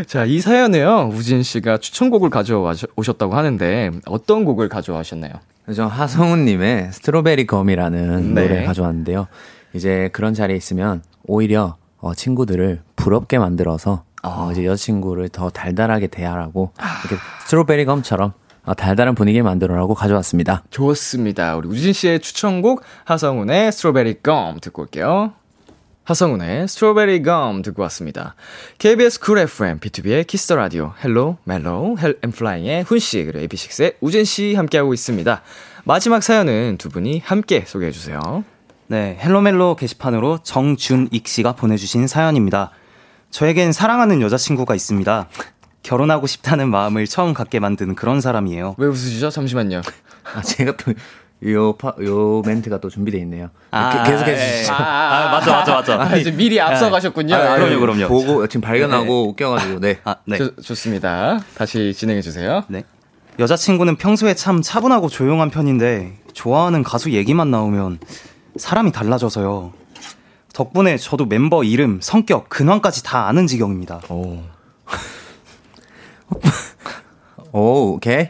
자, 0.07 0.25
이 0.25 0.39
사연에요. 0.39 1.09
우진 1.13 1.41
씨가 1.43 1.77
추천곡을 1.79 2.29
가져오셨다고 2.29 3.33
하는데 3.35 3.91
어떤 4.05 4.45
곡을 4.45 4.69
가져와셨나요? 4.69 5.33
저 5.75 5.87
하성운님의 5.87 6.91
Strawberry 6.93 7.47
Gum이라는 7.47 8.33
네. 8.35 8.41
노래 8.47 8.65
가져왔는데요. 8.65 9.27
이제 9.75 10.09
그런 10.13 10.33
자리에 10.33 10.55
있으면 10.55 11.03
오히려 11.25 11.75
어, 11.99 12.13
친구들을 12.15 12.81
부럽게 12.95 13.37
만들어서 13.37 14.03
어, 14.23 14.49
이제 14.51 14.65
여자친구를 14.65 15.29
더 15.29 15.49
달달하게 15.49 16.07
대하라고 16.07 16.71
이렇게 17.01 17.21
Strawberry 17.43 17.85
Gum처럼 17.85 18.33
어, 18.63 18.73
달달한 18.73 19.13
분위기를 19.13 19.43
만들어라고 19.43 19.93
가져왔습니다. 19.93 20.63
좋습니다. 20.71 21.55
우리 21.55 21.67
우진 21.67 21.93
씨의 21.93 22.21
추천곡 22.21 22.81
하성운의 23.03 23.71
Strawberry 23.71 24.21
Gum 24.23 24.59
듣고 24.59 24.83
올게요. 24.83 25.33
하성운의 26.05 26.67
Strawberry 26.67 27.21
Gum 27.23 27.61
듣고 27.61 27.81
왔습니다. 27.83 28.35
KBS 28.77 29.19
쿨 29.19 29.39
FM, 29.39 29.79
BTOB의 29.79 30.25
키스 30.25 30.47
더 30.47 30.55
라디오, 30.55 30.93
헬로, 31.03 31.37
멜로, 31.43 31.97
헬 31.97 32.17
엠플라잉의 32.21 32.83
훈씨, 32.83 33.23
그리고 33.25 33.45
AB6IX의 33.47 33.95
우진씨 34.01 34.53
함께하고 34.55 34.93
있습니다. 34.93 35.41
마지막 35.83 36.23
사연은 36.23 36.77
두 36.77 36.89
분이 36.89 37.19
함께 37.25 37.63
소개해주세요. 37.65 38.43
네, 38.87 39.17
헬로멜로 39.21 39.75
게시판으로 39.75 40.39
정준익 40.43 41.27
씨가 41.27 41.53
보내주신 41.53 42.07
사연입니다. 42.07 42.71
저에겐 43.31 43.71
사랑하는 43.71 44.21
여자친구가 44.21 44.75
있습니다. 44.75 45.27
결혼하고 45.83 46.27
싶다는 46.27 46.69
마음을 46.69 47.05
처음 47.07 47.33
갖게 47.33 47.59
만든 47.59 47.95
그런 47.95 48.21
사람이에요. 48.21 48.75
왜 48.77 48.87
웃으시죠? 48.87 49.29
잠시만요. 49.29 49.81
아, 50.35 50.41
제가 50.41 50.77
또, 50.77 50.93
요, 51.49 51.73
파, 51.73 51.93
요 52.03 52.41
멘트가 52.45 52.79
또 52.79 52.89
준비되어 52.89 53.19
있네요. 53.21 53.49
아, 53.71 54.03
계- 54.03 54.11
계속해 54.11 54.31
예. 54.33 54.37
주시죠. 54.37 54.73
아, 54.73 55.29
맞아, 55.31 55.51
맞아, 55.51 55.73
맞아. 55.75 56.01
아, 56.01 56.15
이제 56.15 56.31
미리 56.31 56.59
앞서가셨군요. 56.61 57.35
아, 57.35 57.55
그럼요, 57.57 57.79
그럼요. 57.79 58.07
보고, 58.07 58.47
지금 58.47 58.61
발견하고 58.61 59.29
웃겨가지고, 59.29 59.79
네. 59.79 59.99
아, 60.05 60.15
네. 60.25 60.37
좋- 60.37 60.55
좋습니다. 60.61 61.39
다시 61.55 61.93
진행해주세요. 61.93 62.63
네. 62.67 62.83
여자친구는 63.37 63.97
평소에 63.97 64.33
참 64.33 64.61
차분하고 64.61 65.09
조용한 65.09 65.49
편인데 65.49 66.13
좋아하는 66.33 66.83
가수 66.83 67.11
얘기만 67.11 67.51
나오면 67.51 67.99
사람이 68.57 68.91
달라져서요. 68.91 69.73
덕분에 70.53 70.97
저도 70.97 71.25
멤버 71.25 71.63
이름, 71.63 71.99
성격, 72.01 72.49
근황까지 72.49 73.03
다 73.03 73.27
아는 73.27 73.47
지경입니다. 73.47 74.01
오. 74.09 74.41
오, 77.51 77.93
오케이. 77.95 78.29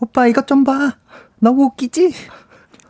오빠 0.00 0.26
이것 0.26 0.46
좀 0.46 0.64
봐. 0.64 0.96
너무 1.38 1.64
웃기지? 1.64 2.12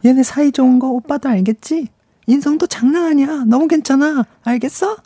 얘네 0.05 0.23
사이 0.23 0.53
좋은 0.53 0.79
거 0.79 0.89
오빠도 0.89 1.29
알겠지? 1.29 1.89
인성도 2.27 2.67
장난 2.67 3.07
아니야. 3.07 3.45
너무 3.47 3.67
괜찮아. 3.67 4.25
알겠어? 4.45 4.97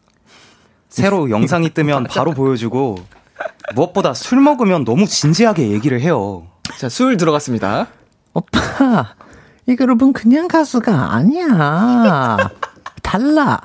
새로 0.88 1.30
영상이 1.30 1.70
뜨면 1.72 2.04
바로 2.04 2.32
보여주고 2.32 2.96
무엇보다 3.74 4.12
술 4.12 4.40
먹으면 4.40 4.84
너무 4.84 5.06
진지하게 5.06 5.70
얘기를 5.70 6.00
해요. 6.00 6.46
자, 6.78 6.88
술 6.88 7.16
들어갔습니다. 7.16 7.88
오빠, 8.34 9.14
이 9.66 9.76
그룹은 9.76 10.12
그냥 10.12 10.48
가수가 10.48 11.12
아니야. 11.14 12.36
달라. 13.02 13.60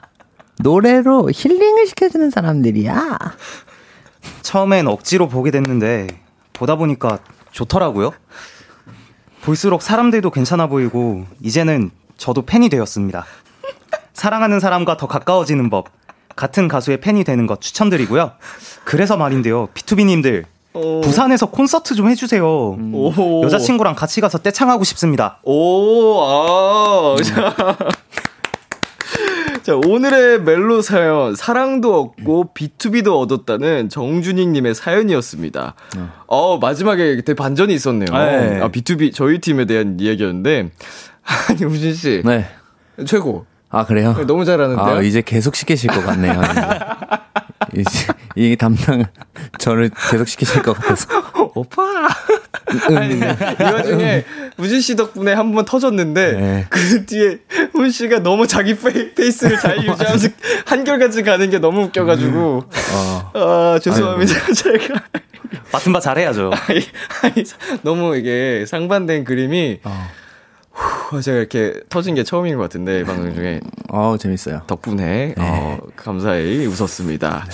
노래로 0.60 1.30
힐링을 1.34 1.88
시켜주는 1.88 2.30
사람들이야. 2.30 3.18
처음엔 4.42 4.88
억지로 4.88 5.28
보게 5.28 5.52
됐는데 5.52 6.08
보다 6.54 6.76
보니까 6.76 7.20
좋더라고요. 7.52 8.12
볼수록 9.44 9.82
사람들도 9.82 10.32
괜찮아 10.32 10.68
보이고 10.68 11.26
이제는 11.42 11.92
저도 12.18 12.44
팬이 12.44 12.70
되었습니다. 12.70 13.26
사랑하는 14.14 14.60
사람과 14.60 14.98
더 14.98 15.08
가까워지는 15.08 15.70
법. 15.70 15.90
같은 16.36 16.68
가수의 16.68 17.00
팬이 17.00 17.24
되는 17.24 17.48
것 17.48 17.62
추천드리고요. 17.62 18.34
그래서 18.84 19.16
말인데요. 19.18 19.68
B2B님들 19.68 20.46
부산에서 21.04 21.48
콘서트 21.48 21.96
좀 21.96 22.10
해주세요. 22.10 22.46
오. 22.46 23.42
여자친구랑 23.44 23.96
같이 23.96 24.22
가서 24.22 24.38
떼창하고 24.40 24.84
싶습니다. 24.84 25.40
오, 25.44 26.22
아. 26.22 27.16
자. 27.24 27.56
자, 29.64 29.76
오늘의 29.76 30.42
멜로 30.42 30.84
사연, 30.84 31.36
사랑도 31.36 32.14
얻고 32.20 32.52
B2B도 32.54 33.20
얻었다는 33.20 33.90
정준익님의 33.90 34.76
사연이었습니다. 34.76 35.74
어, 36.28 36.58
마지막에 36.60 37.16
되게 37.16 37.34
반전이 37.34 37.74
있었네요. 37.74 38.06
네. 38.12 38.62
아, 38.62 38.70
B2B, 38.70 39.12
저희 39.12 39.40
팀에 39.40 39.66
대한 39.66 39.98
이야기였는데, 40.00 40.70
아니, 41.50 41.66
우진씨, 41.66 42.22
네. 42.26 42.46
최고. 43.08 43.48
아, 43.70 43.86
그래요? 43.86 44.16
너무 44.28 44.46
잘하는데요? 44.46 44.86
아, 44.98 45.02
이제 45.02 45.24
계속 45.26 45.56
시키실 45.56 45.90
것 45.90 46.06
같네요. 46.06 46.40
이 48.36 48.56
담당 48.58 49.06
저를 49.60 49.90
계속 50.12 50.28
시키실 50.28 50.62
것 50.62 50.74
같아서. 50.74 51.08
오빠! 51.56 52.08
아니, 52.96 53.16
이 53.18 53.64
와중에 53.64 54.26
우진 54.58 54.82
씨 54.82 54.96
덕분에 54.96 55.34
한 55.34 55.54
번 55.54 55.64
터졌는데, 55.66 56.32
네. 56.34 56.66
그 56.70 57.06
뒤에 57.06 57.40
훈 57.72 57.90
씨가 57.90 58.20
너무 58.20 58.46
자기 58.48 58.76
페이, 58.76 59.14
페이스를 59.16 59.58
잘 59.60 59.78
유지하면서 59.86 60.28
한결같이 60.66 61.24
가는 61.24 61.50
게 61.50 61.60
너무 61.60 61.84
웃겨가지고, 61.84 62.64
어. 62.94 63.32
아, 63.34 63.80
죄송합니다. 63.82 64.34
제가. 64.54 65.02
맡은 65.72 65.94
바 65.94 66.00
잘해야죠. 66.00 66.52
아니, 66.68 66.82
아니, 67.24 67.44
너무 67.84 68.16
이게 68.18 68.66
상반된 68.68 69.24
그림이, 69.24 69.80
어. 69.84 70.08
후, 70.76 71.22
제가 71.22 71.38
이렇게 71.38 71.74
터진 71.90 72.16
게 72.16 72.24
처음인 72.24 72.58
것 72.58 72.64
같은데, 72.64 73.04
방송 73.04 73.34
중에. 73.34 73.62
어, 73.90 74.18
재밌어요. 74.20 74.62
덕분에 74.68 75.36
어, 75.38 75.78
감사히 75.96 76.66
웃었습니다. 76.66 77.46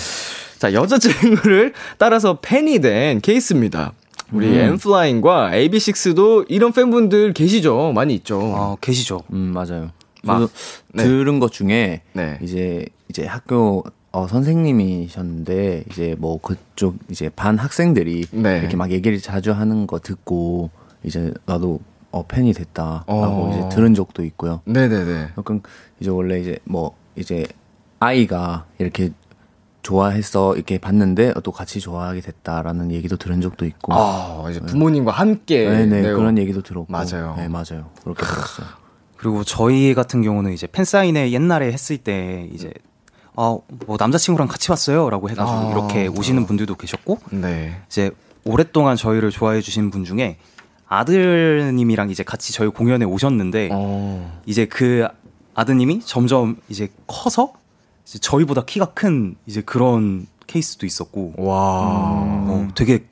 자 0.58 0.72
여자친구를 0.72 1.72
따라서 1.98 2.38
팬이 2.40 2.80
된 2.80 3.20
케이스입니다. 3.20 3.92
우리 4.30 4.46
음. 4.46 4.60
N.Flying과 4.60 5.50
AB6IX도 5.50 6.46
이런 6.48 6.72
팬분들 6.72 7.32
계시죠? 7.32 7.92
많이 7.92 8.14
있죠. 8.14 8.38
어, 8.40 8.76
계시죠. 8.80 9.22
음, 9.32 9.52
맞아요. 9.52 9.90
막, 10.22 10.38
저도 10.38 10.52
네. 10.94 11.02
들은 11.02 11.40
것 11.40 11.50
중에 11.50 12.02
네. 12.12 12.38
이제 12.42 12.86
이제 13.08 13.26
학교 13.26 13.82
어, 14.12 14.28
선생님이셨는데 14.28 15.84
이제 15.90 16.14
뭐 16.18 16.40
그쪽 16.40 16.96
이제 17.10 17.28
반 17.34 17.58
학생들이 17.58 18.26
네. 18.30 18.58
이렇게 18.60 18.76
막 18.76 18.90
얘기를 18.92 19.18
자주 19.20 19.52
하는 19.52 19.86
거 19.86 19.98
듣고 19.98 20.70
이제 21.02 21.32
나도 21.44 21.80
어 22.12 22.24
팬이 22.26 22.52
됐다라고 22.52 23.04
어. 23.08 23.50
이제 23.50 23.74
들은 23.74 23.94
적도 23.94 24.22
있고요. 24.24 24.60
네네네. 24.64 25.32
약간 25.36 25.62
이제 25.98 26.10
원래 26.10 26.38
이제 26.38 26.58
뭐 26.64 26.94
이제 27.16 27.44
아이가 27.98 28.66
이렇게 28.78 29.10
좋아해서 29.82 30.54
이렇게 30.54 30.78
봤는데 30.78 31.34
또 31.42 31.50
같이 31.50 31.80
좋아하게 31.80 32.20
됐다라는 32.20 32.92
얘기도 32.92 33.16
들은 33.16 33.40
적도 33.40 33.64
있고. 33.64 33.92
아 33.94 34.46
이제 34.50 34.60
부모님과 34.60 35.10
함께 35.10 35.68
네네 35.68 36.02
네, 36.02 36.12
그런 36.12 36.38
얘기도 36.38 36.62
들었고. 36.62 36.92
맞아요. 36.92 37.34
네 37.36 37.48
맞아요. 37.48 37.90
그렇게 38.02 38.24
들었어요. 38.24 38.66
그리고 39.16 39.44
저희 39.44 39.94
같은 39.94 40.22
경우는 40.22 40.52
이제 40.52 40.66
팬 40.66 40.84
사인회 40.84 41.30
옛날에 41.30 41.72
했을 41.72 41.96
때 41.96 42.48
이제 42.52 42.72
아, 43.36 43.56
뭐 43.86 43.96
남자친구랑 43.98 44.48
같이 44.48 44.70
왔어요라고 44.70 45.30
해가지고 45.30 45.56
아, 45.56 45.70
이렇게 45.70 46.06
오시는 46.08 46.44
분들도 46.46 46.74
계셨고 46.74 47.18
네. 47.30 47.80
이제 47.86 48.10
오랫동안 48.44 48.96
저희를 48.96 49.30
좋아해 49.30 49.60
주신 49.60 49.90
분 49.90 50.04
중에 50.04 50.38
아드님이랑 50.92 52.10
이제 52.10 52.22
같이 52.22 52.52
저희 52.52 52.68
공연에 52.68 53.04
오셨는데 53.04 53.70
어. 53.72 54.40
이제 54.46 54.66
그 54.66 55.06
아드님이 55.54 56.00
점점 56.00 56.56
이제 56.68 56.88
커서 57.06 57.52
이제 58.06 58.18
저희보다 58.18 58.64
키가 58.64 58.86
큰 58.86 59.36
이제 59.46 59.62
그런 59.62 60.26
케이스도 60.46 60.84
있었고 60.84 61.34
와. 61.38 61.54
어, 61.54 62.68
되게 62.74 63.06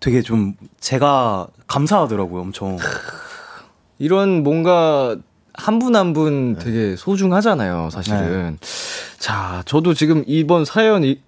되게 0.00 0.22
좀 0.22 0.54
제가 0.80 1.46
감사하더라고요 1.66 2.40
엄청 2.40 2.78
이런 3.98 4.42
뭔가 4.42 5.16
한분한분 5.52 6.56
되게 6.58 6.96
소중하잖아요, 6.96 7.90
사실은. 7.90 8.58
자, 9.18 9.62
저도 9.66 9.92
지금 9.94 10.24
이번 10.26 10.64
사연이 10.64 11.20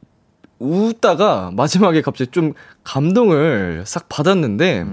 웃다가 0.58 1.50
마지막에 1.54 2.00
갑자기 2.00 2.30
좀 2.30 2.54
감동을 2.82 3.82
싹 3.84 4.08
받았는데, 4.08 4.86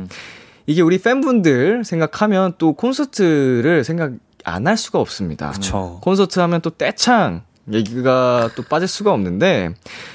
이게 0.69 0.83
우리 0.83 0.99
팬분들 0.99 1.83
생각하면 1.83 2.53
또 2.59 2.73
콘서트를 2.73 3.83
생각 3.83 4.11
안 4.43 4.67
할 4.67 4.77
수가 4.77 4.99
없습니다. 4.99 5.49
그쵸. 5.49 5.97
콘서트 6.01 6.39
하면 6.39 6.61
또 6.61 6.69
떼창 6.69 7.41
얘기가 7.73 8.51
또 8.55 8.61
빠질 8.63 8.87
수가 8.87 9.11
없는데 9.11 9.73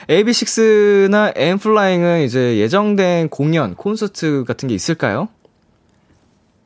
AB6IX나 0.09 1.33
엠플라잉은 1.37 2.23
이제 2.23 2.57
예정된 2.59 3.31
공연, 3.31 3.75
콘서트 3.75 4.45
같은 4.47 4.69
게 4.69 4.75
있을까요? 4.77 5.29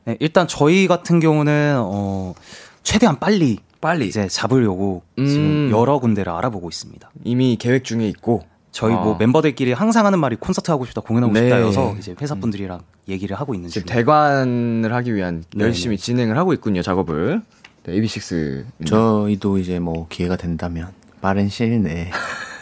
네, 0.05 0.18
일단 0.20 0.47
저희 0.47 0.86
같은 0.86 1.18
경우는 1.18 1.76
어 1.78 2.34
최대한 2.82 3.18
빨리 3.18 3.59
빨리 3.80 4.07
이제 4.07 4.28
잡으려고 4.28 5.03
지금 5.16 5.68
음. 5.68 5.70
여러 5.72 5.99
군데를 5.99 6.30
알아보고 6.30 6.68
있습니다. 6.68 7.11
이미 7.24 7.57
계획 7.59 7.84
중에 7.84 8.07
있고 8.09 8.45
저희 8.79 8.93
뭐 8.95 9.14
어. 9.14 9.16
멤버들끼리 9.18 9.72
항상 9.72 10.07
하는 10.07 10.20
말이 10.20 10.37
콘서트 10.37 10.70
하고 10.70 10.87
싶다, 10.87 11.01
공연하고 11.01 11.33
네. 11.33 11.41
싶다여서 11.41 11.97
이제 11.99 12.14
회사 12.22 12.37
분들이랑 12.37 12.79
얘기를 13.09 13.37
하고 13.37 13.53
있는 13.53 13.68
지금 13.68 13.89
중이에요. 13.89 14.01
대관을 14.01 14.95
하기 14.95 15.16
위한 15.16 15.43
네네. 15.51 15.64
열심히 15.64 15.99
진행을 15.99 16.39
하고 16.39 16.53
있군요, 16.53 16.81
작업을. 16.81 17.43
네, 17.83 18.01
AB6. 18.01 18.87
저희도 18.87 19.59
이제 19.59 19.81
뭐 19.81 20.07
기회가 20.09 20.37
된다면 20.37 20.91
빠른 21.20 21.49
시일 21.49 21.83
내에 21.83 22.12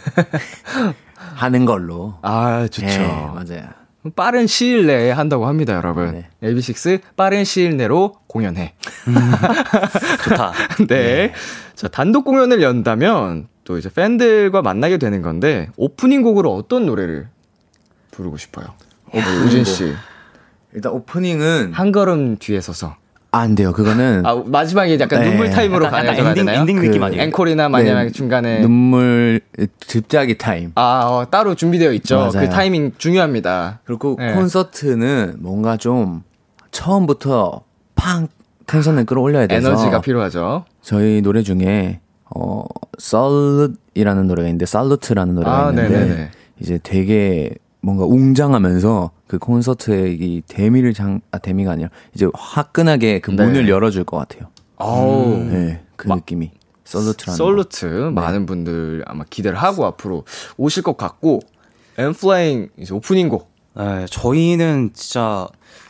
하는 1.35 1.65
걸로. 1.65 2.15
아, 2.23 2.67
좋죠. 2.67 2.87
네, 2.87 3.07
맞아요. 3.35 3.67
빠른 4.15 4.47
시일 4.47 4.87
내에 4.87 5.11
한다고 5.11 5.45
합니다, 5.45 5.75
여러분. 5.75 6.13
네. 6.13 6.29
AB6 6.41 7.01
빠른 7.15 7.43
시일 7.43 7.77
내로 7.77 8.15
공연해. 8.25 8.73
좋다. 10.23 10.53
네. 10.87 11.31
자, 11.75 11.87
단독 11.87 12.25
공연을 12.25 12.63
연다면 12.63 13.47
또 13.67 13.77
이제 13.77 13.89
팬들과 13.93 14.61
만나게 14.61 14.97
되는 14.97 15.21
건데 15.21 15.67
오프닝 15.75 16.21
곡으로 16.21 16.55
어떤 16.55 16.85
노래를 16.85 17.27
부르고 18.11 18.37
싶어요? 18.37 18.67
우리 19.13 19.21
우진 19.45 19.65
씨. 19.65 19.91
일단 20.73 20.93
오프닝은 20.93 21.73
한 21.73 21.91
걸음 21.91 22.37
뒤에 22.37 22.61
서서. 22.61 22.95
안 23.31 23.55
돼요. 23.55 23.73
그거는 23.73 24.25
아, 24.25 24.35
마지막에 24.45 24.97
약간 24.97 25.19
네. 25.21 25.29
눈물 25.29 25.49
타임으로 25.49 25.85
약간- 25.85 26.05
가야 26.05 26.13
약간 26.13 26.27
엔딩- 26.27 26.45
되나요? 26.45 26.61
엔딩 26.61 26.79
느낌 26.79 27.03
아니에요? 27.03 27.21
앵콜이나 27.23 27.67
만약에 27.67 28.03
네. 28.05 28.11
중간에 28.11 28.61
눈물 28.61 29.41
즙짜기 29.81 30.37
타임. 30.37 30.71
아, 30.75 31.01
어, 31.03 31.29
따로 31.29 31.53
준비되어 31.53 31.91
있죠. 31.95 32.15
맞아요. 32.19 32.31
그 32.31 32.49
타이밍 32.49 32.93
중요합니다. 32.97 33.81
그리고 33.83 34.15
네. 34.17 34.31
콘서트는 34.33 35.35
뭔가 35.39 35.75
좀 35.75 36.23
처음부터 36.71 37.63
팡 37.95 38.29
텐션을 38.65 39.05
끌어올려야 39.05 39.47
돼서 39.47 39.67
에너지가 39.71 39.99
필요하죠. 39.99 40.63
저희 40.81 41.21
노래 41.21 41.43
중에 41.43 41.99
어 42.35 42.63
Salute이라는 42.97 44.27
노래가 44.27 44.47
있는데 44.49 44.65
Salute라는 44.65 45.35
노래가 45.35 45.67
아, 45.67 45.69
있는데 45.69 45.89
네네네. 45.97 46.31
이제 46.59 46.79
되게 46.83 47.51
뭔가 47.81 48.05
웅장하면서 48.05 49.11
그 49.27 49.37
콘서트의 49.39 50.15
이 50.15 50.41
대미를 50.47 50.93
장아 50.93 51.19
대미가 51.41 51.71
아니라 51.71 51.89
이제 52.13 52.27
화끈하게 52.33 53.19
그 53.21 53.31
네. 53.31 53.45
문을 53.45 53.69
열어줄 53.69 54.03
것 54.03 54.17
같아요. 54.17 54.49
어우. 54.77 55.37
네, 55.49 55.83
그 55.95 56.07
마- 56.07 56.15
느낌이 56.15 56.51
Salute라는 56.85 57.37
Salute 57.37 57.85
많은 58.13 58.45
분들 58.45 59.03
아마 59.07 59.23
기대를 59.29 59.57
하고 59.57 59.85
앞으로 59.85 60.23
오실 60.57 60.83
것 60.83 60.97
같고 60.97 61.41
N.Flying 61.97 62.69
이제 62.77 62.93
오프닝 62.93 63.27
곡 63.29 63.51
네, 63.75 64.05
저희는 64.09 64.91
진짜 64.93 65.47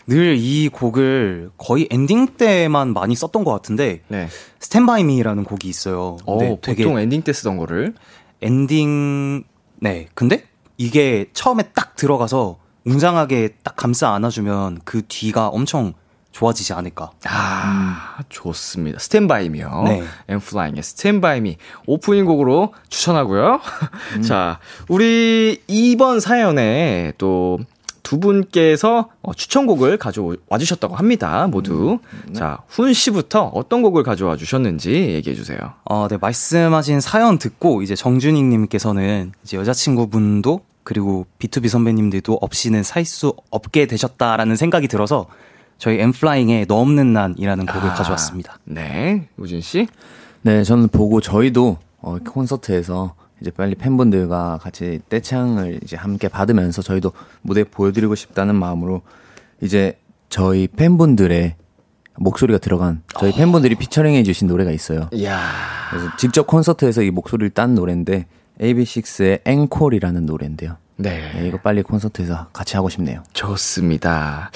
늘 0.08 0.38
이 0.38 0.70
곡을 0.70 1.51
거의 1.58 1.88
엔딩 1.91 2.28
때만 2.28 2.93
많이 2.93 3.16
썼던 3.16 3.43
것 3.43 3.51
같은데 3.51 4.01
네. 4.08 4.28
Stand 4.59 4.91
by 4.91 5.03
Me라는 5.03 5.43
곡이 5.43 5.68
있어요. 5.68 6.18
어, 6.26 6.58
되게 6.62 6.84
보통 6.84 6.99
엔딩 6.99 7.22
때 7.24 7.34
쓰던 7.34 7.58
거를 7.58 7.93
엔딩 8.41 9.43
네 9.80 10.08
근데 10.14 10.45
이게 10.78 11.26
처음에 11.34 11.64
딱 11.74 11.95
들어가서 11.95 12.58
웅장하게 12.86 13.55
딱 13.64 13.76
감싸 13.76 14.14
안아주면 14.14 14.80
그 14.86 15.01
뒤가 15.08 15.49
엄청 15.49 15.93
좋아지지 16.32 16.74
않을까. 16.74 17.12
아, 17.26 18.20
좋습니다. 18.30 18.99
스탠바이미요. 18.99 19.84
네. 19.86 20.03
엠플라잉의 20.28 20.84
스탠바이미 20.84 21.58
오프닝 21.88 22.26
곡으로 22.26 22.74
추천하고요. 22.89 23.60
자, 24.28 24.60
우리 24.88 25.60
이번 25.68 26.20
사연에 26.20 27.14
또 27.18 27.58
두 28.08 28.22
분께서 28.22 29.10
어, 29.22 29.34
추천곡을 29.34 29.97
가져와 29.97 30.58
주셨다고 30.58 30.95
합니다. 30.95 31.45
모두. 31.47 31.99
자, 32.32 32.60
훈 32.70 32.93
씨부터 32.93 33.51
어떤 33.53 33.82
곡을 33.82 34.03
가져와 34.03 34.38
주셨는지 34.38 34.93
얘기해 34.93 35.36
주세요. 35.36 35.60
어, 35.84 36.08
네, 36.08 36.16
말씀하신 36.16 37.01
사연 37.01 37.38
듣고 37.38 37.82
이제 37.82 37.95
정준익 37.95 38.45
님께서는 38.45 39.34
이제 39.43 39.58
여자친구분도 39.58 40.62
그리고 40.86 41.26
B2B 41.39 41.68
선배님들도 41.68 42.38
없이는 42.41 42.82
살 42.84 43.03
수 43.03 43.34
없게 43.49 43.88
되셨다라는 43.88 44.55
생각이 44.55 44.88
들어서 44.88 45.26
저희 45.78 45.99
엠플라잉의 45.99 46.68
너 46.68 46.76
없는 46.80 47.12
난이라는 47.12 47.66
곡을 47.66 47.89
아, 47.89 47.93
가져왔습니다. 47.93 48.58
네. 48.64 49.28
우진 49.36 49.60
씨. 49.60 49.86
네, 50.43 50.64
저는 50.64 50.88
보고 50.88 51.20
저희도 51.20 51.78
어, 51.99 52.18
콘서트에서 52.26 53.16
이제 53.41 53.51
빨리 53.51 53.75
팬분들과 53.75 54.59
같이 54.61 54.99
떼창을 55.09 55.79
이제 55.83 55.95
함께 55.95 56.27
받으면서 56.27 56.81
저희도 56.81 57.11
무대 57.41 57.63
보여드리고 57.63 58.15
싶다는 58.15 58.55
마음으로 58.55 59.01
이제 59.61 59.99
저희 60.29 60.67
팬분들의 60.67 61.55
목소리가 62.19 62.57
들어간 62.57 63.03
저희 63.19 63.31
팬분들이 63.31 63.75
피처링해 63.75 64.23
주신 64.23 64.47
노래가 64.47 64.71
있어요. 64.71 65.09
이야. 65.13 65.39
그래서 65.91 66.09
직접 66.17 66.47
콘서트에서 66.47 67.03
이 67.03 67.11
목소리를 67.11 67.51
딴 67.51 67.75
노래인데 67.75 68.25
AB6IX의 68.59 69.41
앵콜이라는 69.45 70.25
노래인데요. 70.25 70.77
네. 70.95 71.31
네, 71.33 71.47
이거 71.47 71.59
빨리 71.59 71.83
콘서트에서 71.83 72.47
같이 72.53 72.75
하고 72.75 72.89
싶네요. 72.89 73.23
좋습니다. 73.33 74.49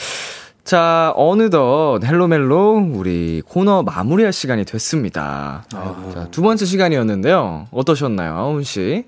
자, 0.64 1.12
어느덧 1.16 2.02
헬로멜로 2.04 2.92
우리 2.94 3.42
코너 3.48 3.82
마무리할 3.84 4.32
시간이 4.32 4.64
됐습니다. 4.66 5.64
자, 5.70 6.28
두 6.32 6.42
번째 6.42 6.66
시간이었는데요. 6.66 7.68
어떠셨나요, 7.72 8.52
훈 8.54 8.64
씨? 8.64 9.06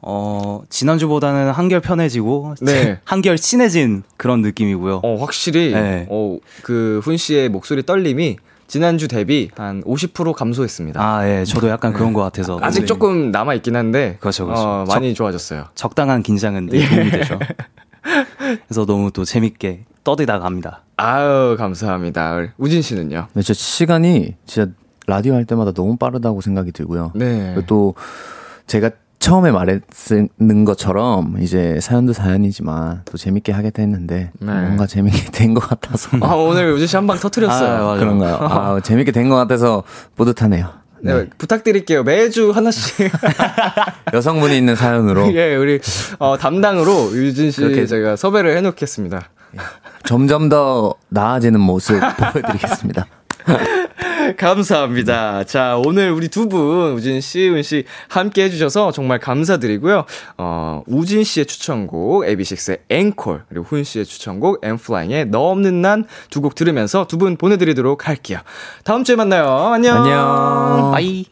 어, 0.00 0.62
지난주보다는 0.70 1.50
한결 1.50 1.80
편해지고 1.80 2.54
네. 2.62 2.98
한결 3.04 3.36
친해진 3.36 4.04
그런 4.16 4.40
느낌이고요. 4.40 5.00
어, 5.02 5.16
확실히 5.16 5.72
네. 5.72 6.06
어, 6.08 6.38
그 6.62 7.00
훈 7.04 7.16
씨의 7.16 7.48
목소리 7.50 7.84
떨림이 7.84 8.36
지난주 8.68 9.06
대비 9.06 9.50
한 9.56 9.82
50% 9.84 10.32
감소했습니다. 10.32 11.00
아, 11.00 11.28
예, 11.28 11.44
저도 11.44 11.68
약간 11.68 11.92
그런 11.92 12.12
것 12.12 12.22
같아서 12.22 12.58
아직 12.62 12.80
오늘 12.80 12.86
조금 12.86 13.30
남아 13.30 13.54
있긴 13.54 13.76
한데 13.76 14.16
그렇죠, 14.20 14.46
그렇죠. 14.46 14.62
어, 14.62 14.84
많이 14.88 15.12
좋아졌어요. 15.14 15.66
적당한 15.74 16.22
긴장은 16.22 16.66
늘 16.66 16.88
도움이 16.88 17.10
되죠. 17.10 17.38
그래서 18.66 18.86
너무 18.86 19.10
또 19.12 19.24
재밌게 19.24 19.84
떠들다 20.06 20.38
갑니다. 20.38 20.82
아유, 20.96 21.56
감사합니다. 21.58 22.38
우진 22.58 22.80
씨는요? 22.80 23.26
근데 23.32 23.42
저 23.44 23.52
시간이 23.52 24.36
진짜 24.46 24.70
라디오 25.08 25.34
할 25.34 25.44
때마다 25.44 25.72
너무 25.72 25.96
빠르다고 25.96 26.40
생각이 26.40 26.70
들고요. 26.70 27.10
네. 27.16 27.50
그리고 27.54 27.66
또 27.66 27.94
제가 28.68 28.90
처음에 29.18 29.50
말했는 29.50 30.64
것처럼 30.64 31.38
이제 31.40 31.80
사연도 31.80 32.12
사연이지만 32.12 33.02
또 33.04 33.18
재밌게 33.18 33.50
하겠다 33.50 33.82
했는데 33.82 34.30
네. 34.38 34.52
뭔가 34.52 34.86
재밌게 34.86 35.30
된 35.34 35.54
것 35.54 35.60
같아서 35.68 36.16
아, 36.20 36.34
오늘 36.36 36.70
우진 36.72 36.86
씨한 36.86 37.08
방 37.08 37.18
터트렸어요. 37.18 37.88
아. 37.88 37.96
그런가요? 37.98 38.36
아, 38.36 38.80
재밌게 38.80 39.10
된 39.10 39.28
것 39.28 39.34
같아서 39.34 39.82
뿌듯하네요. 40.14 40.68
네, 41.02 41.28
부탁드릴게요. 41.36 42.04
매주 42.04 42.50
하나씩. 42.52 43.10
여성분이 44.14 44.56
있는 44.56 44.76
사연으로 44.76 45.32
예, 45.34 45.54
우리 45.56 45.80
어, 46.18 46.36
담당으로 46.38 47.12
유진 47.12 47.50
씨 47.50 47.60
그렇게- 47.60 47.86
제가 47.86 48.14
섭외를 48.16 48.56
해놓겠습니다. 48.56 49.30
점점 50.04 50.48
더 50.48 50.94
나아지는 51.08 51.60
모습 51.60 52.00
보여드리겠습니다. 52.32 53.06
감사합니다. 54.38 55.44
자, 55.44 55.76
오늘 55.76 56.10
우리 56.10 56.26
두 56.28 56.48
분, 56.48 56.94
우진 56.94 57.20
씨, 57.20 57.48
은 57.48 57.62
씨, 57.62 57.84
함께 58.08 58.42
해주셔서 58.44 58.90
정말 58.90 59.20
감사드리고요. 59.20 60.04
어, 60.38 60.82
우진 60.88 61.22
씨의 61.22 61.46
추천곡, 61.46 62.24
AB6IX의 62.24 62.80
앵콜, 62.88 63.44
그리고 63.48 63.64
훈 63.64 63.84
씨의 63.84 64.04
추천곡, 64.04 64.60
엠플라잉의 64.64 65.26
너 65.26 65.50
없는 65.50 65.80
난 65.80 66.04
두 66.30 66.40
곡 66.40 66.54
들으면서 66.56 67.06
두 67.06 67.18
분 67.18 67.36
보내드리도록 67.36 68.08
할게요. 68.08 68.40
다음 68.84 69.04
주에 69.04 69.14
만나요. 69.16 69.48
안녕. 69.72 69.98
안녕. 70.04 70.90
빠이. 70.92 71.26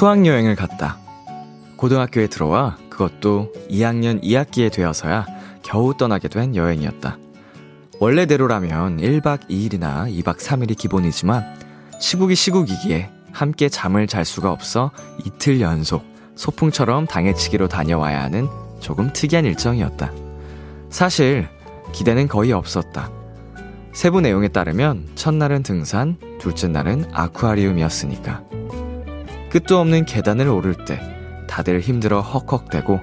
수학여행을 0.00 0.56
갔다. 0.56 0.96
고등학교에 1.76 2.26
들어와 2.26 2.78
그것도 2.88 3.52
2학년 3.68 4.22
2학기에 4.22 4.72
되어서야 4.72 5.26
겨우 5.62 5.94
떠나게 5.94 6.28
된 6.28 6.56
여행이었다. 6.56 7.18
원래대로라면 7.98 8.96
1박 8.96 9.50
2일이나 9.50 10.10
2박 10.10 10.38
3일이 10.38 10.74
기본이지만 10.78 11.44
시국이 12.00 12.34
시국이기에 12.34 13.10
함께 13.32 13.68
잠을 13.68 14.06
잘 14.06 14.24
수가 14.24 14.50
없어 14.50 14.90
이틀 15.26 15.60
연속 15.60 16.02
소풍처럼 16.34 17.06
당해치기로 17.06 17.68
다녀와야 17.68 18.22
하는 18.22 18.48
조금 18.80 19.12
특이한 19.12 19.44
일정이었다. 19.44 20.12
사실 20.88 21.46
기대는 21.92 22.26
거의 22.26 22.52
없었다. 22.52 23.10
세부 23.92 24.22
내용에 24.22 24.48
따르면 24.48 25.10
첫날은 25.14 25.62
등산, 25.62 26.16
둘째 26.38 26.68
날은 26.68 27.04
아쿠아리움이었으니까. 27.12 28.59
끝도 29.50 29.78
없는 29.78 30.04
계단을 30.04 30.48
오를 30.48 30.74
때 30.84 31.00
다들 31.48 31.80
힘들어 31.80 32.20
헉헉대고 32.20 33.00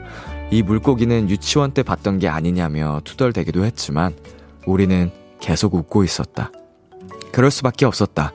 이 0.50 0.64
물고기는 0.64 1.30
유치원 1.30 1.72
때 1.72 1.84
봤던 1.84 2.20
게 2.20 2.30
아니냐며 2.30 3.02
투덜대기도 3.04 3.66
했지만 3.66 4.16
우리는 4.66 5.12
계속 5.42 5.76
웃고 5.76 6.06
있었다. 6.06 6.52
그럴 7.34 7.52
수밖에 7.52 7.86
없었다. 7.86 8.32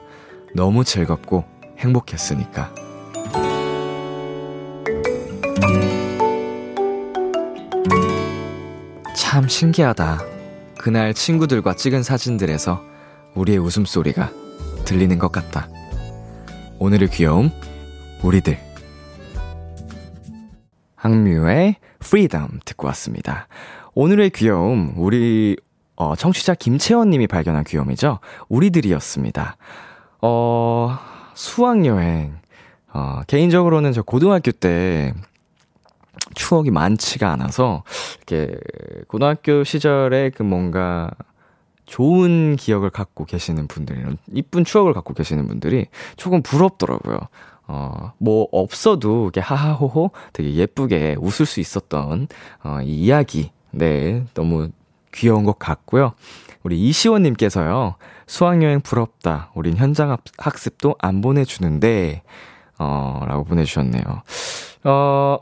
너무 0.53 0.83
즐겁고 0.83 1.43
행복했으니까. 1.79 2.73
참 9.15 9.47
신기하다. 9.47 10.21
그날 10.77 11.15
친구들과 11.15 11.75
찍은 11.75 12.03
사진들에서 12.03 12.83
우리의 13.33 13.57
웃음소리가 13.57 14.31
들리는 14.85 15.17
것 15.17 15.31
같다. 15.31 15.67
오늘의 16.77 17.09
귀여움, 17.09 17.51
우리들. 18.23 18.57
AKMU의 20.95 21.75
Freedom 21.99 22.59
듣고 22.63 22.87
왔습니다. 22.87 23.47
오늘의 23.93 24.29
귀여움, 24.29 24.93
우리, 24.95 25.57
어, 25.97 26.15
청취자 26.15 26.55
김채원 26.55 27.09
님이 27.09 27.27
발견한 27.27 27.65
귀여움이죠. 27.65 28.19
우리들이었습니다. 28.47 29.57
어, 30.21 30.97
수학여행. 31.33 32.37
어, 32.93 33.21
개인적으로는 33.27 33.91
저 33.91 34.01
고등학교 34.01 34.51
때 34.51 35.13
추억이 36.33 36.71
많지가 36.71 37.29
않아서, 37.33 37.83
이렇게, 38.17 38.55
고등학교 39.09 39.65
시절에 39.65 40.29
그 40.29 40.43
뭔가, 40.43 41.11
좋은 41.85 42.55
기억을 42.55 42.89
갖고 42.89 43.25
계시는 43.25 43.67
분들이랑, 43.67 44.17
이쁜 44.31 44.63
추억을 44.63 44.93
갖고 44.93 45.13
계시는 45.13 45.47
분들이 45.49 45.87
조금 46.15 46.41
부럽더라고요. 46.41 47.19
어, 47.75 48.11
뭐, 48.19 48.47
없어도, 48.51 49.23
이렇게 49.23 49.41
하하호호 49.41 50.11
되게 50.31 50.53
예쁘게 50.53 51.15
웃을 51.19 51.47
수 51.47 51.59
있었던, 51.59 52.27
어, 52.63 52.79
이 52.83 53.05
이야기. 53.05 53.49
네, 53.71 54.25
너무 54.35 54.69
귀여운 55.11 55.43
것 55.43 55.57
같고요. 55.57 56.13
우리 56.61 56.79
이시원님께서요, 56.79 57.95
수학여행 58.27 58.81
부럽다. 58.81 59.49
우린 59.55 59.75
현장 59.75 60.11
학- 60.11 60.23
학습도 60.37 60.93
안 60.99 61.21
보내주는데, 61.21 62.21
어, 62.77 63.21
라고 63.27 63.43
보내주셨네요. 63.43 64.03
어, 64.83 65.37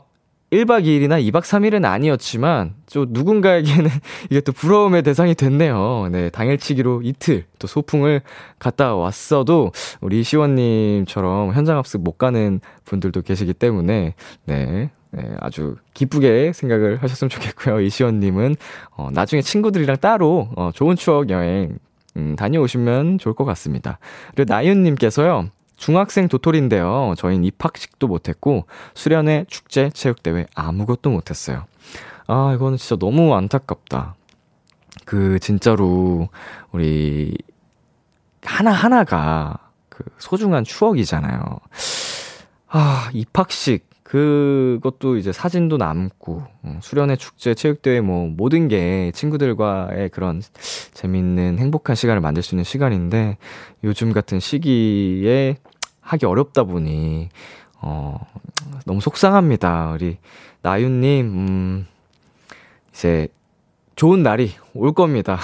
1박 0.52 0.84
2일이나 0.84 1.18
2박 1.30 1.40
3일은 1.42 1.86
아니었지만, 1.86 2.74
또 2.92 3.06
누군가에게는 3.08 3.88
이게 4.28 4.42
또 4.42 4.52
부러움의 4.52 5.02
대상이 5.02 5.34
됐네요. 5.34 6.08
네, 6.12 6.28
당일치기로 6.28 7.00
이틀 7.04 7.46
또 7.58 7.66
소풍을 7.66 8.20
갔다 8.58 8.94
왔어도, 8.94 9.72
우리 10.02 10.22
시원님처럼 10.22 11.54
현장 11.54 11.78
학습 11.78 12.02
못 12.02 12.18
가는 12.18 12.60
분들도 12.84 13.22
계시기 13.22 13.54
때문에, 13.54 14.14
네, 14.44 14.90
네, 15.10 15.34
아주 15.40 15.76
기쁘게 15.94 16.52
생각을 16.52 17.02
하셨으면 17.02 17.30
좋겠고요. 17.30 17.80
이시원님은, 17.80 18.56
어, 18.96 19.08
나중에 19.10 19.40
친구들이랑 19.40 19.96
따로, 20.02 20.50
어, 20.56 20.70
좋은 20.74 20.96
추억 20.96 21.30
여행, 21.30 21.78
음, 22.16 22.36
다녀오시면 22.36 23.18
좋을 23.18 23.34
것 23.34 23.46
같습니다. 23.46 23.98
그리고 24.34 24.52
나윤님께서요, 24.52 25.48
중학생 25.82 26.28
도토리인데요. 26.28 27.14
저희는 27.18 27.42
입학식도 27.42 28.06
못했고, 28.06 28.66
수련회, 28.94 29.46
축제, 29.48 29.90
체육대회 29.90 30.46
아무것도 30.54 31.10
못했어요. 31.10 31.64
아, 32.28 32.52
이거는 32.54 32.78
진짜 32.78 32.94
너무 32.94 33.34
안타깝다. 33.34 34.14
그, 35.04 35.40
진짜로, 35.40 36.28
우리, 36.70 37.36
하나 38.44 38.70
하나가 38.70 39.58
그 39.88 40.04
소중한 40.18 40.62
추억이잖아요. 40.62 41.42
아, 42.68 43.10
입학식. 43.12 43.90
그것도 44.04 45.16
이제 45.16 45.32
사진도 45.32 45.78
남고, 45.78 46.44
어, 46.62 46.78
수련회, 46.80 47.16
축제, 47.16 47.54
체육대회 47.54 48.02
뭐, 48.02 48.28
모든 48.28 48.68
게 48.68 49.10
친구들과의 49.16 50.10
그런 50.10 50.42
재밌는 50.94 51.58
행복한 51.58 51.96
시간을 51.96 52.20
만들 52.20 52.44
수 52.44 52.54
있는 52.54 52.62
시간인데, 52.62 53.36
요즘 53.82 54.12
같은 54.12 54.38
시기에 54.38 55.56
하기 56.12 56.26
어렵다 56.26 56.64
보니, 56.64 57.30
어, 57.80 58.20
너무 58.84 59.00
속상합니다. 59.00 59.92
우리, 59.92 60.18
나윤 60.60 61.00
님, 61.00 61.26
음, 61.26 61.86
이제, 62.92 63.28
좋은 63.96 64.22
날이 64.22 64.52
올 64.74 64.92
겁니다. 64.92 65.38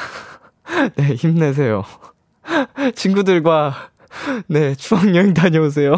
네, 0.96 1.14
힘내세요. 1.14 1.84
친구들과, 2.94 3.74
네, 4.46 4.74
추억 4.74 5.14
여행 5.14 5.32
다녀오세요. 5.32 5.96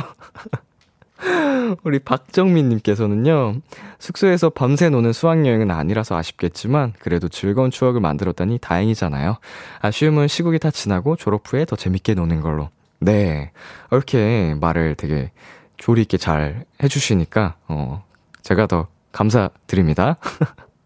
우리 1.82 1.98
박정민님께서는요, 1.98 3.56
숙소에서 3.98 4.50
밤새 4.50 4.88
노는 4.88 5.12
수학여행은 5.12 5.70
아니라서 5.70 6.16
아쉽겠지만, 6.16 6.94
그래도 7.00 7.28
즐거운 7.28 7.70
추억을 7.72 8.00
만들었다니 8.00 8.58
다행이잖아요. 8.58 9.36
아쉬움은 9.80 10.28
시국이 10.28 10.60
다 10.60 10.70
지나고 10.70 11.16
졸업 11.16 11.52
후에 11.52 11.64
더 11.64 11.74
재밌게 11.74 12.14
노는 12.14 12.40
걸로. 12.40 12.70
네. 13.01 13.51
이렇게 13.90 14.55
말을 14.61 14.94
되게 14.94 15.32
조리 15.76 16.03
있게 16.03 16.18
잘 16.18 16.64
해주시니까, 16.82 17.57
어, 17.68 18.05
제가 18.42 18.66
더 18.66 18.88
감사드립니다. 19.12 20.16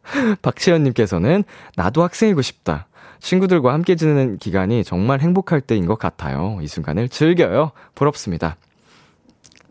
박채연님께서는, 0.43 1.45
나도 1.77 2.03
학생이고 2.03 2.41
싶다. 2.43 2.87
친구들과 3.19 3.73
함께 3.73 3.97
지내는 3.97 4.39
기간이 4.39 4.85
정말 4.85 5.21
행복할 5.21 5.61
때인 5.61 5.87
것 5.87 5.99
같아요. 5.99 6.59
이 6.61 6.67
순간을 6.67 7.09
즐겨요. 7.09 7.73
부럽습니다. 7.95 8.57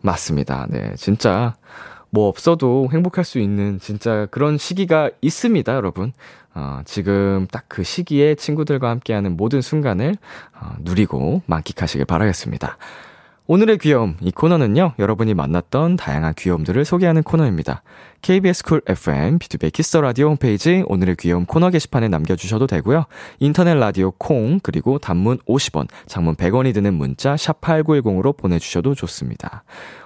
맞습니다. 0.02 0.68
네, 0.70 0.94
진짜 0.98 1.56
뭐 2.10 2.28
없어도 2.28 2.90
행복할 2.92 3.24
수 3.24 3.40
있는 3.40 3.80
진짜 3.80 4.28
그런 4.32 4.58
시기가 4.58 5.10
있습니다, 5.22 5.74
여러분. 5.74 6.14
어, 6.56 6.82
지금 6.86 7.48
딱 7.52 7.64
그 7.74 7.82
시기에 7.82 8.36
친구들과 8.36 8.88
함께하는 8.92 9.36
모든 9.36 9.62
순간을 9.62 10.16
어, 10.62 10.76
누리고 10.82 11.42
만끽하시길 11.48 12.06
바라겠습니다. 12.06 12.78
오늘의 13.48 13.80
귀여움, 13.80 14.16
이 14.22 14.32
코너는요, 14.32 14.94
여러분이 15.00 15.34
만났던 15.34 15.98
다양한 15.98 16.36
귀여움들을 16.36 16.86
소개하는 16.86 17.24
코너입니다. 17.24 17.82
KBS 18.22 18.64
쿨 18.64 18.82
FM, 18.86 19.40
B2B 19.40 19.74
키스터 19.74 20.02
라디오 20.02 20.30
홈페이지 20.30 20.84
오늘의 20.86 21.16
귀여움 21.20 21.46
코너 21.46 21.72
게시판에 21.72 22.08
남겨주셔도 22.10 22.68
되고요. 22.68 23.06
인터넷 23.40 23.74
라디오 23.74 24.12
콩, 24.12 24.60
그리고 24.62 25.00
단문 25.00 25.40
50원, 25.40 25.88
장문 26.06 26.36
100원이 26.36 26.76
드는 26.76 26.94
문자 26.94 27.36
샵 27.36 27.60
8910으로 27.60 28.38
보내주셔도 28.38 28.94
좋습니다. 28.94 29.64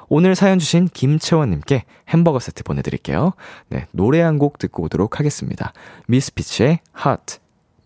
오늘 0.09 0.35
사연 0.35 0.57
주신 0.59 0.87
김채원님께 0.87 1.83
햄버거 2.09 2.39
세트 2.39 2.63
보내드릴게요. 2.63 3.33
네, 3.69 3.87
노래 3.91 4.21
한 4.21 4.37
곡 4.37 4.57
듣고 4.59 4.83
오도록 4.83 5.19
하겠습니다. 5.19 5.73
미스피치의 6.07 6.79
Heart. 6.97 7.39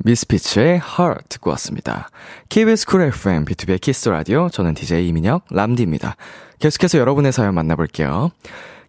미스피츠의 0.04 0.82
Heart 0.98 1.26
듣고 1.30 1.50
왔습니다. 1.52 2.10
KBS 2.50 2.86
쿨 2.88 3.02
FM, 3.04 3.46
B2B의 3.46 3.80
키스 3.82 4.10
라디오. 4.10 4.50
저는 4.50 4.74
DJ 4.74 5.08
이민혁, 5.08 5.46
람디입니다. 5.50 6.16
계속해서 6.60 6.98
여러분의 7.00 7.32
사연 7.32 7.56
만나볼게요. 7.56 8.32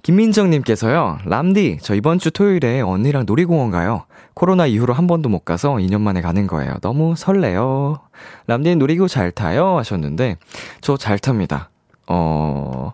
김민정님께서요, 0.03 1.18
람디, 1.24 1.78
저 1.80 1.95
이번 1.95 2.18
주 2.18 2.33
토요일에 2.33 2.80
언니랑 2.80 3.24
놀이공원 3.24 3.70
가요. 3.70 4.05
코로나 4.35 4.66
이후로 4.66 4.93
한 4.95 5.07
번도 5.07 5.28
못 5.28 5.45
가서 5.45 5.74
2년 5.74 6.01
만에 6.01 6.20
가는 6.20 6.47
거예요. 6.49 6.74
너무 6.83 7.14
설레요. 7.16 8.01
람디는 8.49 8.78
놀이기구 8.78 9.07
잘 9.09 9.30
타요? 9.30 9.78
하셨는데, 9.78 10.37
저 10.80 10.97
잘 10.97 11.18
탑니다. 11.20 11.70
어, 12.09 12.93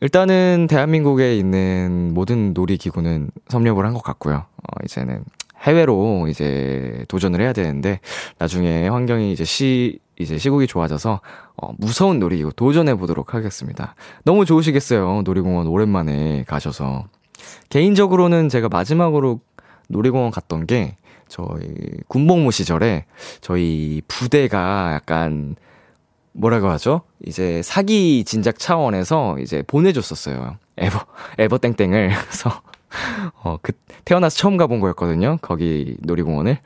일단은 0.00 0.66
대한민국에 0.68 1.36
있는 1.36 2.12
모든 2.14 2.52
놀이기구는 2.54 3.30
섭렵을 3.48 3.86
한 3.86 3.94
것 3.94 4.02
같고요. 4.02 4.36
어, 4.36 4.84
이제는 4.84 5.24
해외로 5.62 6.26
이제 6.28 7.04
도전을 7.08 7.40
해야 7.40 7.52
되는데, 7.52 8.00
나중에 8.38 8.88
환경이 8.88 9.32
이제 9.32 9.44
시, 9.44 10.00
이제 10.18 10.36
시국이 10.38 10.66
좋아져서, 10.66 11.20
어, 11.56 11.72
무서운 11.78 12.18
놀이기구 12.18 12.52
도전해 12.54 12.94
보도록 12.96 13.34
하겠습니다. 13.34 13.94
너무 14.24 14.44
좋으시겠어요. 14.44 15.22
놀이공원 15.24 15.68
오랜만에 15.68 16.44
가셔서. 16.48 17.04
개인적으로는 17.68 18.48
제가 18.48 18.68
마지막으로 18.68 19.40
놀이공원 19.88 20.32
갔던 20.32 20.66
게, 20.66 20.96
저희 21.28 21.72
군복무 22.08 22.50
시절에 22.50 23.06
저희 23.40 24.02
부대가 24.06 24.92
약간 24.94 25.56
뭐라고 26.32 26.68
하죠? 26.68 27.02
이제 27.24 27.62
사기 27.62 28.24
진작 28.24 28.58
차원에서 28.58 29.38
이제 29.38 29.62
보내줬었어요. 29.66 30.56
에버, 30.78 30.98
에버땡땡을. 31.38 32.10
그래서, 32.24 32.62
어, 33.42 33.58
그, 33.62 33.72
태어나서 34.04 34.36
처음 34.36 34.56
가본 34.56 34.80
거였거든요. 34.80 35.38
거기 35.42 35.96
놀이공원을. 36.00 36.58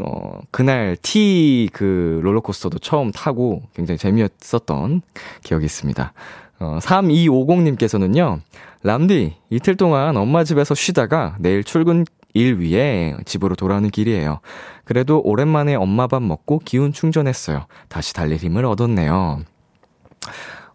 어, 0.00 0.40
그날 0.50 0.96
T 1.02 1.68
그 1.72 2.20
롤러코스터도 2.22 2.78
처음 2.78 3.10
타고 3.10 3.62
굉장히 3.74 3.98
재미있었던 3.98 5.02
기억이 5.42 5.64
있습니다. 5.64 6.12
어, 6.60 6.78
3250님께서는요, 6.80 8.40
람디, 8.82 9.36
이틀 9.50 9.76
동안 9.76 10.16
엄마 10.16 10.44
집에서 10.44 10.74
쉬다가 10.74 11.36
내일 11.38 11.64
출근 11.64 12.04
일 12.34 12.58
위해 12.58 13.16
집으로 13.24 13.54
돌아오는 13.54 13.88
길이에요. 13.90 14.40
그래도 14.84 15.20
오랜만에 15.24 15.74
엄마 15.74 16.06
밥 16.06 16.22
먹고 16.22 16.60
기운 16.64 16.92
충전했어요. 16.92 17.66
다시 17.88 18.14
달릴 18.14 18.36
힘을 18.38 18.64
얻었네요. 18.64 19.40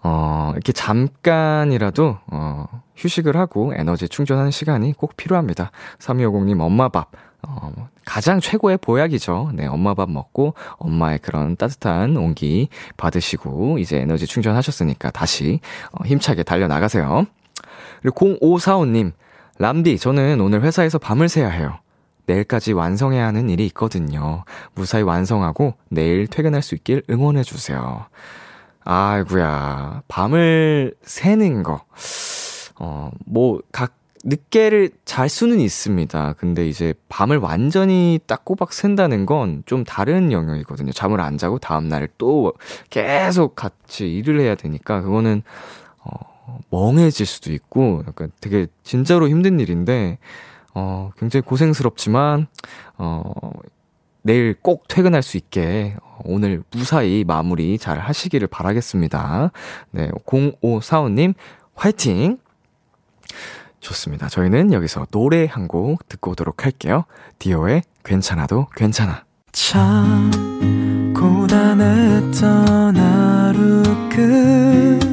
어, 0.03 0.51
이렇게 0.53 0.73
잠깐이라도, 0.73 2.17
어, 2.27 2.65
휴식을 2.97 3.37
하고 3.37 3.73
에너지 3.75 4.09
충전하는 4.09 4.51
시간이 4.51 4.93
꼭 4.93 5.15
필요합니다. 5.15 5.71
3250님 5.99 6.59
엄마 6.59 6.89
밥, 6.89 7.11
어, 7.41 7.71
가장 8.05 8.41
최고의 8.41 8.77
보약이죠. 8.77 9.51
네, 9.53 9.65
엄마 9.65 9.93
밥 9.93 10.09
먹고 10.09 10.55
엄마의 10.77 11.19
그런 11.19 11.55
따뜻한 11.55 12.17
온기 12.17 12.67
받으시고 12.97 13.79
이제 13.79 13.97
에너지 13.97 14.27
충전하셨으니까 14.27 15.11
다시 15.11 15.61
어, 15.91 16.03
힘차게 16.03 16.43
달려나가세요. 16.43 17.25
그리고 18.01 18.37
0545님, 18.41 19.13
람디, 19.59 19.97
저는 19.99 20.41
오늘 20.41 20.61
회사에서 20.63 20.97
밤을 20.97 21.29
새야 21.29 21.49
해요. 21.49 21.77
내일까지 22.25 22.73
완성해야 22.73 23.27
하는 23.27 23.49
일이 23.49 23.65
있거든요. 23.67 24.43
무사히 24.75 25.03
완성하고 25.03 25.73
내일 25.89 26.27
퇴근할 26.27 26.61
수 26.61 26.75
있길 26.75 27.03
응원해주세요. 27.09 28.05
아이구야, 28.85 30.01
밤을 30.07 30.95
새는 31.03 31.63
거. 31.63 31.81
어, 32.79 33.11
뭐, 33.25 33.61
각, 33.71 33.93
늦게를 34.25 34.91
잘 35.03 35.27
수는 35.27 35.59
있습니다. 35.59 36.35
근데 36.37 36.65
이제 36.65 36.93
밤을 37.09 37.37
완전히 37.39 38.21
딱 38.25 38.45
꼬박 38.45 38.71
샌다는 38.71 39.25
건 39.25 39.63
좀 39.65 39.83
다른 39.83 40.31
영역이거든요. 40.31 40.93
잠을 40.93 41.19
안 41.19 41.37
자고 41.37 41.59
다음날 41.59 42.07
또 42.17 42.53
계속 42.89 43.55
같이 43.55 44.09
일을 44.13 44.39
해야 44.39 44.55
되니까 44.55 45.01
그거는, 45.01 45.43
어, 45.43 45.82
멍해질 46.69 47.25
수도 47.25 47.51
있고, 47.53 48.03
약간 48.07 48.31
되게 48.41 48.67
진짜로 48.83 49.27
힘든 49.29 49.59
일인데, 49.59 50.17
어, 50.73 51.11
굉장히 51.17 51.41
고생스럽지만, 51.43 52.47
어, 52.97 53.33
내일 54.23 54.55
꼭 54.61 54.87
퇴근할 54.87 55.21
수 55.21 55.35
있게 55.37 55.95
어, 56.01 56.19
오늘 56.23 56.63
무사히 56.71 57.23
마무리 57.27 57.77
잘 57.77 57.99
하시기를 57.99 58.47
바라겠습니다. 58.47 59.51
네, 59.91 60.09
0545님, 60.25 61.33
화이팅! 61.75 62.37
좋습니다. 63.81 64.29
저희는 64.29 64.71
여기서 64.71 65.07
노래 65.11 65.45
한 65.45 65.67
곡 65.67 66.07
듣고 66.07 66.31
오도록 66.31 66.63
할게요. 66.65 67.03
디오의 67.39 67.83
괜찮아도 68.05 68.67
괜찮아. 68.75 69.25
참 69.51 70.31
고단했던 71.13 72.95
하루 72.95 73.83
끝널 74.09 75.12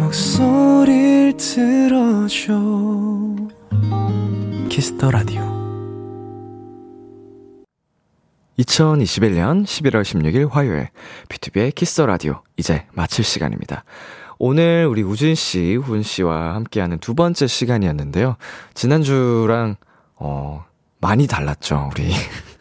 목소리를 0.11 1.37
들어줘 1.37 2.53
Kiss 4.67 4.91
the 4.91 5.09
Radio 5.09 5.41
2021년 8.59 9.63
11월 9.63 10.01
16일 10.01 10.49
화요일 10.51 10.89
B2B의 11.29 11.73
키스 11.73 12.01
라디오 12.01 12.41
이제 12.57 12.85
마칠 12.91 13.23
시간입니다. 13.23 13.85
오늘 14.37 14.85
우리 14.85 15.01
우진 15.01 15.33
씨, 15.33 15.77
훈 15.77 16.03
씨와 16.03 16.55
함께하는 16.55 16.99
두 16.99 17.15
번째 17.15 17.47
시간이었는데요. 17.47 18.35
지난주랑 18.73 19.77
어 20.17 20.65
많이 20.99 21.25
달랐죠, 21.25 21.89
우리. 21.89 22.11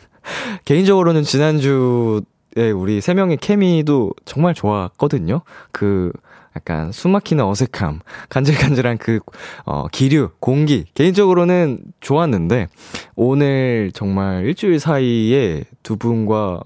개인적으로는 0.64 1.24
지난주에 1.24 2.70
우리 2.76 3.00
세 3.00 3.12
명의 3.12 3.36
케미도 3.36 4.12
정말 4.24 4.54
좋았거든요. 4.54 5.42
그 5.72 6.12
약간 6.56 6.92
숨막히는 6.92 7.44
어색함, 7.44 8.00
간질간질한 8.28 8.98
그, 8.98 9.20
어, 9.64 9.86
기류, 9.88 10.30
공기. 10.40 10.84
개인적으로는 10.94 11.78
좋았는데, 12.00 12.68
오늘 13.14 13.92
정말 13.94 14.44
일주일 14.44 14.80
사이에 14.80 15.64
두 15.82 15.96
분과 15.96 16.62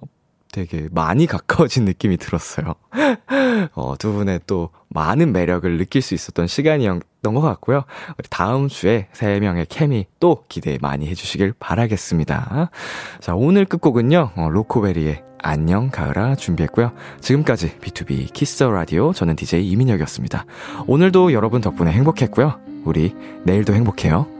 되게 0.55 0.89
많이 0.93 1.27
가까워진 1.27 1.85
느낌이 1.85 2.17
들었어요. 2.17 2.75
어, 3.75 3.97
두 3.99 4.13
분의 4.13 4.41
또 4.47 4.71
많은 4.89 5.33
매력을 5.33 5.79
느낄 5.79 6.01
수 6.01 6.15
있었던 6.15 6.47
시간이었던 6.47 7.35
것 7.35 7.41
같고요. 7.41 7.83
우리 8.17 8.29
다음 8.31 8.69
주에 8.69 9.09
세 9.13 9.41
명의 9.41 9.67
케미 9.69 10.07
또 10.21 10.45
기대 10.49 10.79
많이 10.81 11.09
해주시길 11.09 11.55
바라겠습니다. 11.59 12.71
자, 13.19 13.35
오늘 13.35 13.65
끝곡은요, 13.65 14.31
어, 14.37 14.49
로코베리의 14.49 15.25
안녕 15.45 15.91
가을아 15.91 16.37
준비했고요. 16.37 16.93
지금까지 17.21 17.79
B2B 17.79 18.33
키스 18.33 18.65
라디오 18.65 19.13
저는 19.13 19.37
DJ 19.37 19.69
이민혁이었습니다. 19.71 20.47
오늘도 20.87 21.35
여러분 21.35 21.61
덕분에 21.61 21.93
행복했고요. 21.93 22.59
우리 22.85 23.15
내일도 23.45 23.75
행복해요. 23.75 24.34